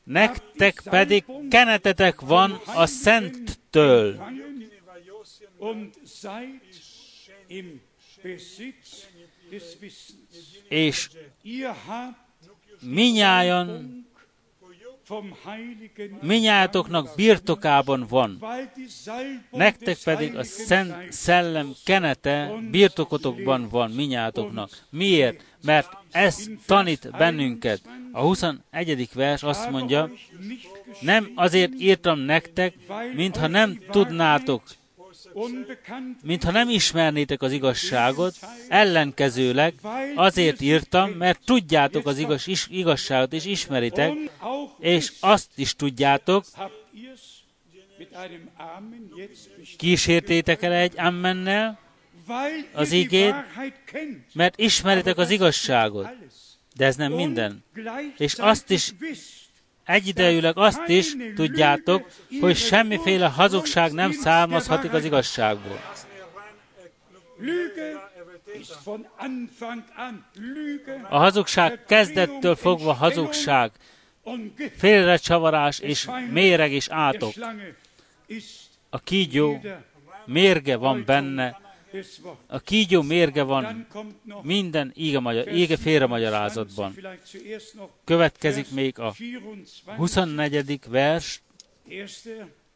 Nektek 0.04 0.82
pedig 0.90 1.26
kenetetek 1.50 2.22
van 2.22 2.62
a 2.66 2.86
Szenttől, 2.86 4.24
és 10.70 11.10
minnyájan 12.82 14.00
minnyájatoknak 16.22 17.16
birtokában 17.16 18.06
van, 18.10 18.46
nektek 19.52 19.98
pedig 20.04 20.36
a 20.36 20.44
Szent 20.44 21.12
Szellem 21.12 21.74
kenete 21.86 22.54
birtokotokban 22.72 23.70
van 23.70 23.92
minnyájatoknak. 23.92 24.70
Miért? 24.90 25.44
Mert 25.64 25.98
ez 26.12 26.48
tanít 26.66 27.12
bennünket. 27.18 27.82
A 28.12 28.22
21. 28.22 29.10
vers 29.14 29.44
azt 29.44 29.70
mondja, 29.70 30.12
nem 31.02 31.32
azért 31.36 31.72
írtam 31.80 32.20
nektek, 32.20 32.76
mintha 33.16 33.48
nem 33.48 33.80
tudnátok, 33.90 34.64
mintha 36.24 36.52
nem 36.52 36.70
ismernétek 36.70 37.42
az 37.42 37.52
igazságot, 37.52 38.36
ellenkezőleg 38.68 39.74
azért 40.16 40.62
írtam, 40.62 41.10
mert 41.10 41.40
tudjátok 41.46 42.08
az 42.08 42.18
igaz, 42.18 42.48
is, 42.48 42.68
igazságot, 42.70 43.34
és 43.34 43.46
ismeritek, 43.46 44.14
és 44.80 45.12
azt 45.20 45.50
is 45.56 45.76
tudjátok, 45.76 46.46
kísértétek 49.78 50.62
el 50.62 50.74
egy 50.74 51.00
ammennel, 51.00 51.80
az 52.74 52.92
igét, 52.92 53.36
mert 54.34 54.60
ismeritek 54.60 55.18
az 55.18 55.30
igazságot. 55.30 56.08
De 56.76 56.86
ez 56.86 56.96
nem 56.96 57.12
minden. 57.12 57.64
És 58.18 58.34
azt 58.34 58.70
is 58.70 58.94
Egyidejűleg 59.86 60.58
azt 60.58 60.88
is 60.88 61.16
tudjátok, 61.36 62.10
hogy 62.40 62.56
semmiféle 62.56 63.28
hazugság 63.28 63.92
nem 63.92 64.12
származhatik 64.12 64.94
az 64.94 65.04
igazságból. 65.04 65.80
A 71.10 71.18
hazugság 71.18 71.84
kezdettől 71.88 72.56
fogva 72.56 72.94
hazugság, 72.94 73.72
félrecsavarás 74.78 75.80
és 75.80 76.08
méreg 76.32 76.72
és 76.72 76.88
átok. 76.90 77.34
A 78.90 79.00
kígyó 79.00 79.62
mérge 80.26 80.76
van 80.76 81.04
benne. 81.06 81.60
A 82.48 82.60
kígyó 82.60 83.02
mérge 83.02 83.44
van 83.44 83.88
minden 84.42 84.92
íge, 84.96 85.20
magyar, 85.20 85.44
Vers 85.46 85.58
íge 85.58 85.76
27, 85.76 85.80
félremagyarázatban. 85.80 86.94
vielleicht 86.94 87.26
zuerst 87.26 87.74
noch 87.74 87.92
Következik 88.04 88.72
még 88.72 89.00
a 89.00 89.14
24, 89.14 89.98
24. 89.98 90.80
vers, 90.88 91.42
1. 91.88 92.12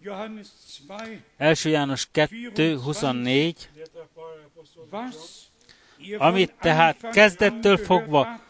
Johannes 0.02 0.48
2, 0.88 1.24
1 1.38 1.66
János 1.66 2.08
2, 2.12 2.76
24, 2.78 3.70
was 4.92 5.06
ihr 5.98 6.22
amit 6.22 6.54
tehát 6.60 7.10
kezdettől 7.12 7.78
fogva 7.78 8.44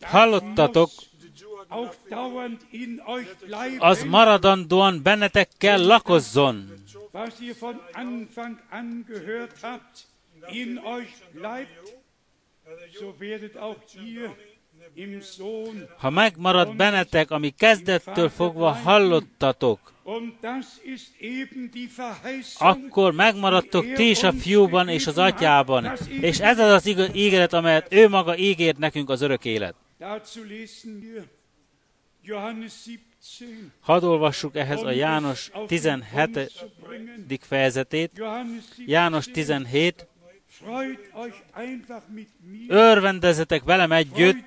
hallottatok, 0.00 0.90
az 3.78 4.02
maradandóan 4.02 5.02
bennetekkel 5.02 5.86
lakozzon. 5.86 6.72
Was 7.12 7.40
ihr 7.40 7.54
von 7.54 7.80
Anfang 7.92 8.58
an 8.70 9.04
gehört 9.06 9.62
habt, 9.62 10.06
in 10.50 10.78
euch 10.78 11.12
bleibt, 11.32 11.94
so 12.98 13.14
werdet 13.20 13.56
auch 13.56 13.76
ihr 14.04 14.34
im 14.94 15.20
Sohn. 15.20 15.88
Ha 15.98 16.10
megmarad 16.10 16.76
bennetek, 16.76 17.30
ami 17.30 17.50
kezdettől 17.50 18.28
fogva 18.28 18.72
hallottatok, 18.72 19.92
Verheißung, 21.96 22.70
akkor 22.70 23.12
megmaradtok 23.12 23.92
ti 23.92 24.10
is 24.10 24.22
a 24.22 24.32
fiúban 24.32 24.88
és 24.88 25.06
az 25.06 25.18
atyában. 25.18 25.92
És 26.20 26.40
ez 26.40 26.58
az 26.58 26.70
az 26.70 26.86
ígéret, 27.14 27.52
amelyet 27.52 27.92
ő 27.92 28.08
maga 28.08 28.36
ígért 28.36 28.78
nekünk 28.78 29.10
az 29.10 29.20
örök 29.20 29.44
élet. 29.44 29.74
Johannes 32.24 32.72
17. 32.82 33.11
Hadd 33.80 34.02
olvassuk 34.04 34.56
ehhez 34.56 34.82
a 34.82 34.90
János 34.90 35.50
auf 35.52 35.68
den 35.68 35.80
17. 35.80 36.32
Punkt 36.32 36.50
zu 36.50 36.66
bringen. 36.86 37.38
fejezetét. 37.40 38.10
Johannes 38.14 38.64
17. 38.76 38.88
János 38.88 39.26
17. 39.26 40.06
Freut 40.48 40.98
euch 41.14 41.34
einfach 41.54 42.02
mit 42.14 42.28
mir. 42.50 42.66
Örvendezetek 42.68 43.64
velem 43.64 43.92
együtt, 43.92 44.44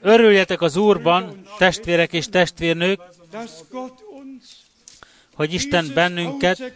örüljetek 0.00 0.60
az 0.60 0.76
Úrban, 0.76 1.46
testvérek 1.58 2.12
és 2.12 2.28
testvérnők, 2.28 3.00
hogy 5.34 5.52
Isten 5.52 5.90
bennünket 5.94 6.72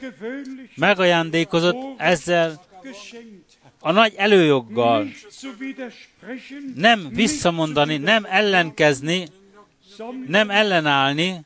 megajándékozott 0.74 1.76
ezzel 1.97 2.64
a 3.80 3.93
nagy 3.93 4.14
előjoggal. 4.16 5.09
Nem 6.74 7.09
visszamondani, 7.12 7.97
nem 7.97 8.24
ellenkezni, 8.28 9.26
nem 10.26 10.51
ellenállni, 10.51 11.41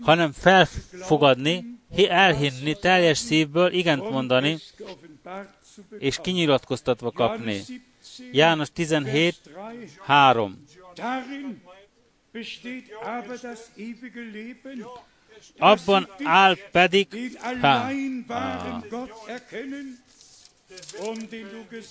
hanem 0.00 0.32
felfogadni, 0.32 1.78
hi- 1.94 2.08
elhinni, 2.08 2.74
teljes 2.74 3.18
szívből 3.18 3.72
igent 3.72 4.10
mondani, 4.10 4.58
és 5.98 6.18
kinyilatkoztatva 6.22 7.10
kapni. 7.10 7.52
Johannes 7.52 7.66
17, 7.66 8.34
János 8.34 8.70
17, 8.72 9.40
Vers 9.54 9.90
3. 10.06 10.64
3. 10.64 10.64
Darin 10.94 11.62
besteht 12.32 12.90
aber 13.02 13.38
das 13.40 13.60
ewige 13.76 14.20
Leben, 14.32 14.84
Abban 15.58 16.08
áll 16.24 16.56
pedig, 16.72 17.08
ha, 17.60 17.88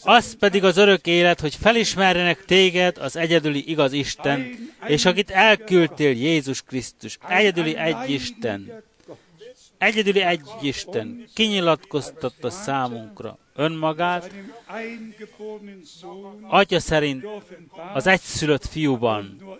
az 0.03 0.35
pedig 0.39 0.63
az 0.63 0.77
örök 0.77 1.07
élet, 1.07 1.39
hogy 1.39 1.55
felismerjenek 1.55 2.45
téged, 2.45 2.97
az 2.97 3.15
egyedüli 3.15 3.69
igaz 3.69 3.93
Isten, 3.93 4.69
és 4.87 5.05
akit 5.05 5.29
elküldtél 5.29 6.11
Jézus 6.11 6.61
Krisztus, 6.61 7.17
egyedüli 7.27 7.75
egy 7.75 8.09
Isten, 8.09 8.83
egyedüli 9.77 10.21
egy 10.21 10.41
Isten, 10.61 11.27
kinyilatkoztatta 11.33 12.49
számunkra 12.49 13.37
önmagát, 13.55 14.31
atya 16.47 16.79
szerint 16.79 17.25
az 17.93 18.07
egyszülött 18.07 18.65
fiúban, 18.65 19.57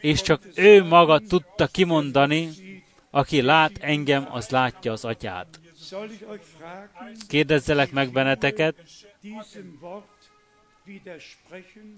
és 0.00 0.22
csak 0.22 0.42
ő 0.54 0.84
maga 0.84 1.18
tudta 1.18 1.66
kimondani, 1.66 2.50
aki 3.10 3.40
lát 3.40 3.72
engem, 3.80 4.28
az 4.30 4.48
látja 4.48 4.92
az 4.92 5.04
atyát. 5.04 5.60
Kérdezzelek 7.28 7.92
meg 7.92 8.12
benneteket, 8.12 8.74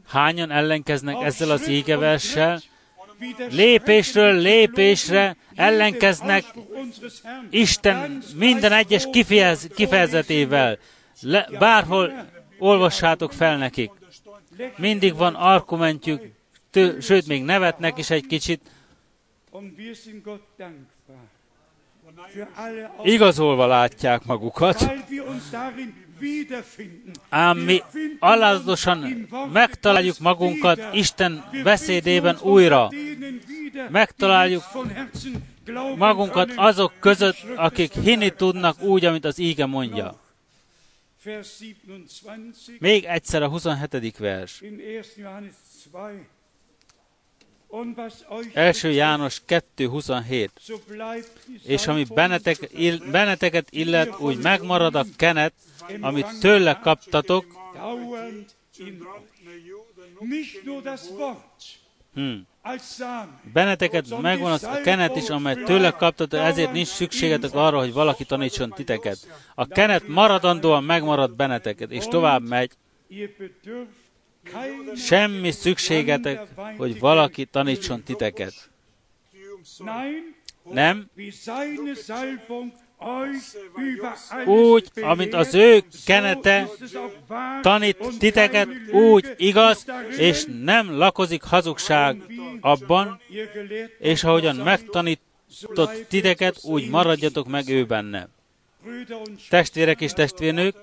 hányan 0.07 0.51
ellenkeznek 0.51 1.23
ezzel 1.23 1.51
az 1.51 1.69
égeverssel, 1.69 2.61
lépésről 3.51 4.35
lépésre 4.35 5.37
ellenkeznek. 5.55 6.45
Isten 7.51 8.23
minden 8.37 8.73
egyes 8.73 9.07
kifejez, 9.13 9.67
kifejezetével. 9.75 10.79
Le, 11.21 11.49
bárhol 11.59 12.29
olvassátok 12.59 13.33
fel 13.33 13.57
nekik. 13.57 13.91
Mindig 14.77 15.17
van 15.17 15.35
argumentjük, 15.35 16.23
tő, 16.71 17.01
sőt, 17.01 17.27
még 17.27 17.45
nevetnek 17.45 17.99
is 17.99 18.11
egy 18.11 18.27
kicsit. 18.27 18.61
Und 19.51 19.79
wir 19.79 19.95
sind 19.95 20.23
Gott 20.23 20.47
dankbar 20.59 21.17
für 22.01 22.11
alle 22.11 22.14
Igazolva 23.03 23.67
látják 23.67 24.25
magukat, 24.25 24.93
ám 27.29 27.59
mi 27.59 27.83
alázatosan 28.19 29.29
megtaláljuk 29.53 30.19
magunkat 30.19 30.81
Isten 30.93 31.45
beszédében 31.63 32.39
újra. 32.43 32.89
Megtaláljuk 33.89 34.63
Magunkat 35.97 36.53
azok 36.57 36.93
között, 37.01 37.37
akik 37.57 37.93
hinni 37.93 38.31
tudnak 38.31 38.83
úgy, 38.83 39.05
amit 39.05 39.25
az 39.25 39.39
íge 39.39 39.67
mondja. 39.67 40.23
Vers 41.25 41.49
27 41.87 42.81
Még 42.81 43.05
egyszer 43.05 43.43
a 43.43 43.49
27. 43.49 44.19
vers. 44.19 44.63
In 47.75 47.95
1. 47.95 47.95
Johannes 47.95 47.95
2. 47.95 47.95
Und 47.95 47.97
was 47.97 48.25
euch 48.29 48.57
1. 48.57 48.93
János 48.95 49.43
2.27. 49.47 50.51
so 50.61 50.79
bleibt 50.89 51.31
die 51.47 51.73
És 51.73 51.87
ami 51.87 52.05
bennetek, 52.15 52.69
ill, 52.73 53.01
benneteket 53.11 53.69
illet, 53.71 54.21
úgy 54.21 54.39
megmarad 54.39 54.95
a 54.95 55.05
kenet, 55.17 55.53
amit 56.01 56.39
tőle 56.41 56.79
kaptatok, 56.83 57.45
hmm. 62.15 62.47
benneteket 63.53 64.21
megvan 64.21 64.53
az 64.53 64.65
a 64.65 64.81
kenet 64.81 65.17
is, 65.17 65.29
amely 65.29 65.55
tőle 65.55 65.91
kaptatok, 65.91 66.41
ezért 66.41 66.73
nincs 66.73 66.89
szükségetek 66.89 67.55
arra, 67.55 67.79
hogy 67.79 67.93
valaki 67.93 68.25
tanítson 68.25 68.71
titeket. 68.71 69.19
A 69.55 69.67
kenet 69.67 70.09
maradandóan 70.09 70.85
megmarad 70.85 71.37
benneteket, 71.37 71.91
és 71.91 72.05
tovább 72.05 72.49
megy. 72.49 72.71
Semmi 74.97 75.51
szükségetek, 75.51 76.47
hogy 76.77 76.99
valaki 76.99 77.45
tanítson 77.45 78.03
titeket. 78.03 78.71
Nem, 80.73 81.11
úgy, 84.45 84.91
amint 85.03 85.35
az 85.35 85.55
ő 85.55 85.83
kenete 86.05 86.69
tanít 87.63 87.97
titeket, 88.19 88.69
úgy 88.93 89.35
igaz, 89.37 89.85
és 90.19 90.45
nem 90.63 90.97
lakozik 90.97 91.43
hazugság 91.43 92.23
abban, 92.61 93.21
és 93.99 94.25
ahogyan 94.25 94.57
megtanított 94.57 96.07
titeket, 96.09 96.59
úgy 96.63 96.89
maradjatok 96.89 97.47
meg 97.47 97.69
ő 97.69 97.85
benne. 97.85 98.29
Testvérek 99.49 100.01
és 100.01 100.13
testvérnők, 100.13 100.77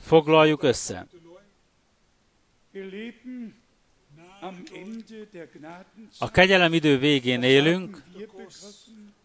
foglaljuk 0.00 0.62
össze. 0.62 1.06
A 6.18 6.30
kegyelem 6.30 6.72
idő 6.72 6.98
végén 6.98 7.42
élünk, 7.42 8.02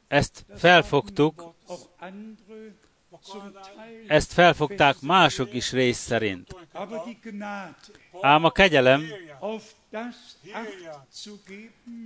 ezt 0.07 0.45
felfogtuk, 0.55 1.53
ezt 4.07 4.33
felfogták 4.33 5.01
mások 5.01 5.53
is 5.53 5.71
rész 5.71 5.97
szerint. 5.97 6.55
Ám 8.21 8.43
a 8.43 8.51
kegyelem 8.51 9.03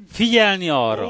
figyelni 0.08 0.70
arra, 0.70 1.10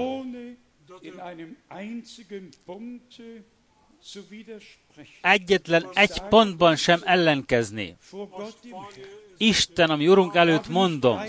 egyetlen 5.22 5.86
egy 5.94 6.22
pontban 6.30 6.76
sem 6.76 7.02
ellenkezni. 7.04 7.98
Isten, 9.38 9.90
ami 9.90 10.08
Urunk 10.08 10.36
előtt 10.36 10.68
mondom, 10.68 11.20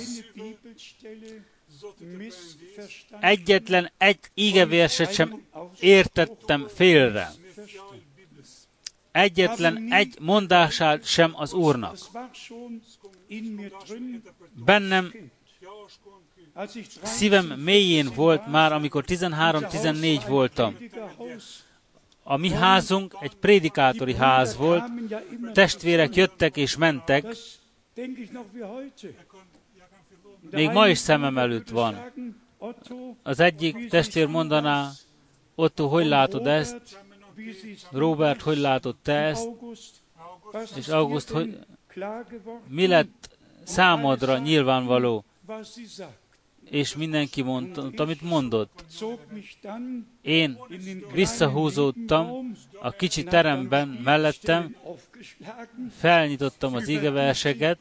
egyetlen 3.20 3.90
egy 3.98 4.18
ígevérset 4.34 5.12
sem 5.12 5.42
értettem 5.80 6.66
félre. 6.74 7.32
Egyetlen 9.12 9.92
egy 9.92 10.16
mondását 10.20 11.04
sem 11.04 11.32
az 11.36 11.52
Úrnak. 11.52 11.96
Bennem 14.64 15.12
szívem 17.02 17.46
mélyén 17.46 18.10
volt 18.14 18.46
már, 18.46 18.72
amikor 18.72 19.04
13-14 19.06 20.22
voltam. 20.28 20.76
A 22.22 22.36
mi 22.36 22.50
házunk 22.50 23.16
egy 23.20 23.34
prédikátori 23.34 24.14
ház 24.14 24.56
volt, 24.56 24.84
testvérek 25.52 26.14
jöttek 26.14 26.56
és 26.56 26.76
mentek, 26.76 27.24
még 30.50 30.70
ma 30.70 30.88
is 30.88 30.98
szemem 30.98 31.38
előtt 31.38 31.68
van. 31.68 32.12
Az 33.22 33.40
egyik 33.40 33.88
testvér 33.88 34.26
mondaná, 34.26 34.90
Otto, 35.54 35.88
hogy 35.88 36.06
látod 36.06 36.46
ezt? 36.46 37.04
Robert, 37.90 38.40
hogy 38.40 38.56
látod 38.56 38.96
te 39.02 39.12
ezt? 39.12 39.48
És 40.76 40.88
August, 40.88 41.28
hogy 41.28 41.58
mi 42.68 42.86
lett 42.86 43.36
számodra 43.62 44.38
nyilvánvaló? 44.38 45.24
És 46.74 46.96
mindenki 46.96 47.42
mondta, 47.42 47.90
amit 47.96 48.22
mondott. 48.22 48.84
Én 50.22 50.58
visszahúzódtam 51.12 52.52
a 52.80 52.90
kicsi 52.90 53.24
teremben 53.24 53.88
mellettem, 53.88 54.76
felnyitottam 55.98 56.74
az 56.74 56.88
igeverseket, 56.88 57.78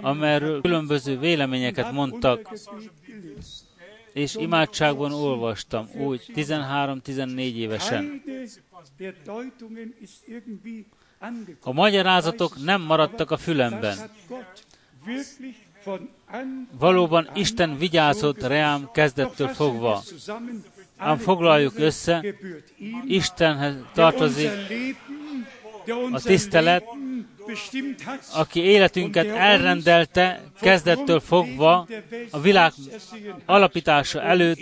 amerről 0.00 0.60
különböző 0.60 1.18
véleményeket 1.18 1.92
mondtak, 1.92 2.52
és 4.12 4.34
imádságban 4.34 5.12
olvastam, 5.12 5.88
úgy 5.98 6.32
13-14 6.34 7.54
évesen. 7.54 8.22
A 11.60 11.72
magyarázatok 11.72 12.62
nem 12.64 12.82
maradtak 12.82 13.30
a 13.30 13.36
fülemben. 13.36 13.98
Valóban 16.78 17.30
Isten 17.34 17.78
vigyázott 17.78 18.46
reám 18.46 18.90
kezdettől 18.92 19.48
fogva. 19.48 20.02
Ám 20.96 21.16
foglaljuk 21.16 21.78
össze, 21.78 22.24
Istenhez 23.06 23.74
tartozik 23.94 24.50
a 26.12 26.20
tisztelet, 26.20 26.84
aki 28.34 28.60
életünket 28.60 29.26
elrendelte 29.26 30.42
kezdettől 30.60 31.20
fogva 31.20 31.86
a 32.30 32.40
világ 32.40 32.72
alapítása 33.46 34.22
előtt, 34.22 34.58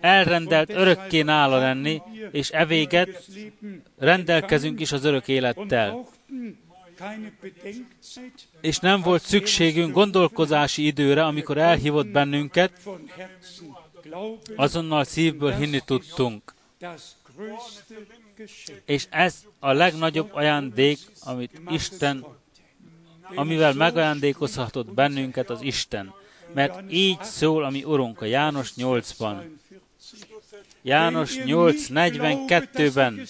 elrendelt 0.00 0.70
örökké 0.70 1.22
nála 1.22 1.58
lenni, 1.58 2.02
és 2.30 2.50
evéget 2.50 3.28
rendelkezünk 3.98 4.80
is 4.80 4.92
az 4.92 5.04
örök 5.04 5.28
élettel. 5.28 6.06
És 8.60 8.78
nem 8.78 9.00
volt 9.00 9.22
szükségünk 9.22 9.92
gondolkozási 9.92 10.86
időre, 10.86 11.24
amikor 11.24 11.58
elhívott 11.58 12.06
bennünket, 12.06 12.72
azonnal 14.56 15.04
szívből 15.04 15.52
hinni 15.52 15.80
tudtunk. 15.84 16.54
És 18.84 19.06
ez 19.10 19.44
a 19.58 19.72
legnagyobb 19.72 20.30
ajándék, 20.32 20.98
amit 21.20 21.60
Isten, 21.70 22.24
amivel 23.34 23.72
megajándékozhatott 23.72 24.94
bennünket 24.94 25.50
az 25.50 25.62
Isten. 25.62 26.14
Mert 26.54 26.92
így 26.92 27.22
szól 27.22 27.64
a 27.64 27.70
mi 27.70 27.84
Urunk 27.84 28.20
a 28.20 28.24
János 28.24 28.72
8-ban. 28.76 29.42
János 30.88 31.36
8.42-ben. 31.44 33.26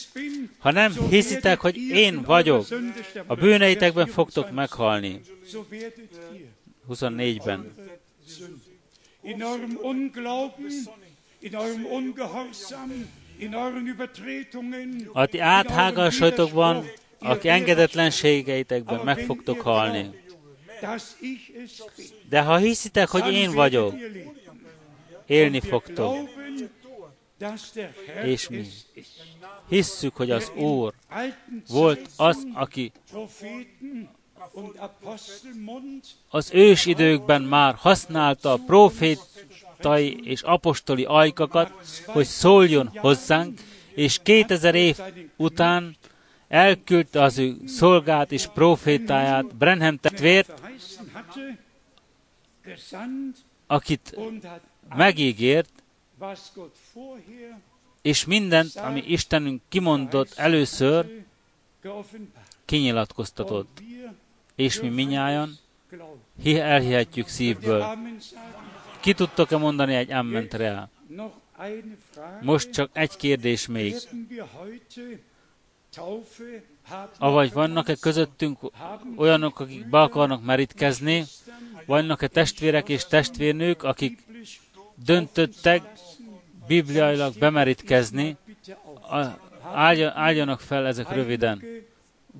Ha 0.59 0.71
nem 0.71 0.93
hiszitek, 1.09 1.61
hogy 1.61 1.77
én 1.77 2.23
vagyok, 2.23 2.67
a 3.27 3.35
bűneitekben 3.35 4.07
fogtok 4.07 4.51
meghalni. 4.51 5.21
24-ben. 6.91 7.75
In 9.23 9.43
eurem 9.43 9.79
Unglauben, 9.83 10.73
in 11.39 11.55
eurem 11.55 11.85
Ungehorsam, 11.85 13.11
a 15.13 15.27
ti 15.27 15.39
áthágasajtokban, 15.39 16.85
aki 17.19 17.49
engedetlenségeitekben 17.49 19.01
meg 19.05 19.19
fogtok 19.19 19.61
halni. 19.61 20.11
De 22.29 22.41
ha 22.41 22.57
hiszitek, 22.57 23.09
hogy 23.09 23.33
én 23.33 23.53
vagyok, 23.53 23.95
élni 25.27 25.61
fogtok. 25.61 26.38
És 28.25 28.49
mi 28.49 28.67
hisszük, 29.69 30.17
hogy 30.17 30.31
az 30.31 30.53
Úr 30.57 30.95
volt 31.69 32.09
az, 32.17 32.47
aki 32.53 32.93
az 36.29 36.51
ős 36.53 36.87
időkben 36.87 37.43
már 37.43 37.75
használta 37.75 38.53
a 38.53 38.57
profét 38.67 39.29
profétai 39.79 40.31
és 40.31 40.43
apostoli 40.43 41.05
ajkakat, 41.05 41.73
hogy 42.07 42.27
szóljon 42.27 42.91
hozzánk, 42.97 43.61
és 43.95 44.19
2000 44.23 44.75
év 44.75 44.99
után 45.37 45.97
elküldte 46.49 47.23
az 47.23 47.39
ő 47.39 47.57
szolgát 47.67 48.33
és 48.33 48.47
profétáját, 48.47 49.57
Brenhem 49.57 49.97
testvért, 49.97 50.53
akit 53.67 54.17
megígért, 54.97 55.71
és 58.03 58.25
mindent, 58.25 58.77
ami 58.77 59.03
Istenünk 59.07 59.63
kimondott 59.69 60.33
először, 60.37 61.25
kinyilatkoztatott. 62.65 63.83
És 64.55 64.81
mi 64.81 64.89
minnyáján 64.89 65.59
elhihetjük 66.45 67.29
szívből. 67.29 67.87
Ki 69.01 69.15
tudtok-e 69.15 69.57
mondani 69.57 69.95
egy 69.95 70.13
amment 70.13 70.55
rá? 70.55 70.89
Most 72.43 72.71
csak 72.71 72.91
egy 72.93 73.17
kérdés 73.17 73.67
még. 73.67 73.97
Avagy 77.19 77.53
vannak-e 77.53 77.95
közöttünk 77.95 78.59
olyanok, 79.17 79.61
akik 79.61 79.89
be 79.89 80.01
akarnak 80.01 80.45
merítkezni? 80.45 81.25
Vannak-e 81.87 82.29
testvérek 82.29 82.89
és 82.89 83.05
testvérnők, 83.05 83.83
akik 83.83 84.28
döntöttek 85.05 85.83
bibliailag 86.67 87.39
bemerítkezni? 87.39 88.37
Álljanak 90.15 90.61
fel 90.61 90.87
ezek 90.87 91.11
röviden. 91.11 91.63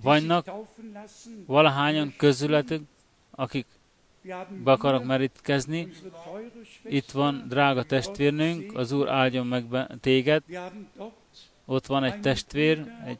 Vannak 0.03 0.51
valahányan 1.47 2.15
közületük, 2.17 2.83
akik 3.31 3.67
be 4.65 4.73
akarok 4.73 5.05
merítkezni. 5.05 5.89
Itt 6.85 7.11
van 7.11 7.45
drága 7.49 7.83
testvérnőnk, 7.83 8.77
az 8.77 8.93
Úr 8.93 9.09
áldjon 9.09 9.47
meg 9.47 9.87
téged. 10.01 10.43
Ott 11.65 11.87
van 11.87 12.05
egy 12.05 12.21
testvér, 12.21 12.93
egy 13.05 13.19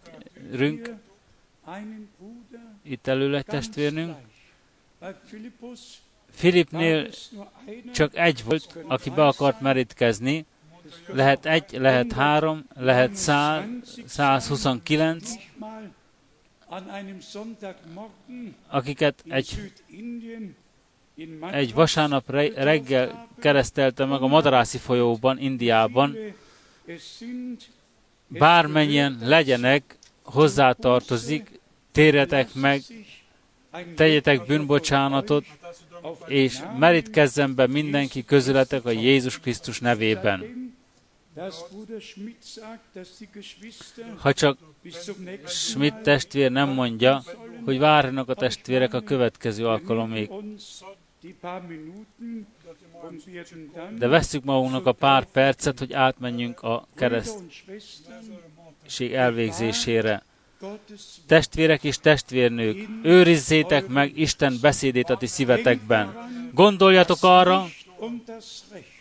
rünk. 0.51 0.95
Itt 2.83 3.07
elő 3.07 3.37
egy 3.37 3.45
testvérnünk. 3.45 4.17
Filipnél 6.31 7.09
csak 7.93 8.17
egy 8.17 8.45
volt, 8.45 8.77
aki 8.87 9.11
be 9.11 9.27
akart 9.27 9.61
merítkezni, 9.61 10.47
lehet 11.07 11.47
egy, 11.47 11.65
lehet 11.73 12.13
három, 12.13 12.67
lehet 12.75 13.15
száz, 13.15 13.65
129, 14.07 15.33
akiket 18.69 19.25
egy, 19.29 19.73
egy 21.51 21.75
vasárnap 21.75 22.31
reggel 22.55 23.29
keresztelte 23.41 24.05
meg 24.05 24.23
a 24.23 24.27
Madarászi 24.27 24.79
folyóban, 24.79 25.39
Indiában, 25.39 26.17
bármennyien 28.27 29.19
legyenek, 29.23 29.99
hozzátartozik, 30.23 31.61
térjetek 31.93 32.55
meg, 32.55 32.83
tegyetek 33.95 34.47
bűnbocsánatot, 34.47 35.45
és 36.27 36.61
merítkezzen 36.79 37.55
be 37.55 37.67
mindenki 37.67 38.25
közületek 38.25 38.85
a 38.85 38.91
Jézus 38.91 39.41
Krisztus 39.41 39.81
nevében. 39.81 40.67
Ha 44.17 44.33
csak 44.33 44.59
Schmidt 45.47 46.03
testvér 46.03 46.51
nem 46.51 46.69
mondja, 46.69 47.23
hogy 47.65 47.79
várjanak 47.79 48.29
a 48.29 48.35
testvérek 48.35 48.95
a 48.95 49.01
következő 49.01 49.67
alkalomig. 49.67 50.31
De 53.99 54.07
vesszük 54.07 54.45
magunknak 54.45 54.87
a 54.87 54.93
pár 54.93 55.25
percet, 55.25 55.79
hogy 55.79 55.93
átmenjünk 55.93 56.61
a 56.61 56.87
keresztség 56.95 57.43
elvégzésére. 59.13 60.23
Testvérek 61.27 61.85
és 61.85 61.99
testvérnők, 61.99 62.89
őrizzétek 63.03 63.87
meg 63.87 64.19
Isten 64.19 64.59
beszédét 64.61 65.11
a 65.11 65.17
ti 65.17 65.27
szívetekben. 65.27 66.17
Gondoljatok 66.55 67.19
arra, 67.21 67.67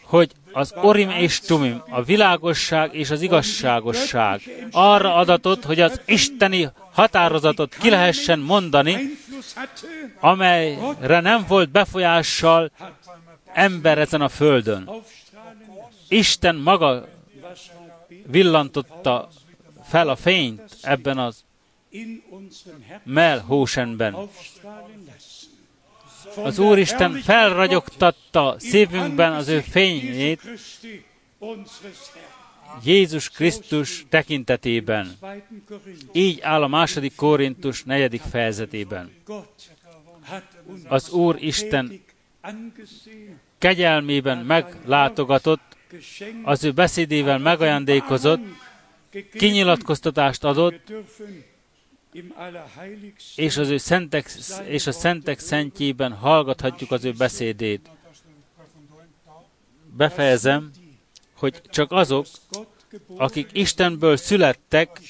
hogy 0.01 0.31
az 0.51 0.73
Orim 0.75 1.09
és 1.09 1.39
Tumim, 1.39 1.83
a 1.89 2.03
világosság 2.03 2.93
és 2.95 3.09
az 3.09 3.21
igazságosság 3.21 4.41
arra 4.71 5.15
adatot, 5.15 5.63
hogy 5.63 5.79
az 5.79 6.01
isteni 6.05 6.69
határozatot 6.91 7.75
ki 7.75 7.89
lehessen 7.89 8.39
mondani, 8.39 8.97
amelyre 10.19 11.19
nem 11.19 11.45
volt 11.47 11.69
befolyással 11.69 12.71
ember 13.53 13.97
ezen 13.97 14.21
a 14.21 14.29
földön. 14.29 14.89
Isten 16.07 16.55
maga 16.55 17.07
villantotta 18.25 19.29
fel 19.83 20.09
a 20.09 20.15
fényt 20.15 20.77
ebben 20.81 21.17
az 21.17 21.45
melhósenben. 23.03 24.15
Az 26.35 26.59
Úristen 26.59 27.13
felragyogtatta 27.13 28.55
szívünkben 28.57 29.33
az 29.33 29.47
ő 29.47 29.59
fényét 29.59 30.41
Jézus 32.83 33.29
Krisztus 33.29 34.05
tekintetében. 34.09 35.17
Így 36.11 36.41
áll 36.41 36.63
a 36.63 36.67
második 36.67 37.15
Korintus 37.15 37.83
negyedik 37.83 38.21
fejezetében. 38.21 39.11
Az 40.87 41.09
Úr 41.09 41.35
Isten 41.39 42.01
kegyelmében 43.57 44.37
meglátogatott, 44.37 45.75
az 46.43 46.63
ő 46.63 46.71
beszédével 46.71 47.37
megajándékozott, 47.37 48.41
kinyilatkoztatást 49.33 50.43
adott, 50.43 50.93
és 53.35 53.57
az 53.57 53.69
ő 53.69 53.77
szentek, 53.77 54.31
és 54.67 54.87
a 54.87 54.91
szentek 54.91 55.39
szentjében 55.39 56.13
hallgathatjuk 56.13 56.91
az 56.91 57.05
ő 57.05 57.11
beszédét. 57.11 57.89
Befejezem, 59.97 60.71
hogy 61.33 61.61
csak 61.69 61.91
azok, 61.91 62.25
akik 63.17 63.49
Istenből 63.53 64.17
születtek, 64.17 65.01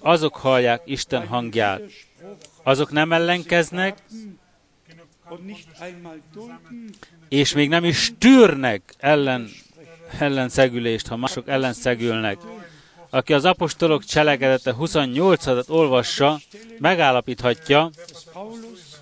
azok 0.00 0.36
hallják 0.36 0.82
Isten 0.84 1.26
hangját. 1.26 1.82
Azok 2.62 2.90
nem 2.90 3.12
ellenkeznek, 3.12 4.02
és 7.28 7.52
még 7.52 7.68
nem 7.68 7.84
is 7.84 8.12
tűrnek 8.18 8.94
ellen, 8.98 9.48
ellenszegülést, 10.18 11.06
ha 11.06 11.16
mások 11.16 11.48
ellenszegülnek. 11.48 12.38
Aki 13.14 13.32
az 13.32 13.44
apostolok 13.44 14.04
cselekedete 14.04 14.74
28-at 14.80 15.68
olvassa, 15.68 16.40
megállapíthatja, 16.78 17.90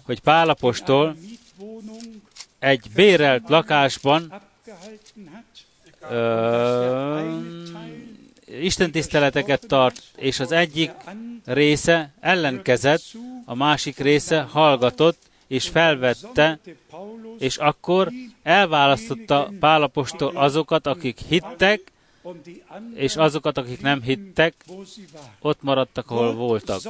hogy 0.03 0.20
Pál 0.20 0.49
apostol 0.49 1.16
egy 2.59 2.87
bérelt 2.95 3.49
lakásban 3.49 4.32
ö, 6.11 7.39
istentiszteleteket 8.61 9.66
tart, 9.66 10.03
és 10.16 10.41
az 10.41 10.53
egyik 10.53 10.91
része 11.45 12.12
ellenkezett, 12.20 13.03
a 13.45 13.55
másik 13.55 13.99
része 13.99 14.41
hallgatott, 14.41 15.19
és 15.47 15.69
felvette, 15.69 16.59
és 17.39 17.57
akkor 17.57 18.09
elválasztotta 18.43 19.51
Pálapostól 19.61 20.37
azokat, 20.37 20.87
akik 20.87 21.19
hittek, 21.28 21.81
és 22.94 23.16
azokat, 23.16 23.59
akik 23.59 23.81
nem 23.81 24.02
hittek, 24.02 24.55
ott 25.40 25.62
maradtak, 25.62 26.11
ahol 26.11 26.35
voltak. 26.35 26.81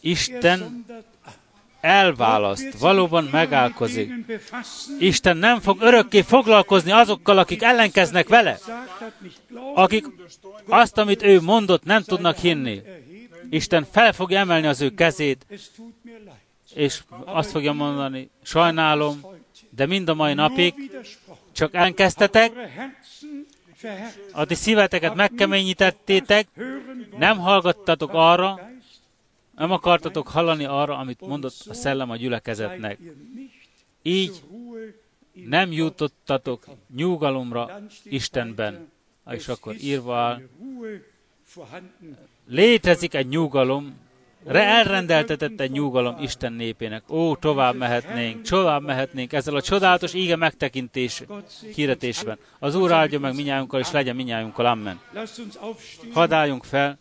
Isten 0.00 0.84
elválaszt, 1.80 2.78
valóban 2.78 3.24
megálkozik. 3.24 4.12
Isten 4.98 5.36
nem 5.36 5.60
fog 5.60 5.80
örökké 5.80 6.20
foglalkozni 6.20 6.90
azokkal, 6.90 7.38
akik 7.38 7.62
ellenkeznek 7.62 8.28
vele, 8.28 8.58
akik 9.74 10.06
azt, 10.66 10.98
amit 10.98 11.22
ő 11.22 11.40
mondott, 11.40 11.84
nem 11.84 12.02
tudnak 12.02 12.36
hinni. 12.36 12.82
Isten 13.50 13.86
fel 13.90 14.12
fogja 14.12 14.38
emelni 14.38 14.66
az 14.66 14.80
ő 14.80 14.90
kezét, 14.90 15.46
és 16.74 17.02
azt 17.24 17.50
fogja 17.50 17.72
mondani, 17.72 18.30
sajnálom, 18.42 19.20
de 19.70 19.86
mind 19.86 20.08
a 20.08 20.14
mai 20.14 20.34
napig 20.34 20.74
csak 21.52 21.74
elkezdtetek, 21.74 22.52
a 24.32 24.44
ti 24.44 24.54
szíveteket 24.54 25.14
megkeményítettétek, 25.14 26.48
nem 27.18 27.38
hallgattatok 27.38 28.10
arra, 28.12 28.70
nem 29.56 29.70
akartatok 29.70 30.28
hallani 30.28 30.64
arra, 30.64 30.98
amit 30.98 31.20
mondott 31.20 31.54
a 31.68 31.74
szellem 31.74 32.10
a 32.10 32.16
gyülekezetnek. 32.16 32.98
Így 34.02 34.42
nem 35.32 35.72
jutottatok 35.72 36.66
nyugalomra 36.96 37.80
Istenben. 38.04 38.92
És 39.30 39.48
akkor 39.48 39.74
írva 39.74 40.16
áll, 40.16 40.40
létezik 42.46 43.14
egy 43.14 43.28
nyugalom, 43.28 43.96
elrendeltetett 44.46 45.60
egy 45.60 45.70
nyugalom 45.70 46.16
Isten 46.20 46.52
népének. 46.52 47.02
Ó, 47.10 47.36
tovább 47.36 47.76
mehetnénk, 47.76 48.42
tovább 48.42 48.82
mehetnénk 48.82 49.32
ezzel 49.32 49.54
a 49.54 49.62
csodálatos 49.62 50.14
íge 50.14 50.36
megtekintés 50.36 51.22
hirdetésben. 51.74 52.38
Az 52.58 52.74
Úr 52.74 52.92
áldja 52.92 53.18
meg 53.18 53.34
minnyájunkkal, 53.34 53.80
és 53.80 53.90
legyen 53.90 54.16
minnyájunkkal. 54.16 54.66
Amen. 54.66 55.00
Hadd 56.12 56.32
álljunk 56.32 56.64
fel, 56.64 56.98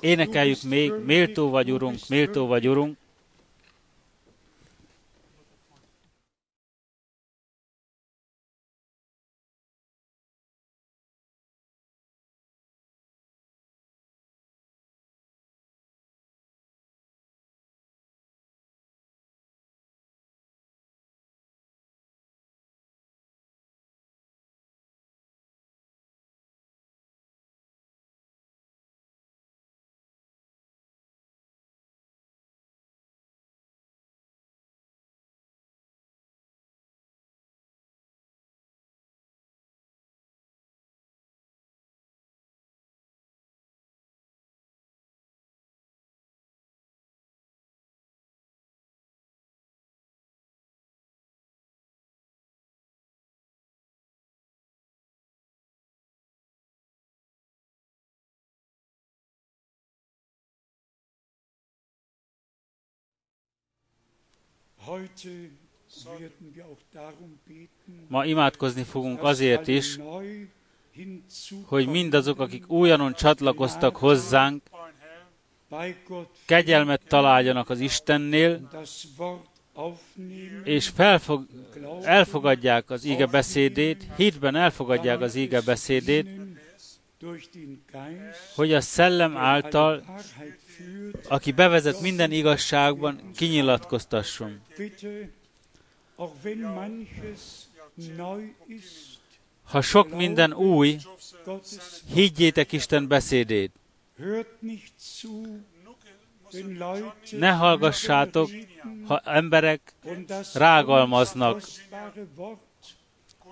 énekeljük 0.00 0.62
még, 0.62 0.92
méltó 1.04 1.50
vagy 1.50 1.70
Urunk, 1.70 1.98
méltó 2.08 2.46
vagy 2.46 2.68
Urunk, 2.68 2.96
Ma 68.08 68.24
imádkozni 68.24 68.82
fogunk 68.82 69.22
azért 69.22 69.68
is, 69.68 69.98
hogy 71.64 71.86
mindazok, 71.86 72.40
akik 72.40 72.70
újonnan 72.70 73.14
csatlakoztak 73.14 73.96
hozzánk, 73.96 74.62
kegyelmet 76.46 77.02
találjanak 77.08 77.70
az 77.70 77.80
Istennél, 77.80 78.68
és 80.64 80.88
felfog, 80.88 81.46
elfogadják 82.02 82.90
az 82.90 83.04
íge 83.04 83.26
beszédét, 83.26 84.06
hitben 84.16 84.54
elfogadják 84.54 85.20
az 85.20 85.34
íge 85.34 85.60
beszédét, 85.60 86.26
hogy 88.54 88.72
a 88.72 88.80
szellem 88.80 89.36
által, 89.36 90.04
aki 91.28 91.52
bevezet 91.52 92.00
minden 92.00 92.30
igazságban, 92.30 93.30
kinyilatkoztasson. 93.36 94.60
Ha 99.62 99.80
sok 99.80 100.10
minden 100.10 100.52
új, 100.52 100.96
higgyétek 102.14 102.72
Isten 102.72 103.08
beszédét. 103.08 103.72
Ne 107.30 107.50
hallgassátok, 107.50 108.50
ha 109.06 109.20
emberek 109.24 109.92
rágalmaznak, 110.54 111.62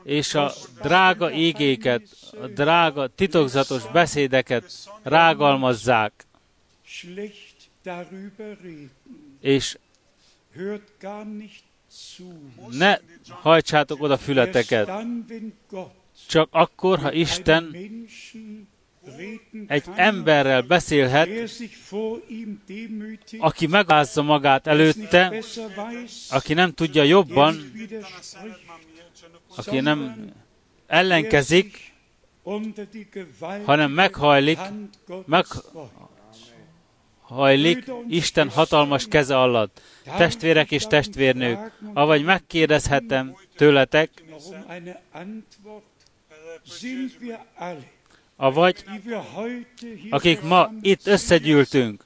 és 0.06 0.34
a 0.34 0.52
drága 0.82 1.32
ígéket, 1.32 2.02
a 2.40 2.46
drága 2.46 3.06
titokzatos 3.06 3.90
beszédeket 3.92 4.72
rágalmazzák, 5.02 6.12
és 9.40 9.78
ne 12.70 12.98
hajtsátok 13.28 14.02
oda 14.02 14.16
fületeket. 14.16 14.90
Csak 16.28 16.48
akkor, 16.50 16.98
ha 16.98 17.12
Isten 17.12 17.76
egy 19.66 19.84
emberrel 19.94 20.62
beszélhet, 20.62 21.28
aki 23.38 23.66
megázza 23.66 24.22
magát 24.22 24.66
előtte, 24.66 25.42
aki 26.30 26.54
nem 26.54 26.72
tudja 26.72 27.02
jobban, 27.02 27.72
widerspricht, 27.74 28.66
aki 29.56 29.80
nem 29.80 30.32
ellenkezik, 30.86 31.94
hanem 33.64 33.90
meghajlik, 33.90 34.56
Hand 34.56 34.88
Gottes 35.06 35.26
meg- 35.26 35.46
beugt. 35.72 35.90
hajlik 37.20 37.90
Isten 38.08 38.50
hatalmas 38.50 39.06
keze 39.08 39.38
alatt. 39.38 39.80
Testvérek 40.04 40.70
és 40.70 40.86
testvérnők, 40.86 41.58
avagy 41.94 42.24
megkérdezhetem 42.24 43.36
tőletek, 43.56 44.10
avagy 48.36 48.84
akik 50.10 50.42
ma 50.42 50.70
itt 50.80 51.06
összegyűltünk, 51.06 52.04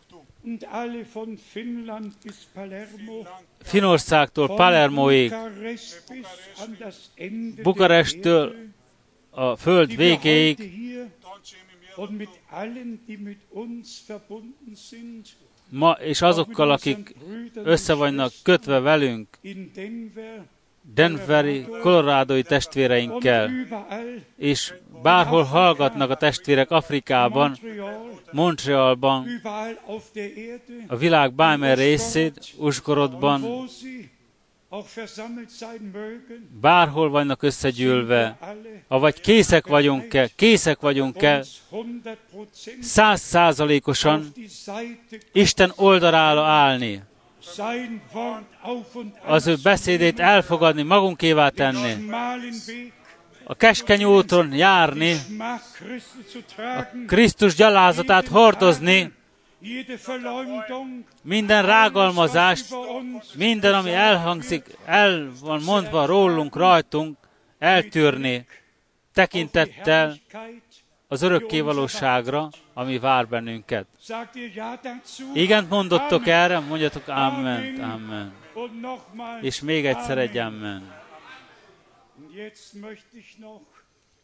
Finországtól 3.61 4.49
Palermoig, 4.49 5.35
Bukarestől 7.63 8.55
a 9.31 9.57
föld 9.57 9.97
végéig, 9.97 10.73
ma 15.69 15.91
és 15.91 16.23
azokkal, 16.23 16.71
akik 16.71 17.15
össze 17.55 17.95
vannak 17.95 18.33
kötve 18.43 18.79
velünk, 18.79 19.39
Denveri, 20.83 21.67
kolorádói 21.81 22.43
testvéreinkkel, 22.43 23.51
és 24.37 24.75
bárhol 25.03 25.43
hallgatnak 25.43 26.11
a 26.11 26.15
testvérek 26.15 26.71
Afrikában, 26.71 27.49
Montreal, 27.51 28.19
Montrealban, 28.33 29.27
a 30.87 30.97
világ 30.97 31.33
bármely 31.33 31.75
részét, 31.75 32.55
mögen, 35.93 36.49
bárhol 36.61 37.11
vannak 37.11 37.43
összegyűlve, 37.43 38.39
avagy 38.89 39.21
készek 39.21 39.67
vagyunk-e, 39.67 40.29
készek 40.37 40.81
vagyunk-e 40.81 41.45
uns 41.71 41.89
100% 42.81 42.81
száz 42.81 43.21
százalékosan 43.21 44.33
Isten 45.33 45.73
oldalára 45.77 46.45
állni, 46.45 47.03
az 49.25 49.47
ő 49.47 49.55
beszédét 49.63 50.21
elfogadni, 50.21 50.83
magunkévá 50.83 51.49
tenni, 51.49 52.11
a 53.45 53.55
keskeny 53.55 54.05
úton 54.05 54.53
járni, 54.53 55.17
tragen, 56.55 57.05
Krisztus 57.07 57.55
gyalázatát 57.55 58.27
hordozni, 58.27 59.13
minden 61.23 61.67
rágalmazást, 61.67 62.75
minden, 63.35 63.75
ami 63.75 63.93
elhangzik, 63.93 64.65
el 64.85 65.33
van 65.41 65.63
mondva 65.63 66.07
rólunk, 66.07 66.57
rajtunk, 66.57 67.17
eltűrni, 67.59 68.47
tekintettel 69.15 70.17
Az 71.13 71.23
örökkévalóságra, 71.23 72.49
ami 72.75 72.99
vár 72.99 73.29
bennünket. 73.29 73.87
Igent 75.35 75.69
mondottok 75.69 76.27
erre? 76.27 76.59
Mondjatok 76.59 77.09
amen, 77.09 77.81
amen. 77.81 78.33
És 79.41 79.61
még 79.61 79.87
egyszer 79.87 80.19
egy 80.19 80.37
amen. 80.37 80.93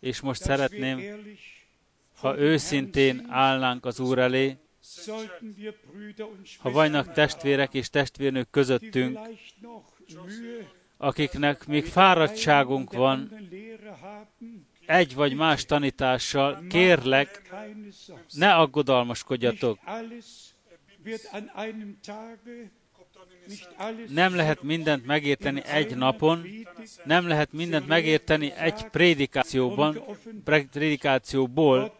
És 0.01 0.21
most 0.21 0.43
szeretném, 0.43 1.03
ha 2.19 2.39
őszintén 2.39 3.27
állnánk 3.29 3.85
az 3.85 4.01
Úr 4.01 4.19
elé, 4.19 4.57
ha 6.59 6.71
vannak 6.71 7.13
testvérek 7.13 7.75
és 7.75 7.91
testvérnők 7.91 8.51
közöttünk, 8.51 9.19
akiknek 10.97 11.67
még 11.67 11.85
fáradtságunk 11.85 12.93
van, 12.93 13.31
egy 14.87 15.15
vagy 15.15 15.35
más 15.35 15.65
tanítással, 15.65 16.65
kérlek, 16.69 17.43
ne 18.33 18.55
aggodalmaskodjatok. 18.55 19.79
Nem 24.09 24.35
lehet 24.35 24.63
mindent 24.63 25.07
megérteni 25.07 25.63
egy 25.65 25.97
napon, 25.97 26.47
nem 27.05 27.29
lehet 27.29 27.53
mindent 27.53 27.87
megérteni 27.87 28.53
egy 28.57 28.89
prédikációban, 28.89 30.03
prédikációból. 30.45 31.99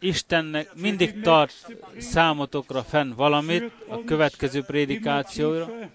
Istennek 0.00 0.74
mindig 0.74 1.20
tart 1.20 1.76
számotokra 1.98 2.82
fenn 2.82 3.12
valamit 3.14 3.72
a 3.88 4.04
következő 4.04 4.62
prédikációra, 4.62 5.90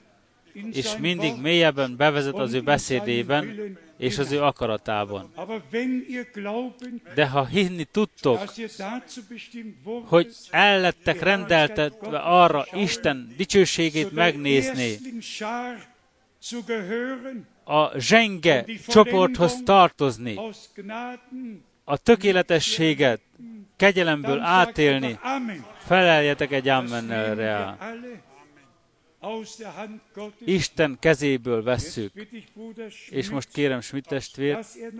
és 0.71 0.97
mindig 0.99 1.41
mélyebben 1.41 1.95
bevezet 1.97 2.35
az 2.35 2.53
ő 2.53 2.61
beszédében 2.61 3.77
és 3.97 4.17
az 4.17 4.31
ő 4.31 4.41
akaratában. 4.41 5.33
De 7.15 7.27
ha 7.27 7.45
hinni 7.45 7.83
tudtok, 7.83 8.37
hogy 8.37 8.65
wurdet, 9.83 10.47
el 10.49 10.79
lettek 10.79 11.21
rendeltetve 11.21 12.17
arra 12.17 12.65
Isten 12.73 13.33
dicsőségét 13.37 14.11
megnézni, 14.11 14.97
a 17.63 17.99
zsenge 17.99 18.65
csoporthoz 18.87 19.63
tartozni, 19.63 20.39
a 21.83 21.97
tökéletességet 21.97 23.21
kegyelemből 23.75 24.39
átélni, 24.39 25.19
feleljetek 25.77 26.51
egy 26.51 26.67
wir 26.67 27.37
rá. 27.37 27.77
alle 27.79 27.87
aus 27.87 27.87
der 27.87 27.87
Hand 27.87 28.03
Gottes. 28.03 29.05
Isten 30.39 30.97
kezéből 30.99 31.63
vesszük. 31.63 32.11
És 33.09 33.29
most 33.29 33.51
kérem 33.51 33.81
Schmidt 33.81 34.07
testvért, 34.07 34.57
dass 34.57 34.75
er 34.75 34.93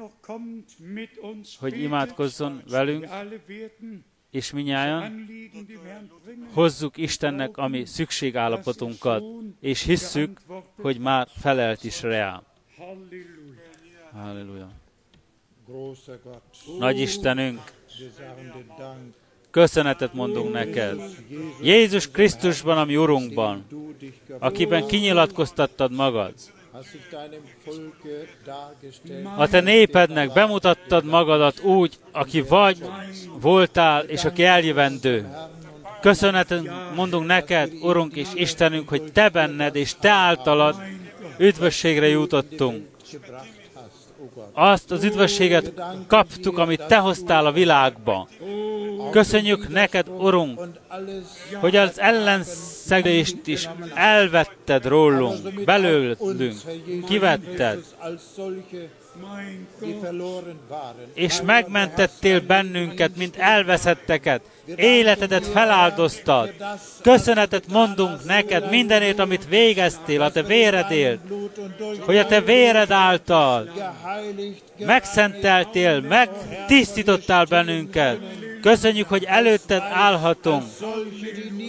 hogy 1.60 1.82
imádkozzon 1.82 2.64
velünk, 2.70 3.08
és 4.32 4.52
minnyáján 4.52 5.30
hozzuk 6.54 6.98
Istennek 6.98 7.58
a 7.58 7.68
mi 7.68 7.86
szükségállapotunkat, 7.86 9.24
és 9.60 9.84
hisszük, 9.84 10.40
hogy 10.76 11.00
már 11.00 11.28
felelt 11.40 11.84
is 11.84 12.02
rá. 12.02 12.44
Halleluja. 14.12 14.72
Nagy 16.80 17.00
Istenünk, 17.00 17.60
köszönetet 19.58 20.14
mondunk 20.14 20.52
neked. 20.52 21.00
Jézus 21.62 22.12
Krisztusban, 22.12 22.78
ami 22.78 22.98
Urunkban, 22.98 23.66
akiben 24.40 24.88
kinyilatkoztattad 24.88 25.92
magad. 25.92 26.34
A 29.38 29.48
te 29.48 29.60
népednek 29.60 30.34
bemutattad 30.34 31.06
magadat 31.06 31.60
úgy, 31.60 31.98
aki 32.12 32.42
vagy, 32.42 32.78
voltál, 33.42 34.04
és 34.04 34.26
aki 34.26 34.44
eljövendő. 34.44 35.28
Köszönetet 36.02 36.62
mondunk 36.96 37.26
neked, 37.26 37.72
Urunk 37.82 38.16
és 38.16 38.28
Istenünk, 38.34 38.90
hogy 38.90 39.12
Te 39.12 39.30
benned 39.30 39.76
és 39.76 39.96
Te 40.00 40.10
általad 40.10 40.76
üdvösségre 41.38 42.08
jutottunk. 42.08 42.88
Azt 44.54 44.92
az 44.92 45.04
üdvösséget 45.04 45.74
kaptuk, 46.08 46.58
amit 46.58 46.84
Te 46.88 46.98
hoztál 46.98 47.46
a 47.46 47.52
világba. 47.52 48.28
Köszönjük 49.12 49.70
neked, 49.70 50.08
Urunk, 50.10 50.60
hogy 51.54 51.76
az 51.76 52.00
ellenszegést 52.00 53.48
is 53.48 53.70
elvetted 53.94 54.86
rólunk, 54.86 55.64
belőlünk, 55.64 56.56
kivetted, 57.08 57.84
és 61.14 61.42
megmentettél 61.42 62.40
bennünket, 62.40 63.16
mint 63.16 63.36
elveszetteket, 63.36 64.42
életedet 64.76 65.46
feláldoztad. 65.46 66.54
Köszönetet 67.02 67.64
mondunk 67.72 68.26
neked 68.26 68.70
mindenért, 68.70 69.20
amit 69.20 69.48
végeztél, 69.48 70.22
a 70.22 70.32
te 70.32 70.44
véredért, 70.44 71.20
hogy 72.00 72.18
a 72.18 72.26
te 72.26 72.42
véred 72.42 72.92
által 72.92 73.70
megszenteltél, 74.78 76.02
megtisztítottál 76.02 77.46
bennünket. 77.46 78.20
Köszönjük, 78.62 79.10
hogy 79.10 79.24
előtted 79.24 79.84
állhatunk, 79.94 80.64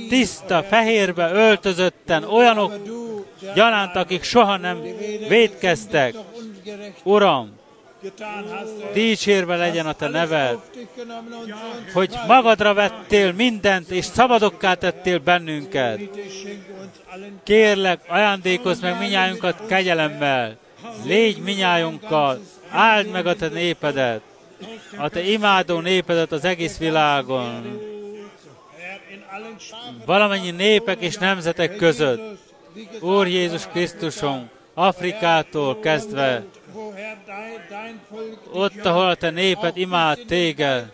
tiszta, 0.09 0.63
fehérbe 0.63 1.31
öltözötten, 1.33 2.25
olyanok 2.25 2.73
gyanánt, 3.55 3.97
akik 3.97 4.23
soha 4.23 4.57
nem 4.57 4.83
védkeztek. 5.29 6.15
Uram, 7.03 7.59
dicsérve 8.93 9.57
legyen 9.57 9.87
a 9.87 9.93
te 9.93 10.09
neved, 10.09 10.59
hogy 11.93 12.15
magadra 12.27 12.75
vettél 12.75 13.33
mindent, 13.33 13.91
és 13.91 14.05
szabadokká 14.05 14.75
tettél 14.75 15.19
bennünket. 15.19 16.01
Kérlek, 17.43 18.01
ajándékozz 18.09 18.81
meg 18.81 18.99
minnyájunkat 18.99 19.67
kegyelemmel, 19.67 20.57
légy 21.05 21.39
minnyájunkkal, 21.39 22.41
áld 22.71 23.11
meg 23.11 23.27
a 23.27 23.35
te 23.35 23.49
népedet, 23.49 24.21
a 24.97 25.09
te 25.09 25.21
imádó 25.23 25.81
népedet 25.81 26.33
az 26.33 26.45
egész 26.45 26.79
világon, 26.79 27.81
valamennyi 30.05 30.51
népek 30.51 31.01
és 31.01 31.17
nemzetek 31.17 31.77
között. 31.77 32.39
Úr 33.01 33.27
Jézus 33.27 33.67
Krisztusom, 33.67 34.51
Afrikától 34.75 35.81
kezdve, 35.81 36.45
ott, 38.53 38.85
ahol 38.85 39.09
a 39.09 39.15
te 39.15 39.31
néped 39.31 39.77
imád 39.77 40.19
téged, 40.27 40.91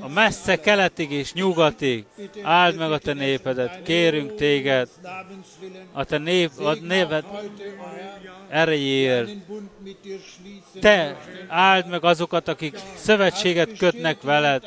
a 0.00 0.08
messze 0.08 0.60
keletig 0.60 1.10
és 1.10 1.32
nyugatig, 1.32 2.04
áld 2.42 2.76
meg 2.76 2.92
a 2.92 2.98
te 2.98 3.12
népedet, 3.12 3.82
kérünk 3.82 4.34
téged, 4.34 4.88
a 5.92 6.04
te 6.04 6.18
nép, 6.18 6.50
a 6.58 6.74
néved 6.74 7.24
erejéért. 8.48 9.30
Te 10.80 11.16
áld 11.48 11.88
meg 11.88 12.04
azokat, 12.04 12.48
akik 12.48 12.78
szövetséget 12.94 13.76
kötnek 13.76 14.22
veled, 14.22 14.64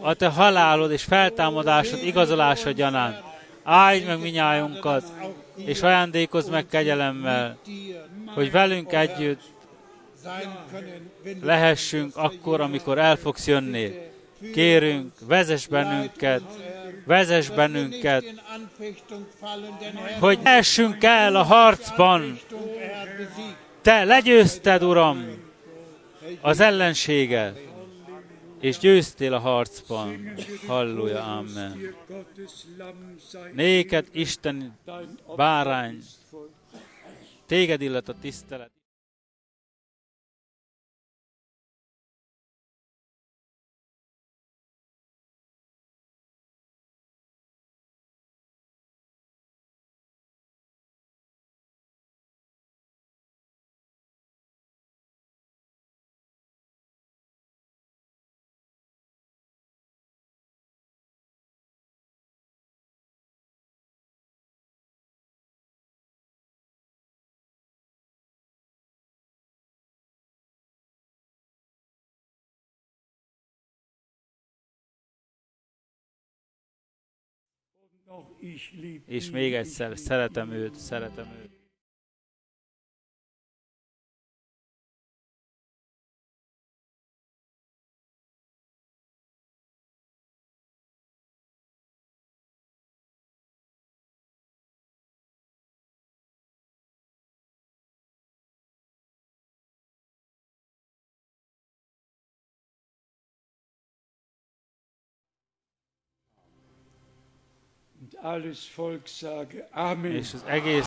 a 0.00 0.14
te 0.14 0.28
halálod 0.28 0.90
és 0.90 1.02
feltámadásod 1.02 2.02
igazolása 2.02 2.70
gyanánt. 2.70 3.22
Áldj 3.64 4.04
meg 4.04 4.20
minnyájunkat, 4.20 5.04
és 5.56 5.82
ajándékozz 5.82 6.48
meg 6.48 6.66
kegyelemmel, 6.66 7.58
hogy 8.34 8.50
velünk 8.50 8.92
együtt 8.92 9.40
lehessünk 11.42 12.16
akkor, 12.16 12.60
amikor 12.60 12.98
el 12.98 13.16
fogsz 13.16 13.46
jönni. 13.46 13.92
Kérünk, 14.52 15.12
vezess 15.26 15.66
bennünket, 15.66 16.42
vezess 17.06 17.48
bennünket, 17.48 18.24
hogy 20.20 20.38
essünk 20.42 21.04
el 21.04 21.36
a 21.36 21.42
harcban. 21.42 22.38
Te 23.82 24.04
legyőzted, 24.04 24.82
Uram, 24.82 25.24
az 26.40 26.60
ellenséget, 26.60 27.71
és 28.62 28.78
győztél 28.78 29.34
a 29.34 29.38
harcban. 29.38 30.34
Halleluja, 30.66 31.22
amen. 31.22 31.94
Néked, 33.52 34.06
Isten 34.12 34.78
bárány, 35.36 36.02
téged 37.46 37.80
illet 37.80 38.08
a 38.08 38.14
tisztelet. 38.20 38.70
És 79.06 79.30
még 79.30 79.54
egyszer, 79.54 79.98
szeretem 79.98 80.50
őt, 80.50 80.74
szeretem 80.74 81.26
őt. 81.42 81.51
Alles 108.22 108.70
Volk 108.74 109.06
sage 109.06 109.68
Amen. 109.70 110.12
És 110.14 110.34
az 110.34 110.44
egész 110.46 110.80